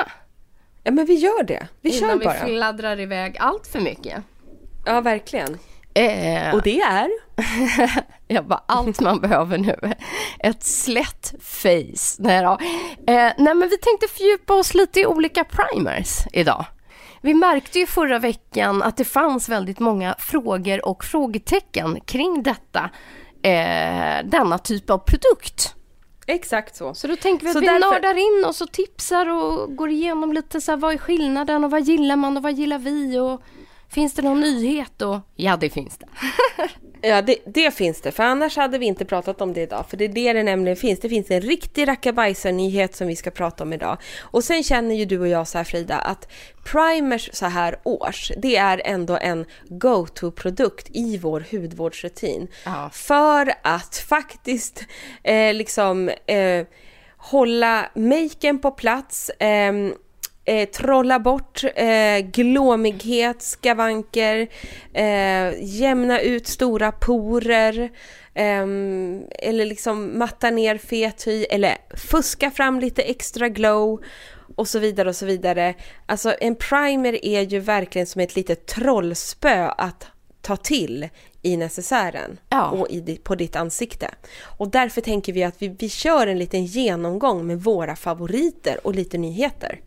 Ja 0.84 0.92
men 0.92 1.06
vi 1.06 1.14
gör 1.14 1.44
det. 1.44 1.68
Vi 1.82 1.98
innan 1.98 2.10
kör 2.20 2.26
bara. 2.26 2.34
vi 2.34 2.40
fladdrar 2.56 3.00
iväg 3.00 3.36
allt 3.40 3.68
för 3.68 3.80
mycket. 3.80 4.24
Ja 4.86 5.02
verkligen. 5.02 5.58
Eh, 5.98 6.56
Och 6.56 6.62
det 6.62 6.80
är? 6.82 7.10
jag 8.28 8.46
bara, 8.46 8.64
allt 8.66 9.00
man 9.00 9.20
behöver 9.20 9.58
nu. 9.58 9.76
Ett 10.40 10.64
slätt 10.64 11.34
face. 11.42 12.16
Nej, 12.20 12.44
då. 12.44 12.52
Eh, 13.14 13.32
nej 13.38 13.56
men 13.56 13.70
vi 13.70 13.78
tänkte 13.78 14.08
fördjupa 14.08 14.54
oss 14.54 14.74
lite 14.74 15.00
i 15.00 15.06
olika 15.06 15.44
primers 15.44 16.20
idag. 16.34 16.66
Vi 17.22 17.34
märkte 17.34 17.80
ju 17.80 17.86
förra 17.86 18.20
veckan 18.20 18.84
att 18.84 18.98
det 18.98 19.06
fanns 19.06 19.50
väldigt 19.50 19.80
många 19.80 20.16
frågor 20.20 20.86
och 20.86 21.04
frågetecken 21.04 22.00
kring 22.06 22.44
detta, 22.44 22.90
eh, 23.44 24.26
denna 24.26 24.58
typ 24.58 24.90
av 24.90 24.98
produkt. 24.98 25.74
Exakt 26.28 26.76
så. 26.76 26.94
Så 26.94 27.08
då 27.08 27.16
tänker 27.16 27.44
vi 27.44 27.50
att 27.50 27.54
Så 27.54 27.60
vi 27.60 27.66
därför- 27.66 27.92
nördar 27.92 28.16
in 28.40 28.46
oss 28.46 28.62
och 28.62 28.72
tipsar 28.72 29.30
och 29.30 29.76
går 29.76 29.90
igenom 29.90 30.34
lite 30.34 30.62
så 30.62 30.72
här, 30.72 30.78
vad 30.78 30.94
är 30.94 30.98
skillnaden 30.98 31.64
och 31.64 31.72
vad 31.72 31.82
gillar 31.82 32.16
man 32.16 32.38
och 32.38 32.44
vad 32.44 32.54
gillar 32.54 32.78
vi 32.80 33.20
och 33.20 33.42
finns 33.90 34.14
det 34.14 34.22
någon 34.22 34.40
nyhet 34.40 35.02
och 35.02 35.20
ja 35.36 35.58
det 35.58 35.70
finns 35.70 35.98
det. 35.98 36.08
Ja, 37.02 37.22
det, 37.22 37.38
det 37.46 37.72
finns 37.72 38.02
det. 38.02 38.12
För 38.12 38.24
annars 38.24 38.58
hade 38.58 38.78
vi 38.78 38.86
inte 38.86 39.06
pratat 39.06 39.42
om 39.42 39.54
det 39.54 39.62
idag. 39.62 39.86
För 39.90 39.98
det 39.98 40.06
är 40.06 40.10
det 40.10 40.34
det 40.34 40.44
nämligen 40.44 40.78
finns. 40.78 41.00
Det 41.00 41.10
finns 41.10 41.32
en 41.32 41.42
riktig 41.42 41.88
rackabajsar-nyhet 41.88 42.96
som 42.96 43.08
vi 43.08 43.16
ska 43.16 43.32
prata 43.32 43.64
om 43.64 43.74
idag. 43.74 43.98
Och 44.20 44.44
sen 44.44 44.64
känner 44.64 44.96
ju 44.96 45.06
du 45.06 45.20
och 45.20 45.28
jag 45.28 45.48
så 45.48 45.58
här 45.58 45.66
Frida, 45.66 46.00
att 46.00 46.28
primers 46.66 47.30
så 47.34 47.46
här 47.46 47.80
års, 47.84 48.32
det 48.38 48.56
är 48.56 48.82
ändå 48.86 49.18
en 49.22 49.46
go-to-produkt 49.70 50.88
i 50.94 51.18
vår 51.18 51.46
hudvårdsrutin. 51.52 52.48
Ja. 52.66 52.90
För 52.94 53.54
att 53.62 53.98
faktiskt 53.98 54.86
eh, 55.24 55.54
liksom 55.54 56.10
eh, 56.10 56.66
hålla 57.18 57.90
maken 57.96 58.60
på 58.60 58.72
plats, 58.72 59.32
ehm, 59.40 59.94
eh, 60.48 60.70
trolla 60.70 61.20
bort 61.20 61.64
eh, 61.76 62.20
glåmighet, 62.20 63.42
skavanker, 63.42 64.48
eh, 64.94 65.64
jämna 65.64 66.22
ut 66.22 66.48
stora 66.48 66.92
porer, 66.92 67.90
ehm, 68.34 69.24
eller 69.40 69.66
liksom 69.66 70.20
matta 70.20 70.50
ner 70.50 70.78
fet 70.78 71.28
hy, 71.28 71.44
eller 71.44 71.78
fuska 71.96 72.52
fram 72.52 72.80
lite 72.80 73.02
extra 73.02 73.50
glow 73.50 74.02
och 74.56 74.68
så 74.68 74.80
vidare 74.80 75.10
och 75.10 75.16
så 75.16 75.26
vidare. 75.26 75.74
Alltså 76.06 76.36
en 76.40 76.56
primer 76.56 77.26
är 77.26 77.42
ju 77.42 77.60
verkligen 77.60 78.08
som 78.08 78.22
ett 78.22 78.36
litet 78.36 78.66
trollspö 78.66 79.68
att 79.78 80.08
ta 80.42 80.56
till 80.56 81.10
i 81.42 81.58
necessären 81.58 82.40
Ja. 82.50 82.70
och 82.70 82.90
i, 82.90 83.20
på 83.24 83.36
ditt 83.36 83.56
ansikte. 83.56 84.10
Och 84.58 84.70
därför 84.72 85.02
tänker 85.02 85.34
vi 85.34 85.44
att 85.44 85.62
vi, 85.62 85.68
vi 85.68 85.90
kör 85.90 86.28
en 86.28 86.40
liten 86.40 86.66
genomgång 86.66 87.48
med 87.48 87.64
våra 87.64 87.96
favoriter 87.96 88.80
och 88.84 88.96
lite 88.96 89.18
nyheter. 89.18 89.80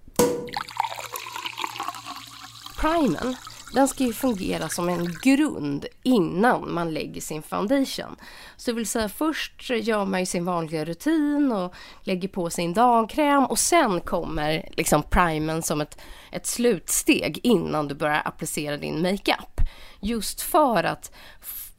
Primern, 2.80 3.36
den 3.74 3.88
ska 3.88 4.04
ju 4.04 4.12
fungera 4.12 4.68
som 4.68 4.88
en 4.88 5.14
grund 5.22 5.86
innan 6.02 6.74
man 6.74 6.94
lägger 6.94 7.20
sin 7.20 7.42
foundation. 7.42 8.16
Så 8.56 8.70
det 8.70 8.74
vill 8.74 8.86
säga 8.86 9.08
först 9.08 9.70
gör 9.70 10.04
man 10.04 10.20
ju 10.20 10.26
sin 10.26 10.44
vanliga 10.44 10.84
rutin 10.84 11.52
och 11.52 11.74
lägger 12.02 12.28
på 12.28 12.50
sin 12.50 12.74
dagkräm 12.74 13.46
och 13.46 13.58
sen 13.58 14.00
kommer 14.00 14.68
liksom 14.72 15.02
primern 15.02 15.62
som 15.62 15.80
ett, 15.80 15.98
ett 16.32 16.46
slutsteg 16.46 17.40
innan 17.42 17.88
du 17.88 17.94
börjar 17.94 18.22
applicera 18.24 18.76
din 18.76 19.02
makeup. 19.02 19.60
Just 20.00 20.40
för 20.40 20.84
att 20.84 21.12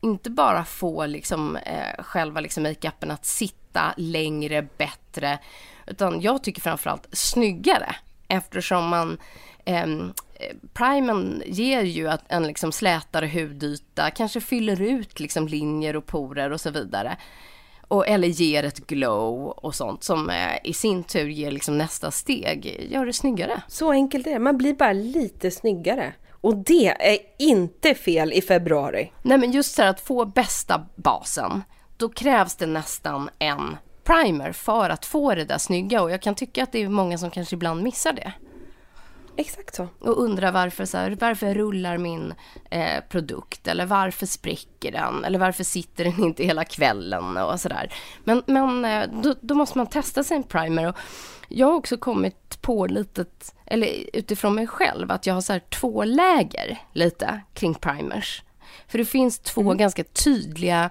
inte 0.02 0.30
bara 0.30 0.66
få 0.66 1.06
liksom, 1.06 1.56
eh, 1.56 2.04
själva 2.04 2.40
liksom 2.40 2.64
makeupen 2.64 3.12
att 3.12 3.26
sitta 3.26 3.94
längre, 3.98 4.68
bättre, 4.78 5.40
utan 5.88 6.22
jag 6.22 6.44
tycker 6.44 6.62
framförallt 6.62 7.08
snyggare 7.12 7.96
eftersom 8.28 8.88
man 8.88 9.18
eh, 9.66 9.88
Primen 10.74 11.44
ger 11.46 11.82
ju 11.82 12.08
att 12.08 12.24
en 12.28 12.48
liksom 12.48 12.72
slätare 12.72 13.28
hudyta, 13.28 14.10
kanske 14.10 14.42
fyller 14.42 14.82
ut 14.82 15.20
liksom 15.20 15.48
linjer 15.48 15.96
och 15.96 16.06
porer 16.06 16.52
och 16.52 16.62
så 16.62 16.72
vidare. 16.72 17.18
Och, 17.88 18.08
eller 18.08 18.28
ger 18.28 18.64
ett 18.64 18.88
glow 18.88 19.48
och 19.48 19.76
sånt 19.76 20.04
som 20.04 20.30
eh, 20.30 20.58
i 20.64 20.74
sin 20.74 21.04
tur 21.04 21.28
ger 21.28 21.52
liksom 21.52 21.78
nästa 21.78 22.12
steg, 22.12 22.88
gör 22.92 23.06
det 23.06 23.14
snyggare. 23.14 23.62
Så 23.68 23.92
enkelt 23.92 24.28
är 24.28 24.32
det, 24.32 24.40
man 24.40 24.58
blir 24.58 24.74
bara 24.74 24.94
lite 24.94 25.52
snyggare. 25.52 26.14
Och 26.42 26.58
det 26.58 26.88
är 26.88 27.18
inte 27.40 27.96
fel 27.96 28.34
i 28.34 28.42
februari. 28.42 29.12
Nej 29.22 29.38
men 29.38 29.52
just 29.52 29.76
så 29.76 29.82
här 29.82 29.90
att 29.90 30.02
få 30.02 30.26
bästa 30.26 30.86
basen, 30.96 31.64
då 31.98 32.10
krävs 32.10 32.56
det 32.56 32.66
nästan 32.66 33.30
en 33.40 33.78
primer 34.04 34.52
för 34.52 34.90
att 34.90 35.06
få 35.06 35.36
det 35.36 35.46
där 35.46 35.58
snygga 35.58 36.02
och 36.02 36.12
jag 36.12 36.22
kan 36.22 36.36
tycka 36.36 36.64
att 36.64 36.72
det 36.72 36.82
är 36.82 36.90
många 36.90 37.18
som 37.18 37.32
kanske 37.32 37.56
ibland 37.56 37.84
missar 37.84 38.14
det. 38.14 38.34
Exakt 39.38 39.76
så. 39.76 39.88
och 40.00 40.24
undrar 40.24 40.52
varför, 40.52 40.86
så 40.86 40.98
här, 40.98 41.18
varför 41.20 41.54
rullar 41.54 41.98
min 41.98 42.34
eh, 42.70 43.04
produkt 43.10 43.68
eller 43.68 43.86
varför 43.86 44.26
spricker 44.26 44.92
den 44.92 45.26
eller 45.26 45.40
varför 45.40 45.64
sitter 45.64 46.04
den 46.04 46.20
inte 46.24 46.44
hela 46.44 46.64
kvällen 46.64 47.38
och 47.38 47.60
sådär. 47.60 47.94
Men, 48.24 48.44
men 48.46 48.86
eh, 48.86 49.10
då, 49.24 49.36
då 49.42 49.56
måste 49.56 49.78
man 49.78 49.88
testa 49.88 50.24
sin 50.24 50.44
primer 50.44 50.88
och 50.88 50.96
jag 51.48 51.68
har 51.68 51.74
också 51.74 51.98
kommit 51.98 52.62
på 52.62 52.86
lite, 52.86 53.26
eller 53.66 53.88
utifrån 54.14 54.56
mig 54.56 54.68
själv, 54.68 55.12
att 55.12 55.26
jag 55.26 55.34
har 55.34 55.42
så 55.42 55.54
här 55.54 55.62
två 55.70 56.04
läger 56.04 56.82
lite 56.94 57.42
kring 57.54 57.74
primers. 57.74 58.44
För 58.88 58.98
det 58.98 59.06
finns 59.06 59.40
två 59.40 59.74
ganska 59.74 60.04
tydliga 60.04 60.90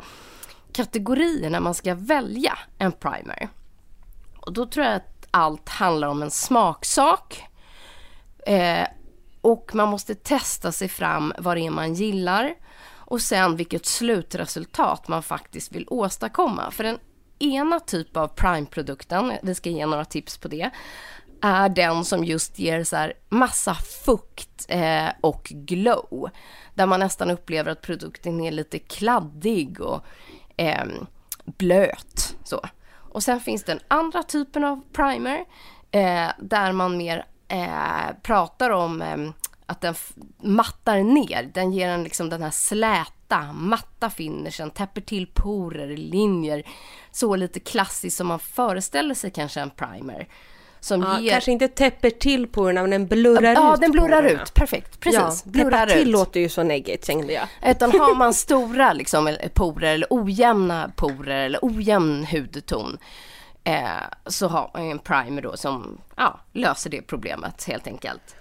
kategorier 0.72 1.50
när 1.50 1.60
man 1.60 1.74
ska 1.74 1.94
välja 1.94 2.58
en 2.78 2.92
primer. 2.92 3.48
Och 4.40 4.52
då 4.52 4.66
tror 4.66 4.86
jag 4.86 4.94
att 4.94 5.26
allt 5.30 5.68
handlar 5.68 6.08
om 6.08 6.22
en 6.22 6.30
smaksak. 6.30 7.49
Eh, 8.46 8.86
och 9.40 9.70
man 9.74 9.88
måste 9.88 10.14
testa 10.14 10.72
sig 10.72 10.88
fram 10.88 11.32
vad 11.38 11.56
det 11.56 11.66
är 11.66 11.70
man 11.70 11.94
gillar. 11.94 12.54
Och 12.92 13.20
sen 13.20 13.56
vilket 13.56 13.86
slutresultat 13.86 15.08
man 15.08 15.22
faktiskt 15.22 15.72
vill 15.72 15.86
åstadkomma. 15.90 16.70
För 16.70 16.84
den 16.84 16.98
ena 17.38 17.80
typ 17.80 18.16
av 18.16 18.28
prime-produkten, 18.28 19.32
vi 19.42 19.54
ska 19.54 19.70
ge 19.70 19.86
några 19.86 20.04
tips 20.04 20.38
på 20.38 20.48
det, 20.48 20.70
är 21.40 21.68
den 21.68 22.04
som 22.04 22.24
just 22.24 22.58
ger 22.58 22.84
så 22.84 22.96
här 22.96 23.12
massa 23.28 23.74
fukt 23.74 24.66
eh, 24.68 25.08
och 25.20 25.44
glow. 25.44 26.30
Där 26.74 26.86
man 26.86 27.00
nästan 27.00 27.30
upplever 27.30 27.70
att 27.70 27.82
produkten 27.82 28.40
är 28.40 28.50
lite 28.50 28.78
kladdig 28.78 29.80
och 29.80 30.04
eh, 30.56 30.84
blöt. 31.44 32.36
Så. 32.44 32.60
Och 32.92 33.22
sen 33.22 33.40
finns 33.40 33.64
den 33.64 33.80
andra 33.88 34.22
typen 34.22 34.64
av 34.64 34.82
primer 34.92 35.44
eh, 35.90 36.28
där 36.38 36.72
man 36.72 36.96
mer 36.96 37.26
eh, 37.50 38.14
pratar 38.22 38.70
om 38.70 39.02
eh, 39.02 39.16
att 39.66 39.80
den 39.80 39.94
mattar 40.42 40.98
ner. 40.98 41.50
Den 41.54 41.72
ger 41.72 41.88
en 41.88 42.04
liksom 42.04 42.28
den 42.30 42.42
här 42.42 42.50
släta, 42.50 43.52
matta 43.52 44.10
finishen, 44.10 44.70
täpper 44.70 45.00
till 45.00 45.26
porer, 45.34 45.96
linjer. 45.96 46.62
Så 47.12 47.36
lite 47.36 47.60
klassiskt 47.60 48.16
som 48.16 48.26
man 48.26 48.38
föreställer 48.38 49.14
sig 49.14 49.30
kanske 49.30 49.60
en 49.60 49.70
primer. 49.70 50.28
Som 50.82 51.02
Ja, 51.02 51.20
ger... 51.20 51.30
Kanske 51.30 51.52
inte 51.52 51.68
täpper 51.68 52.10
till 52.10 52.46
porerna 52.46 52.80
men 52.80 52.90
den 52.90 53.06
blurrar 53.06 53.54
Ja, 53.54 53.74
ut 53.74 53.80
den 53.80 53.92
blurrar 53.92 54.22
porerna. 54.22 54.42
ut. 54.42 54.54
Perfekt. 54.54 55.00
Precis. 55.00 55.20
Ja, 55.20 55.50
blurrar 55.50 55.70
täppa 55.86 55.86
till 55.98 56.08
ut. 56.08 56.12
låter 56.12 56.40
ju 56.40 56.48
så 56.48 56.62
negativt 56.62 57.06
tänkte 57.06 57.32
jag. 57.32 57.48
Utan 57.66 57.90
har 58.00 58.14
man 58.14 58.34
stora 58.46 58.92
liksom, 58.92 59.36
porer 59.54 59.94
eller 59.94 60.06
ojämna 60.10 60.90
porer 60.96 61.44
eller 61.46 61.58
ojämn 61.62 62.26
hudton 62.26 62.98
eh, 63.74 64.02
så 64.26 64.48
har 64.48 64.70
man 64.74 64.84
ju 64.84 64.90
en 64.90 64.98
primer 64.98 65.42
då 65.42 65.56
som 65.56 66.00
ja, 66.16 66.40
löser 66.52 66.90
det 66.90 67.02
problemet 67.02 67.64
helt 67.64 67.86
enkelt. 67.86 68.36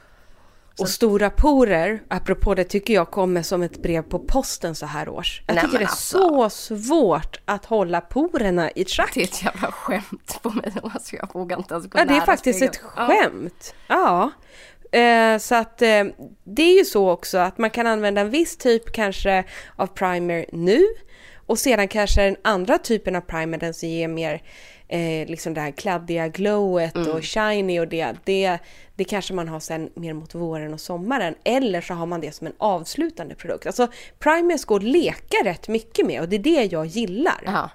Och 0.79 0.89
stora 0.89 1.29
porer, 1.29 2.01
apropå 2.07 2.55
det, 2.55 2.63
tycker 2.63 2.93
jag 2.93 3.11
kommer 3.11 3.41
som 3.41 3.63
ett 3.63 3.81
brev 3.81 4.01
på 4.01 4.19
posten 4.19 4.75
så 4.75 4.85
här 4.85 5.09
års. 5.09 5.41
Jag 5.47 5.55
Nej, 5.55 5.63
tycker 5.63 5.77
det 5.77 5.83
är 5.83 5.87
alltså. 5.87 6.17
så 6.17 6.49
svårt 6.49 7.37
att 7.45 7.65
hålla 7.65 8.01
porerna 8.01 8.71
i 8.71 8.85
schack. 8.85 9.11
Det 9.13 9.19
är 9.19 9.23
ett 9.23 9.43
jävla 9.43 9.71
skämt 9.71 10.39
på 10.41 10.49
mig. 10.49 10.73
Alltså, 10.83 11.15
jag 11.15 11.33
vågar 11.33 11.57
inte 11.57 11.73
ens 11.73 11.87
gå 11.87 11.99
Ja, 11.99 12.05
det 12.05 12.13
är 12.13 12.21
faktiskt 12.21 12.59
spegeln. 12.59 12.75
ett 12.75 12.81
skämt. 12.81 13.75
Ja. 13.87 14.31
Eh, 14.91 15.37
så 15.37 15.55
att 15.55 15.81
eh, 15.81 16.03
det 16.43 16.63
är 16.63 16.77
ju 16.77 16.85
så 16.85 17.09
också 17.09 17.37
att 17.37 17.57
man 17.57 17.69
kan 17.69 17.87
använda 17.87 18.21
en 18.21 18.29
viss 18.29 18.57
typ 18.57 18.91
kanske 18.91 19.43
av 19.75 19.87
primer 19.87 20.45
nu 20.51 20.83
och 21.45 21.59
sedan 21.59 21.87
kanske 21.87 22.23
den 22.23 22.35
andra 22.41 22.77
typen 22.77 23.15
av 23.15 23.21
primer, 23.21 23.57
den 23.57 23.73
som 23.73 23.89
ger 23.89 24.07
mer 24.07 24.41
eh, 24.89 25.27
liksom 25.27 25.53
det 25.53 25.61
här 25.61 25.71
kladdiga 25.71 26.27
glowet 26.27 26.95
Mm. 26.95 27.11
och 27.11 27.23
shiny 27.25 27.79
och 27.79 27.87
det, 27.87 28.13
det, 28.23 28.57
det 28.95 29.03
kanske 29.03 29.33
man 29.33 29.47
har 29.47 29.59
sen 29.59 29.89
mer 29.93 30.13
mot 30.13 30.35
våren 30.35 30.73
och 30.73 30.79
sommaren. 30.81 31.35
Eller 31.43 31.81
så 31.81 31.93
har 31.93 32.05
man 32.05 32.21
det 32.21 32.31
som 32.35 32.47
en 32.47 32.53
avslutande 32.57 33.35
produkt. 33.35 33.65
Alltså 33.65 33.87
primers 34.19 34.65
går 34.65 34.77
att 34.77 34.83
leka 34.83 35.37
rätt 35.43 35.67
mycket 35.67 36.05
med 36.05 36.21
och 36.21 36.29
det 36.29 36.35
är 36.35 36.39
det 36.39 36.63
jag 36.71 36.85
gillar. 36.85 37.41
Ja. 37.45 37.69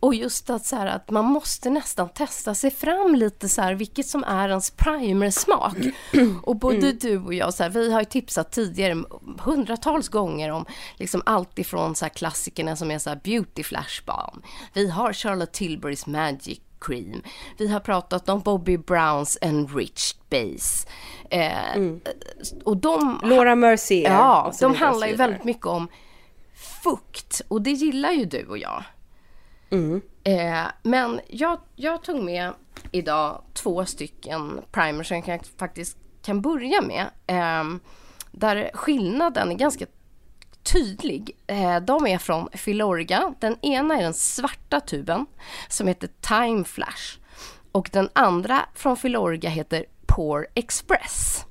Och 0.00 0.14
just 0.14 0.50
att, 0.50 0.66
så 0.66 0.76
här, 0.76 0.86
att 0.86 1.10
man 1.10 1.24
måste 1.24 1.70
nästan 1.70 2.08
testa 2.08 2.54
sig 2.54 2.70
fram 2.70 3.14
lite 3.14 3.48
så 3.48 3.62
här, 3.62 3.74
vilket 3.74 4.06
som 4.06 4.24
är 4.24 4.48
ens 4.48 4.70
primersmak. 4.70 5.76
Och 6.42 6.56
både 6.56 6.76
Mm. 6.76 6.98
du 7.00 7.18
och 7.18 7.34
jag, 7.34 7.54
så 7.54 7.62
här, 7.62 7.70
vi 7.70 7.92
har 7.92 8.00
ju 8.00 8.04
tipsat 8.04 8.52
tidigare 8.52 9.04
hundratals 9.38 10.08
gånger 10.08 10.50
om 10.50 10.64
liksom 10.96 11.22
allt 11.26 11.58
ifrån 11.58 11.94
så 11.94 12.04
här, 12.04 12.10
klassikerna 12.10 12.76
som 12.76 12.90
är 12.90 12.98
så 12.98 13.10
här, 13.10 13.20
beauty 13.24 13.62
flash 13.62 14.04
balm. 14.06 14.42
Vi 14.72 14.90
har 14.90 15.12
Charlotte 15.12 15.52
Tilburys 15.52 16.06
Magic 16.06 16.60
Cream. 16.80 17.22
Vi 17.58 17.68
har 17.68 17.80
pratat 17.80 18.28
om 18.28 18.40
Bobby 18.40 18.78
Browns 18.78 19.38
Enriched 19.40 20.16
Base. 20.30 20.88
Eh, 21.30 21.80
Och 22.64 22.76
de... 22.76 23.20
Laura 23.22 23.54
Mercier 23.54 24.10
Ja, 24.10 24.52
de 24.60 24.74
handlar 24.74 25.06
ju 25.06 25.16
väldigt 25.16 25.44
mycket 25.44 25.66
om 25.66 25.88
fukt 26.82 27.42
och 27.48 27.62
det 27.62 27.70
gillar 27.70 28.10
ju 28.10 28.24
du 28.24 28.46
och 28.46 28.58
jag. 28.58 28.84
Mm. 29.70 30.00
Eh, 30.24 30.66
men 30.82 31.20
jag, 31.28 31.58
jag 31.76 32.02
tog 32.02 32.22
med 32.22 32.52
idag 32.90 33.42
två 33.54 33.84
stycken 33.84 34.60
primers 34.72 35.08
som 35.08 35.16
jag 35.16 35.24
kan, 35.24 35.40
faktiskt 35.58 35.98
kan 36.22 36.40
börja 36.40 36.82
med. 36.82 37.06
Eh, 37.26 37.64
där 38.32 38.70
skillnaden 38.74 39.50
är 39.50 39.54
ganska 39.54 39.86
tydlig. 40.62 41.36
Eh, 41.46 41.80
de 41.80 42.06
är 42.06 42.18
från 42.18 42.48
Filorga. 42.52 43.34
Den 43.40 43.56
ena 43.62 43.98
är 43.98 44.02
den 44.02 44.14
svarta 44.14 44.80
tuben 44.80 45.26
som 45.68 45.88
heter 45.88 46.10
Time 46.20 46.64
Flash. 46.64 47.18
Och 47.72 47.90
den 47.92 48.08
andra 48.12 48.60
från 48.74 48.96
Filorga 48.96 49.50
heter 49.50 49.84
Pore 50.06 50.46
Express. 50.54 51.44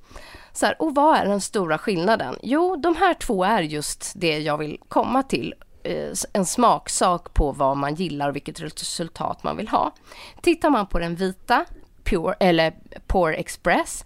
Så 0.53 0.65
här, 0.65 0.81
och 0.81 0.95
vad 0.95 1.17
är 1.17 1.25
den 1.25 1.41
stora 1.41 1.77
skillnaden? 1.77 2.35
Jo, 2.43 2.75
de 2.75 2.95
här 2.95 3.13
två 3.13 3.43
är 3.43 3.61
just 3.61 4.13
det 4.15 4.39
jag 4.39 4.57
vill 4.57 4.79
komma 4.87 5.23
till. 5.23 5.53
Eh, 5.83 6.13
en 6.33 6.45
smaksak 6.45 7.33
på 7.33 7.51
vad 7.51 7.77
man 7.77 7.95
gillar 7.95 8.29
och 8.29 8.35
vilket 8.35 8.61
resultat 8.61 9.43
man 9.43 9.57
vill 9.57 9.67
ha. 9.67 9.93
Tittar 10.41 10.69
man 10.69 10.87
på 10.87 10.99
den 10.99 11.15
vita, 11.15 11.65
Pure, 12.03 12.35
eller 12.39 12.73
Pore 13.07 13.35
Express, 13.35 14.05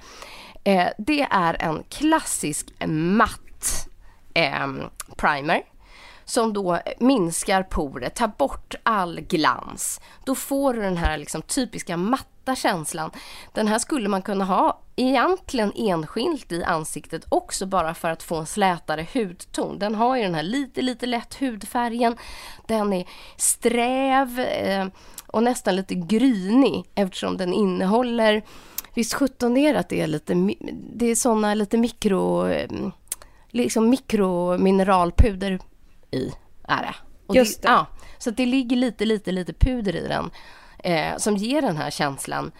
eh, 0.64 0.88
det 0.98 1.28
är 1.32 1.58
en 1.60 1.84
klassisk 1.90 2.68
matt 2.88 3.88
eh, 4.34 4.68
primer 5.16 5.64
som 6.26 6.54
då 6.54 6.80
minskar 7.00 7.64
porer, 7.64 8.10
tar 8.10 8.28
bort 8.28 8.76
all 8.84 9.20
glans. 9.20 10.02
Då 10.24 10.36
får 10.36 10.74
du 10.74 10.82
den 10.82 10.98
här 10.98 11.18
liksom 11.18 11.42
typiska 11.42 11.98
matta 11.98 12.56
känslan. 12.56 13.12
Den 13.54 13.68
här 13.68 13.80
skulle 13.80 14.10
man 14.10 14.22
kunna 14.22 14.46
ha 14.46 14.80
egentligen 14.96 15.72
enskilt 15.76 16.52
i 16.52 16.64
ansiktet 16.64 17.26
också 17.30 17.66
bara 17.66 17.94
för 17.94 18.10
att 18.10 18.24
få 18.24 18.36
en 18.36 18.46
slätare 18.46 19.08
hudton. 19.14 19.80
Den 19.80 19.96
har 19.96 20.18
ju 20.18 20.24
den 20.24 20.36
här 20.36 20.44
lite, 20.44 20.82
lite 20.82 21.06
lätt 21.06 21.36
hudfärgen. 21.36 22.18
Den 22.68 22.94
är 22.94 23.08
sträv 23.38 24.40
eh, 24.40 24.88
och 25.28 25.44
nästan 25.44 25.76
lite 25.76 25.96
grynig 25.96 26.86
eftersom 26.96 27.38
den 27.38 27.54
innehåller 27.54 28.44
Visst 28.96 29.14
sjutton 29.14 29.58
är 29.58 29.74
det 29.74 29.80
att 29.80 29.90
det 29.90 30.02
är 30.02 30.08
lite, 30.08 30.34
det 30.94 31.06
är 31.06 31.16
såna 31.16 31.54
lite 31.54 31.78
mikro, 31.78 32.48
eh, 32.48 32.70
liksom 33.50 33.90
mikromineralpuder 33.90 35.60
i, 36.12 36.32
är 36.68 36.82
det. 36.84 36.96
Och 37.28 37.36
Just 37.36 37.62
det. 37.62 37.68
Ja, 37.68 37.86
så 38.18 38.32
det 38.32 38.46
ligger 38.46 38.76
lite, 38.76 39.06
lite, 39.06 39.32
lite 39.32 39.54
puder 39.54 39.96
i 39.96 40.08
den 40.08 40.32
eh, 40.80 41.18
som 41.18 41.38
ger 41.38 41.62
den 41.62 41.78
här 41.78 41.92
känslan 41.92 42.52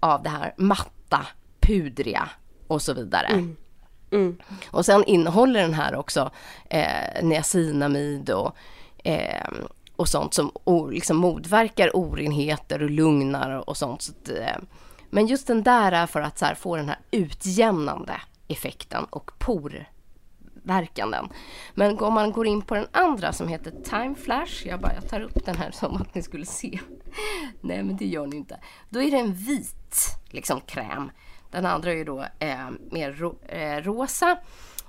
av 0.00 0.22
det 0.22 0.28
här 0.28 0.54
matta, 0.56 1.26
pudriga 1.68 2.30
och 2.66 2.82
så 2.82 2.94
vidare. 2.94 3.28
Och 4.70 4.86
sen 4.86 5.04
innehåller 5.04 5.60
den 5.60 5.74
här 5.74 5.94
också 5.94 6.30
eh, 6.70 7.22
niacinamid 7.22 8.30
och, 8.30 8.56
eh, 9.04 9.48
och 9.96 10.08
sånt 10.08 10.34
som 10.34 10.52
o, 10.64 10.86
liksom 10.86 11.16
motverkar 11.16 11.90
orenheter 11.94 12.82
och 12.82 12.90
lugnar 12.90 13.68
och 13.68 13.76
sånt. 13.76 14.02
Så 14.02 14.12
att, 14.12 14.28
eh, 14.28 14.56
men 15.10 15.26
just 15.26 15.46
den 15.46 15.62
där 15.62 15.92
är 15.92 16.06
för 16.06 16.20
att 16.20 16.38
så 16.38 16.44
här, 16.44 16.54
få 16.54 16.76
den 16.76 16.88
här 16.88 16.98
utjämnande 17.10 18.20
effekten 18.48 19.04
och 19.04 19.30
porverkanden. 19.38 21.28
Men 21.74 21.98
om 21.98 22.14
man 22.14 22.32
går 22.32 22.46
in 22.46 22.62
på 22.62 22.74
den 22.74 22.86
andra 22.92 23.32
som 23.32 23.48
heter 23.48 23.70
Time 23.70 24.14
Flash, 24.14 24.66
jag 24.66 24.80
bara 24.80 24.94
jag 24.94 25.08
tar 25.08 25.20
upp 25.20 25.44
den 25.44 25.56
här 25.56 25.70
som 25.70 25.96
att 25.96 26.14
ni 26.14 26.22
skulle 26.22 26.46
se. 26.46 26.80
Nej 27.60 27.82
men 27.82 27.96
det 27.96 28.06
gör 28.06 28.26
ni 28.26 28.36
inte. 28.36 28.60
Då 28.88 29.02
är 29.02 29.10
det 29.10 29.18
en 29.18 29.34
vit 29.34 29.96
liksom 30.30 30.60
kräm. 30.60 31.10
Den 31.50 31.66
andra 31.66 31.90
är 31.90 31.96
ju 31.96 32.04
då 32.04 32.24
eh, 32.38 32.70
mer 32.90 33.12
ro, 33.12 33.38
eh, 33.48 33.76
rosa. 33.76 34.38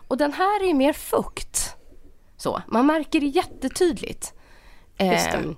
Och 0.08 0.18
den 0.18 0.34
här 0.34 0.70
är 0.70 0.74
mer 0.74 0.94
fukt. 0.94 1.76
Så, 2.38 2.62
man 2.68 2.86
märker 2.86 3.20
det 3.20 3.26
jättetydligt. 3.26 4.34
Just 4.98 5.32
det. 5.32 5.38
Eh, 5.38 5.52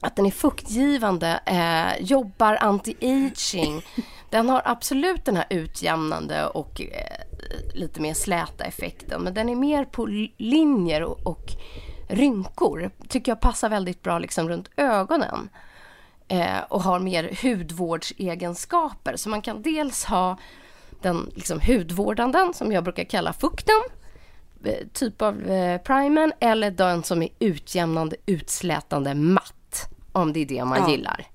att 0.00 0.16
den 0.16 0.26
är 0.26 0.30
fuktgivande, 0.30 1.40
eh, 1.46 2.02
jobbar 2.04 2.56
anti-aging. 2.56 3.82
Den 4.30 4.48
har 4.48 4.62
absolut 4.64 5.24
den 5.24 5.36
här 5.36 5.46
utjämnande 5.50 6.46
och 6.46 6.80
eh, 6.80 7.74
lite 7.74 8.00
mer 8.00 8.14
släta 8.14 8.64
effekten. 8.64 9.22
Men 9.22 9.34
den 9.34 9.48
är 9.48 9.54
mer 9.54 9.84
på 9.84 10.06
linjer 10.36 11.02
och, 11.02 11.26
och 11.26 11.52
rynkor. 12.08 12.90
Tycker 13.08 13.32
jag 13.32 13.40
passar 13.40 13.68
väldigt 13.68 14.02
bra 14.02 14.18
liksom 14.18 14.48
runt 14.48 14.70
ögonen. 14.76 15.48
Eh, 16.30 16.60
och 16.68 16.82
har 16.82 16.98
mer 16.98 17.38
hudvårdsegenskaper. 17.42 19.16
Så 19.16 19.28
man 19.28 19.42
kan 19.42 19.62
dels 19.62 20.04
ha 20.04 20.36
den 21.02 21.30
liksom 21.34 21.60
hudvårdande 21.60 22.52
som 22.54 22.72
jag 22.72 22.84
brukar 22.84 23.04
kalla 23.04 23.32
fukten 23.32 23.80
eh, 24.64 24.86
typ 24.92 25.22
av 25.22 25.50
eh, 25.50 25.80
primern 25.80 26.32
eller 26.40 26.70
den 26.70 27.02
som 27.02 27.22
är 27.22 27.28
utjämnande, 27.38 28.16
utslätande, 28.26 29.14
matt. 29.14 29.88
Om 30.12 30.32
det 30.32 30.40
är 30.40 30.46
det 30.46 30.64
man 30.64 30.78
Ja. 30.78 30.90
gillar. 30.90 31.26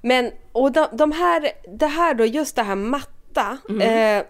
Men, 0.00 0.30
och 0.52 0.72
de, 0.72 0.86
de 0.92 1.12
här, 1.12 1.50
det 1.78 1.86
här 1.86 2.14
då, 2.14 2.24
just 2.24 2.56
det 2.56 2.62
här 2.62 2.74
matta, 2.76 3.58
eh, 3.80 4.22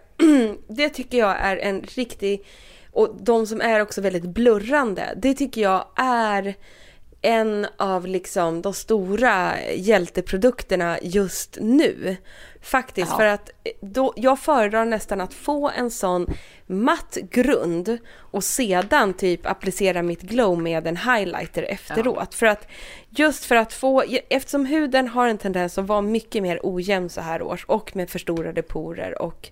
det 0.68 0.88
tycker 0.88 1.18
jag 1.18 1.36
är 1.40 1.57
en 1.57 1.80
riktig, 1.80 2.46
och 2.92 3.16
de 3.20 3.46
som 3.46 3.61
är 3.61 3.80
också 3.80 4.00
väldigt 4.00 4.24
blurrande, 4.24 5.14
det 5.16 5.34
tycker 5.34 5.61
jag 5.61 5.84
är 5.96 6.55
en 7.24 7.66
av 7.76 8.06
liksom 8.06 8.62
de 8.62 8.74
stora 8.74 9.52
hjälteprodukterna 9.74 10.98
just 11.02 11.58
nu. 11.60 12.16
Faktiskt, 12.62 13.10
Ja. 13.10 13.16
för 13.16 13.26
att 13.26 13.50
då, 13.80 14.12
jag 14.16 14.38
föredrar 14.38 14.84
nästan 14.84 15.20
att 15.20 15.34
få 15.34 15.70
en 15.70 15.90
sån 15.90 16.26
matt 16.66 17.18
grund 17.30 17.98
och 18.16 18.44
sedan 18.44 19.14
typ 19.14 19.46
applicera 19.46 20.02
mitt 20.02 20.22
glow 20.22 20.62
med 20.62 20.86
en 20.86 20.96
highlighter 20.96 21.62
efteråt. 21.62 22.34
För 22.34 22.46
att 22.46 22.68
just 23.08 23.44
för 23.44 23.56
att 23.56 23.72
få, 23.72 24.04
eftersom 24.28 24.66
huden 24.66 25.08
har 25.08 25.28
en 25.28 25.38
tendens 25.38 25.78
att 25.78 25.86
vara 25.86 26.02
mycket 26.02 26.42
mer 26.42 26.60
ojämn 26.62 27.10
så 27.10 27.20
här 27.20 27.42
års 27.42 27.64
och 27.64 27.96
med 27.96 28.10
förstorade 28.10 28.62
porer 28.62 29.22
och 29.22 29.50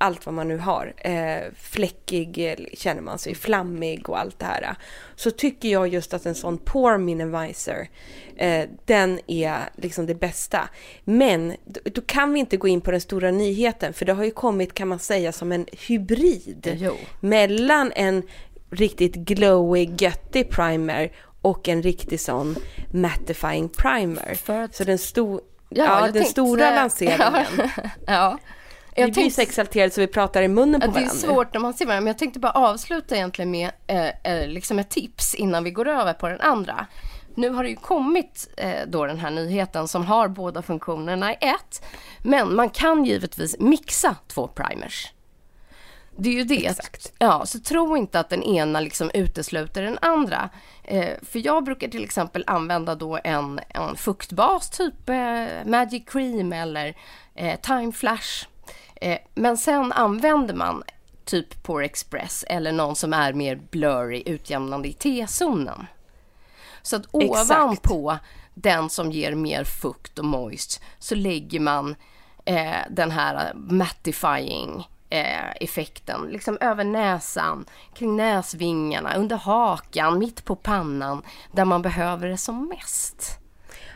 allt 0.00 0.26
vad 0.26 0.34
man 0.34 0.48
nu 0.48 0.58
har. 0.58 0.92
Eh, 0.96 1.52
fläckig 1.56 2.50
eh, 2.50 2.66
känner 2.74 3.00
man 3.02 3.18
sig, 3.18 3.34
flammig 3.34 4.08
och 4.08 4.18
allt 4.18 4.38
det 4.38 4.44
här. 4.46 4.74
Så 5.16 5.30
tycker 5.30 5.68
jag 5.68 5.88
just 5.88 6.14
att 6.14 6.26
en 6.26 6.34
sån 6.34 6.58
pore 6.58 6.98
minimizer, 6.98 7.88
eh, 8.36 8.68
den 8.84 9.20
är 9.26 9.56
liksom 9.76 10.06
det 10.06 10.14
bästa. 10.14 10.68
Men 11.04 11.56
då, 11.94 12.00
kan 12.00 12.32
vi 12.32 12.40
inte 12.40 12.56
gå 12.56 12.68
in 12.68 12.80
på 12.80 12.90
den 12.90 13.00
stora 13.00 13.30
nyheten, 13.30 13.92
för 13.92 14.04
det 14.04 14.12
har 14.12 14.24
ju 14.24 14.30
kommit 14.30 14.74
kan 14.74 14.88
man 14.88 14.98
säga 14.98 15.32
som 15.32 15.52
en 15.52 15.66
hybrid 15.86 16.76
Jo. 16.80 16.96
mellan 17.20 17.92
en 17.96 18.22
riktigt 18.70 19.14
glowy, 19.14 19.90
göttig 19.98 20.50
primer 20.50 21.12
och 21.42 21.68
en 21.68 21.82
riktig 21.82 22.20
sån 22.20 22.56
mattifying 22.92 23.68
primer. 23.68 24.34
Så 24.72 24.84
den, 24.84 24.96
sto- 24.98 25.40
ja, 25.68 26.04
jag 26.04 26.14
den 26.14 26.24
stora 26.24 26.70
lanseringen. 26.70 27.46
ja. 28.06 28.38
Vi 28.96 29.02
Jag 29.02 29.12
blir 29.12 29.22
tänkte- 29.22 29.34
så 29.34 29.42
exalterade 29.42 29.90
så 29.90 30.00
vi 30.00 30.06
pratar 30.06 30.42
i 30.42 30.48
munnen 30.48 30.80
på 30.80 30.86
Ja, 30.86 30.90
det 30.90 30.98
är 30.98 31.02
varandra. 31.06 31.28
svårt 31.28 31.54
när 31.54 31.60
man 31.60 31.74
ser 31.74 31.86
varandra, 31.86 32.00
men 32.00 32.06
jag 32.06 32.18
tänkte 32.18 32.40
bara 32.40 32.52
avsluta 32.52 33.16
egentligen 33.16 33.50
med 33.50 33.70
eh, 33.86 34.08
eh, 34.32 34.48
liksom 34.48 34.78
ett 34.78 34.90
tips 34.90 35.34
innan 35.34 35.64
vi 35.64 35.70
går 35.70 35.88
över 35.88 36.12
på 36.12 36.28
den 36.28 36.40
andra. 36.40 36.86
Nu 37.34 37.50
har 37.50 37.62
det 37.64 37.70
ju 37.70 37.76
kommit 37.76 38.48
eh, 38.56 38.74
då 38.86 39.06
den 39.06 39.18
här 39.18 39.30
nyheten 39.30 39.88
som 39.88 40.04
har 40.06 40.28
båda 40.28 40.62
funktionerna 40.62 41.32
i 41.32 41.36
ett. 41.40 41.84
Men 42.22 42.54
man 42.54 42.70
kan 42.70 43.04
givetvis 43.04 43.56
mixa 43.58 44.16
två 44.28 44.48
primers. 44.48 45.12
Det 46.16 46.28
är 46.28 46.32
ju 46.34 46.44
det. 46.44 46.66
Exakt. 46.66 47.12
Ja, 47.18 47.46
så 47.46 47.60
tro 47.60 47.96
inte 47.96 48.20
att 48.20 48.28
den 48.28 48.42
ena 48.42 48.80
liksom 48.80 49.10
utesluter 49.14 49.82
den 49.82 49.98
andra. 50.02 50.50
Eh, 50.84 51.08
för 51.22 51.46
jag 51.46 51.64
brukar 51.64 51.88
till 51.88 52.04
exempel 52.04 52.44
använda 52.46 52.94
då 52.94 53.18
en, 53.24 53.60
en 53.68 53.96
fuktbas, 53.96 54.70
typ 54.70 55.08
eh, 55.08 55.44
Magic 55.66 56.02
Cream 56.06 56.52
eller 56.52 56.94
eh, 57.34 57.60
Time 57.60 57.92
Flash. 57.92 58.46
Eh, 59.00 59.18
men 59.34 59.56
sen 59.56 59.92
använder 59.92 60.54
man 60.54 60.82
typ 61.24 61.62
Pore 61.62 61.84
Express 61.84 62.44
eller 62.48 62.72
någon 62.72 62.96
som 62.96 63.12
är 63.12 63.32
mer 63.32 63.60
blurry, 63.70 64.22
utjämnande 64.26 64.88
i 64.88 64.92
T-zonen. 64.92 65.86
Så 66.82 66.96
att 66.96 67.02
Exakt. 67.14 67.50
ovanpå 67.50 68.18
den 68.54 68.90
som 68.90 69.12
ger 69.12 69.34
mer 69.34 69.64
fukt 69.64 70.18
och 70.18 70.24
moist 70.24 70.82
så 70.98 71.14
lägger 71.14 71.60
man 71.60 71.96
eh, 72.44 72.76
den 72.90 73.10
här 73.10 73.52
mattifying 73.54 74.88
eh, 75.10 75.50
effekten. 75.60 76.28
Liksom 76.30 76.58
över 76.60 76.84
näsan, 76.84 77.64
kring 77.94 78.16
näsvingarna, 78.16 79.14
under 79.14 79.36
hakan, 79.36 80.18
mitt 80.18 80.44
på 80.44 80.56
pannan. 80.56 81.22
Där 81.52 81.64
man 81.64 81.82
behöver 81.82 82.28
det 82.28 82.36
som 82.38 82.68
mest. 82.68 83.36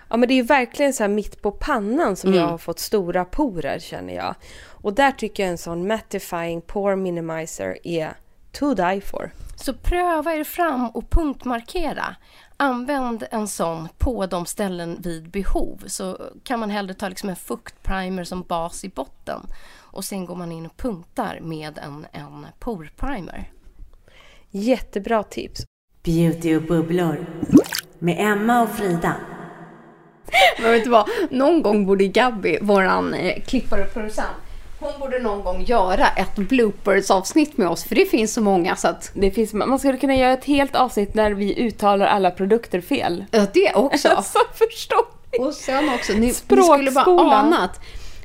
Ja 0.09 0.16
men 0.16 0.28
det 0.28 0.38
är 0.38 0.42
verkligen 0.42 0.92
så 0.92 1.02
här 1.02 1.09
mitt 1.09 1.42
på 1.42 1.50
pannan 1.50 2.16
som 2.16 2.30
Mm. 2.30 2.42
jag 2.42 2.48
har 2.48 2.59
fått 2.59 2.78
stora 2.78 3.24
porer 3.24 3.78
känner 3.78 4.14
jag. 4.14 4.34
Och 4.85 4.95
där 4.95 5.12
tycker 5.12 5.43
jag 5.43 5.51
en 5.51 5.59
sån 5.59 5.87
mattifying 5.87 6.61
pore 6.61 6.97
minimizer 6.97 7.78
är 7.85 8.14
to 8.53 8.74
die 8.74 9.01
for. 9.01 9.30
Så 9.57 9.74
pröva 9.74 10.35
er 10.35 10.45
fram 10.45 10.89
och 10.89 11.11
punktmarkera. 11.11 12.16
Använd 12.57 13.24
en 13.30 13.49
sån 13.49 13.89
på 13.99 14.26
de 14.26 14.47
ställen 14.47 15.01
vid 15.01 15.30
behov. 15.30 15.82
Så 15.87 16.18
kan 16.43 16.61
man 16.61 16.70
hellre 16.70 16.95
ta 16.95 17.09
liksom 17.09 17.28
en 17.28 17.37
fuktprimer 17.37 18.24
som 18.24 18.43
bas 18.43 18.85
i 18.85 18.89
botten. 18.89 19.47
Och 19.76 20.05
sen 20.05 20.26
går 20.26 20.37
man 20.37 20.53
in 20.53 20.66
och 20.66 20.76
punktar 20.76 21.41
med 21.41 21.78
en, 21.78 22.07
en 22.12 22.47
porprimer. 22.59 23.51
Jättebra 24.51 25.22
tips. 25.22 25.64
Beauty 26.03 26.57
och 26.57 26.62
bubblor 26.62 27.26
med 27.99 28.32
Emma 28.32 28.62
och 28.62 28.70
Frida. 28.70 29.16
Men 30.59 30.72
vet 30.72 30.85
du 30.85 30.91
vad? 30.91 31.09
Någon 31.30 31.62
gång 31.62 31.87
borde 31.87 32.07
Gabby, 32.07 32.59
våran 32.61 33.14
eh, 33.14 33.43
klippare 33.43 33.82
och 33.82 33.93
producent, 33.93 34.37
hon 34.85 35.01
borde 35.01 35.18
någon 35.18 35.45
gång 35.45 35.64
göra 35.64 36.09
ett 36.09 36.37
bloopers-avsnitt 36.37 37.57
med 37.57 37.68
oss. 37.68 37.85
För 37.85 37.95
det 37.95 38.05
finns 38.07 38.35
så 38.35 38.41
många 38.41 38.76
så 38.76 38.89
att... 38.89 39.11
Det 39.14 39.30
finns, 39.30 39.53
man 39.53 39.78
skulle 39.78 39.99
kunna 39.99 40.16
göra 40.16 40.32
ett 40.32 40.45
helt 40.45 40.76
avsnitt 40.76 41.14
där 41.14 41.30
vi 41.30 41.61
uttalar 41.61 42.07
alla 42.07 42.30
produkter 42.30 42.80
fel. 42.80 43.24
Ja, 43.30 43.47
det 43.55 43.74
också. 43.74 44.09
Alltså 44.14 44.39
förstå. 44.55 45.07
Och 45.39 45.55
sen 45.55 45.89
också, 45.89 46.12
ni, 46.12 46.18
ni 46.20 46.32
skulle 46.32 46.91
bara 46.91 47.05
ana 47.05 47.64
att 47.64 47.80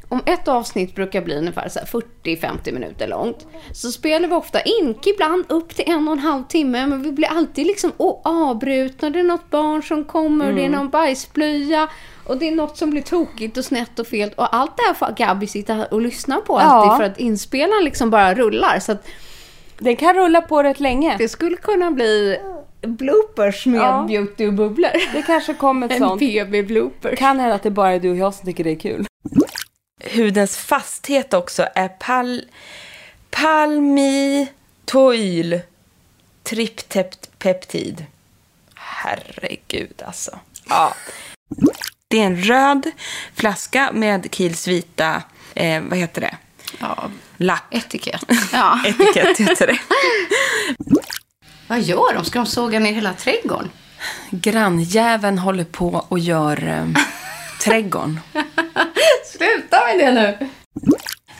om 0.10 0.22
ett 0.26 0.48
avsnitt 0.48 0.96
brukar 0.96 1.22
bli 1.22 1.36
ungefär 1.36 1.70
så 1.70 1.80
här 1.80 1.86
40-50 2.24 2.74
minuter 2.74 3.08
långt 3.08 3.48
så 3.74 3.92
spelar 3.92 4.28
vi 4.28 4.36
ofta 4.36 4.62
in, 4.62 4.96
ibland 5.06 5.46
upp 5.48 5.76
till 5.76 5.92
en 5.92 6.08
och 6.08 6.14
en 6.14 6.20
halv 6.20 6.44
timme, 6.44 6.88
men 6.88 7.02
vi 7.04 7.12
blir 7.12 7.28
alltid 7.28 7.68
liksom 7.68 7.92
avbrutna. 8.24 9.10
Det 9.10 9.20
är 9.20 9.24
något 9.24 9.50
barn 9.50 9.84
som 9.84 10.04
kommer, 10.06 10.54
det 10.54 10.66
är 10.66 10.70
någon 10.70 10.90
bajsblöja 10.90 11.90
och 12.30 12.38
det 12.38 12.48
är 12.48 12.52
något 12.52 12.78
som 12.78 12.90
blir 12.90 13.02
tokigt 13.02 13.58
och 13.58 13.66
snett 13.66 14.00
och 14.00 14.08
fel. 14.08 14.34
Och 14.38 14.56
allt 14.56 14.78
det 14.78 14.84
här 14.84 14.94
får 14.94 15.14
Gabi 15.18 15.48
sitta 15.48 15.74
här 15.74 15.94
och 15.94 16.02
lyssna 16.02 16.42
på 16.42 16.60
alltid 16.60 16.92
Ja. 16.92 16.98
för 16.98 17.04
att 17.04 17.20
inspelaren 17.20 17.84
liksom 17.84 18.10
bara 18.10 18.34
rullar. 18.34 18.80
Så 18.80 18.92
att 18.92 19.08
Den 19.78 19.96
kan 19.96 20.14
rulla 20.16 20.42
på 20.42 20.64
rätt 20.64 20.80
länge. 20.80 21.16
det 21.18 21.30
skulle 21.30 21.58
kunna 21.58 21.92
bli 21.92 22.40
bloopers 22.82 23.66
med 23.66 23.82
Ja. 23.82 24.06
beauty 24.08 24.48
och 24.48 24.54
bubblor. 24.54 25.14
Det 25.14 25.22
kanske 25.22 25.54
kommer 25.54 25.86
ett 25.88 25.92
En 25.96 26.00
sånt. 26.00 26.22
PB-blooper. 26.22 27.16
Kan 27.16 27.40
hända 27.40 27.56
att 27.56 27.64
det 27.64 27.72
bara 27.72 27.92
är 27.92 28.00
du 28.00 28.10
och 28.12 28.18
jag 28.18 28.34
som 28.34 28.46
tycker 28.46 28.64
det 28.64 28.72
är 28.72 28.80
kul. 28.80 29.06
Hudens 30.14 30.58
fasthet 30.58 31.34
också 31.34 31.68
är 31.76 31.88
pal... 31.88 32.42
palmitoyl 34.30 35.60
tripteptid. 36.44 38.06
Herregud 38.76 40.04
alltså. 40.06 40.40
Ja. 40.70 40.94
Det 42.12 42.20
är 42.22 42.26
en 42.26 42.38
röd 42.44 42.92
flaska 43.36 43.90
med 43.94 44.26
Kiehl's 44.26 44.68
vita, 44.70 45.24
eh, 45.56 45.82
vad 45.82 45.98
heter 45.98 46.22
det? 46.22 46.36
Ja, 46.80 47.10
Lapp. 47.38 47.64
etikett. 47.74 48.24
Ja. 48.54 48.80
Etikett 48.86 49.38
heter 49.38 49.68
det. 49.68 49.78
Vad 51.68 51.82
gör 51.82 52.14
de? 52.14 52.26
Ska 52.26 52.40
de 52.40 52.46
såga 52.46 52.80
ner 52.80 52.94
hela 52.94 53.14
trädgården? 53.14 53.70
Grannjäveln 54.30 55.38
håller 55.38 55.64
på 55.64 56.06
och 56.08 56.20
gör 56.20 56.68
eh, 56.68 57.02
trädgården. 57.64 58.20
Sluta 59.26 59.86
med 59.86 60.00
det 60.00 60.12
nu! 60.12 60.50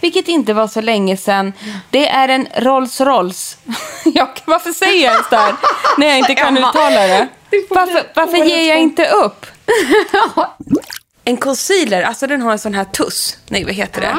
Vilket 0.02 0.28
inte 0.28 0.54
var 0.54 0.68
så 0.68 0.82
länge 0.82 1.18
sedan. 1.18 1.54
Det 1.90 2.08
är 2.10 2.30
en 2.30 2.48
Rolls 2.58 3.02
Royce. 3.02 3.58
Jag, 4.06 4.30
varför 4.46 4.72
säger 4.72 5.04
jag 5.06 5.14
ens 5.14 5.30
det 5.30 5.38
här 5.38 5.56
när 5.98 6.08
jag 6.08 6.18
inte 6.18 6.36
kan 6.36 6.58
uttala 6.58 7.08
det? 7.08 7.28
Varför, 7.70 8.04
varför 8.16 8.38
ger 8.38 8.70
jag 8.70 8.80
inte 8.80 9.06
upp? 9.10 9.46
En 11.24 11.38
concealer, 11.38 12.02
alltså 12.04 12.28
den 12.28 12.42
har 12.42 12.52
en 12.52 12.60
sån 12.60 12.74
här 12.74 12.84
tuss. 12.86 13.38
Nej, 13.48 13.64
vad 13.66 13.74
heter 13.74 14.02
det? 14.02 14.18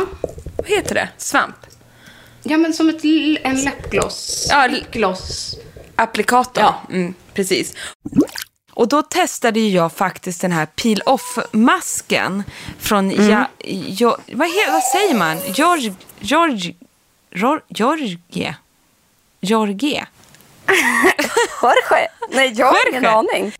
Vad 0.56 0.66
heter 0.68 0.94
det? 0.94 1.08
Svamp? 1.16 1.56
Ja, 2.42 2.56
men 2.56 2.72
som 2.74 2.88
ett, 2.88 3.04
en 3.42 3.62
läppgloss. 3.62 4.46
Ja, 4.50 4.64
l- 4.64 4.86
Gloss. 4.92 5.54
Applikator. 5.96 6.62
Ja. 6.62 6.80
Mm, 6.90 7.14
precis. 7.34 7.74
Och 8.72 8.88
då 8.88 9.02
testade 9.02 9.60
jag 9.60 9.92
faktiskt 9.92 10.40
den 10.40 10.52
här 10.52 10.66
peel 10.66 11.02
off-masken 11.06 12.42
från 12.78 13.28
ja, 13.30 13.48
jo, 13.64 14.16
vad, 14.32 14.48
he, 14.48 14.72
vad 14.72 14.82
säger 14.82 15.14
man? 15.14 15.38
George, 15.54 15.94
George, 16.20 16.74
Ror- 17.30 17.62
Georgie? 17.68 18.18
Georgie? 19.40 20.06
Jorge? 21.62 22.08
Nej, 22.30 22.52
jag 22.56 22.66
har 22.66 22.88
ingen 22.88 23.02
Jorge. 23.02 23.18
aning. 23.34 23.52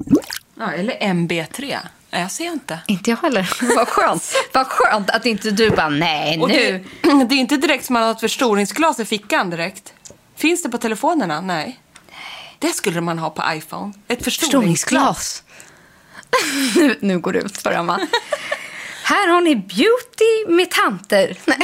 Ja, 0.60 0.72
eller 0.72 0.94
MB3. 0.94 1.78
Nej, 2.10 2.22
Jag 2.22 2.30
ser 2.30 2.44
inte. 2.44 2.78
Inte 2.86 3.10
jag 3.10 3.16
heller. 3.16 3.50
Vad 3.76 3.88
skönt. 3.88 4.34
Vad 4.52 4.66
skönt 4.66 5.10
att 5.10 5.26
inte 5.26 5.50
du 5.50 5.70
bara, 5.70 5.88
nej 5.88 6.36
nu. 6.36 6.84
det, 7.02 7.24
det 7.28 7.34
är 7.34 7.38
inte 7.38 7.56
direkt 7.56 7.84
som 7.84 7.94
man 7.94 8.02
har 8.02 8.10
ett 8.10 8.20
förstoringsglas 8.20 9.00
i 9.00 9.04
fickan 9.04 9.50
direkt. 9.50 9.92
Finns 10.36 10.62
det 10.62 10.68
på 10.68 10.78
telefonerna? 10.78 11.40
Nej. 11.40 11.80
Det 12.58 12.72
skulle 12.72 13.00
man 13.00 13.18
ha 13.18 13.30
på 13.30 13.42
iPhone. 13.52 13.92
Ett 14.08 14.24
förstoringsglas. 14.24 15.42
Förstoringsglas. 16.30 16.76
nu, 16.76 16.98
nu 17.06 17.18
går 17.18 17.32
det 17.32 17.38
ut 17.38 17.62
för 17.62 17.72
Emma. 17.72 18.00
Här 19.04 19.28
har 19.28 19.40
ni 19.40 19.56
beauty 19.56 20.46
med 20.56 20.70
tanter. 20.70 21.36
Nej. 21.44 21.58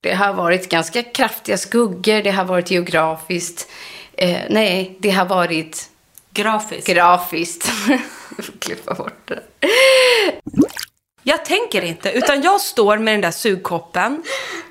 Det 0.00 0.14
har 0.14 0.32
varit 0.32 0.68
ganska 0.68 1.02
kraftiga 1.02 1.58
skuggor, 1.58 2.22
det 2.22 2.30
har 2.30 2.44
varit 2.44 2.70
geografiskt. 2.70 3.68
Eh, 4.12 4.40
nej, 4.50 4.96
det 5.00 5.10
har 5.10 5.24
varit 5.24 5.88
Grafiskt. 6.34 6.86
grafiskt. 6.86 7.72
Jag 8.36 8.44
får 8.44 8.52
klippa 8.58 8.94
bort 8.94 9.28
det. 9.28 9.42
Jag 11.22 11.44
tänker 11.44 11.82
inte, 11.82 12.12
utan 12.12 12.42
jag 12.42 12.60
står 12.60 12.98
med 12.98 13.14
den 13.14 13.20
där 13.20 13.30
sugkoppen 13.30 14.22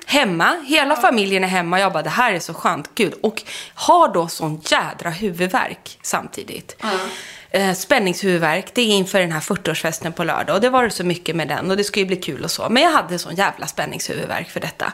hemma. 0.06 0.56
Hela 0.66 0.96
familjen 0.96 1.44
är 1.44 1.48
hemma. 1.48 1.80
Jag 1.80 1.92
bara, 1.92 2.02
det 2.02 2.10
här 2.10 2.32
är 2.32 2.38
så 2.38 2.54
skönt. 2.54 2.90
Gud. 2.94 3.14
Och 3.22 3.42
har 3.74 4.14
då 4.14 4.28
sån 4.28 4.60
jädra 4.64 5.10
huvudvärk 5.10 5.98
samtidigt. 6.02 6.76
Eh, 7.50 7.74
spänningshuvudvärk. 7.74 8.74
Det 8.74 8.82
är 8.82 8.86
inför 8.86 9.20
den 9.20 9.32
här 9.32 9.40
40-årsfesten 9.40 10.12
på 10.12 10.24
lördag. 10.24 10.54
Och 10.54 10.60
det 10.60 10.70
var 10.70 10.84
det 10.84 10.90
så 10.90 11.04
mycket 11.04 11.36
med 11.36 11.48
den. 11.48 11.70
Och 11.70 11.76
det 11.76 11.84
ska 11.84 12.00
ju 12.00 12.06
bli 12.06 12.16
kul 12.16 12.44
och 12.44 12.50
så. 12.50 12.68
Men 12.68 12.82
jag 12.82 12.90
hade 12.90 13.18
sån 13.18 13.34
jävla 13.34 13.66
spänningshuvudvärk 13.66 14.50
för 14.50 14.60
detta. 14.60 14.92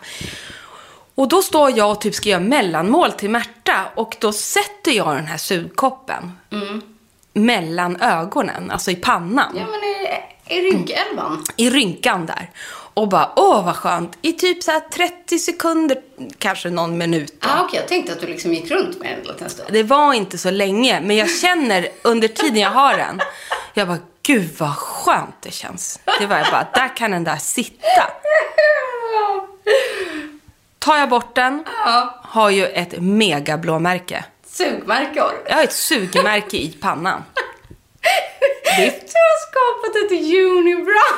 Och 1.19 1.29
då 1.29 1.43
står 1.43 1.79
jag 1.79 1.91
och 1.91 2.01
typ 2.01 2.15
ska 2.15 2.29
göra 2.29 2.41
mellanmål 2.41 3.13
till 3.13 3.31
Märta. 3.31 3.85
Och 3.95 4.17
då 4.21 4.33
sätter 4.33 4.93
jag 4.93 5.17
den 5.17 5.27
här 5.27 5.37
sugkoppen. 5.37 6.33
Mellan 7.33 7.97
ögonen, 8.03 8.71
alltså 8.71 8.91
i 8.91 8.95
pannan 8.97 9.57
Ja, 9.57 9.67
men 9.67 9.81
i, 9.85 10.59
i 10.59 10.71
rynkälvan. 10.71 11.45
i 11.57 11.71
rynkan 11.71 12.27
där. 12.27 12.51
Och 12.95 13.09
bara, 13.09 13.33
åh 13.37 13.65
vad 13.65 13.77
skönt. 13.77 14.19
I 14.23 14.33
typ 14.33 14.63
så 14.63 14.71
här 14.71 14.81
30 14.81 15.39
sekunder, 15.39 15.99
kanske 16.39 16.71
någon 16.71 16.99
minut. 16.99 17.41
Då. 17.41 17.49
Ah, 17.49 17.63
Okej, 17.65 17.79
jag 17.81 17.89
tänkte 17.89 18.13
att 18.13 18.21
du 18.21 18.27
liksom 18.27 18.55
gick 18.55 18.71
runt 18.71 19.01
med 19.01 19.19
den 19.27 19.45
en 19.45 19.51
stund. 19.51 19.69
Det 19.73 19.83
var 19.83 20.15
inte 20.15 20.39
så 20.39 20.51
länge, 20.51 21.01
men 21.01 21.17
jag 21.17 21.31
känner 21.31 21.89
under 22.03 22.29
tiden 22.29 22.57
jag 22.57 22.71
har 22.71 22.97
den. 22.97 23.21
Jag 23.75 23.89
bara, 23.89 23.99
gud 24.23 24.51
vad 24.59 24.77
skönt 24.77 25.37
det 25.43 25.51
känns. 25.51 26.01
Det 26.21 26.27
var 26.27 26.37
jag 26.37 26.47
bara, 26.51 26.69
där 26.75 26.97
kan 26.97 27.11
den 27.11 27.25
där 27.25 27.37
sitta. 27.37 27.87
Tar 30.89 30.99
jag 30.99 31.09
bort 31.09 31.35
den, 31.35 31.65
har 32.23 32.51
ju 32.51 32.67
ett 32.67 33.01
megablåmärke. 33.01 34.25
Sugmärkor. 34.47 35.33
Jag 35.49 35.57
har 35.57 35.65
ett 35.65 35.73
sugmärke 35.73 36.57
i 36.57 36.69
pannan. 36.81 37.23
Det 38.65 38.83
är... 38.87 38.91
Du 38.91 39.19
har 39.19 39.39
skapat 39.49 39.97
ett 39.97 40.13
unibrow. 40.13 41.15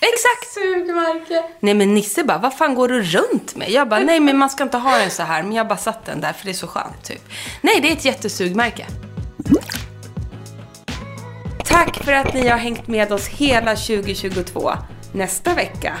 Exakt. 0.00 0.54
Sugmärke. 0.54 1.44
Nej 1.60 1.74
men 1.74 1.94
Nisse 1.94 2.24
bara, 2.24 2.38
vad 2.38 2.54
fan 2.54 2.74
går 2.74 2.88
du 2.88 3.02
runt 3.02 3.56
med? 3.56 3.70
Jag 3.70 3.88
bara, 3.88 4.00
nej 4.00 4.20
men 4.20 4.38
man 4.38 4.50
ska 4.50 4.62
inte 4.62 4.78
ha 4.78 4.98
den 4.98 5.10
så 5.10 5.22
här. 5.22 5.42
Men 5.42 5.52
jag 5.52 5.68
bara 5.68 5.78
satt 5.78 6.04
den 6.06 6.20
där 6.20 6.32
för 6.32 6.44
det 6.44 6.50
är 6.50 6.54
så 6.54 6.66
skönt 6.66 7.04
typ. 7.04 7.28
Nej, 7.60 7.80
det 7.80 7.88
är 7.88 7.92
ett 7.92 8.04
jättesugmärke. 8.04 8.86
Tack 11.64 12.04
för 12.04 12.12
att 12.12 12.34
ni 12.34 12.48
har 12.48 12.58
hängt 12.58 12.86
med 12.86 13.12
oss 13.12 13.28
hela 13.28 13.76
2022. 13.76 14.72
Nästa 15.12 15.54
vecka. 15.54 15.96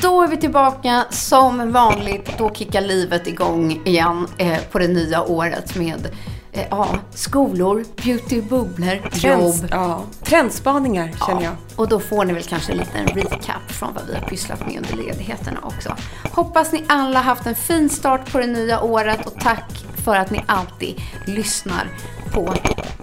Då 0.00 0.22
är 0.22 0.28
vi 0.28 0.36
tillbaka 0.36 1.04
som 1.10 1.72
vanligt. 1.72 2.30
Då 2.38 2.50
kickar 2.50 2.80
livet 2.80 3.26
igång 3.26 3.80
igen 3.84 4.26
eh, 4.38 4.58
på 4.72 4.78
det 4.78 4.88
nya 4.88 5.22
året 5.22 5.76
med 5.76 6.08
eh, 6.52 6.66
ja, 6.70 6.88
skolor, 7.10 7.84
beauty, 8.04 8.42
bubblor, 8.42 9.10
Trends, 9.10 9.62
jobb. 9.62 9.70
ja, 9.70 10.04
trendspaningar 10.24 11.10
känner 11.26 11.42
jag. 11.42 11.52
Och 11.76 11.88
då 11.88 12.00
får 12.00 12.24
ni 12.24 12.32
väl 12.32 12.42
kanske 12.42 12.72
en 12.72 12.78
liten 12.78 13.06
recap 13.06 13.70
från 13.70 13.94
vad 13.94 14.06
vi 14.06 14.14
har 14.14 14.20
pysslat 14.20 14.66
med 14.66 14.76
under 14.76 15.04
ledigheterna 15.04 15.58
också. 15.62 15.96
Hoppas 16.32 16.72
ni 16.72 16.84
alla 16.88 17.20
haft 17.20 17.46
en 17.46 17.54
fin 17.54 17.88
start 17.88 18.32
på 18.32 18.38
det 18.38 18.46
nya 18.46 18.80
året 18.80 19.26
och 19.26 19.40
tack 19.40 19.84
för 20.04 20.16
att 20.16 20.30
ni 20.30 20.44
alltid 20.46 21.00
lyssnar 21.26 21.88
på 22.32 22.40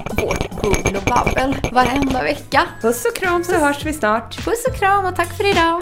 vårt 0.09 0.61
bubbel 0.61 0.95
och 0.95 1.03
babbel 1.03 1.55
varenda 1.71 2.23
vecka. 2.23 2.61
Puss 2.81 3.05
och 3.05 3.15
kram 3.15 3.43
så 3.43 3.53
hörs 3.53 3.85
vi 3.85 3.93
snart. 3.93 4.45
Puss 4.45 4.65
och 4.69 4.75
kram 4.75 5.05
och 5.05 5.15
tack 5.15 5.37
för 5.37 5.49
idag! 5.51 5.81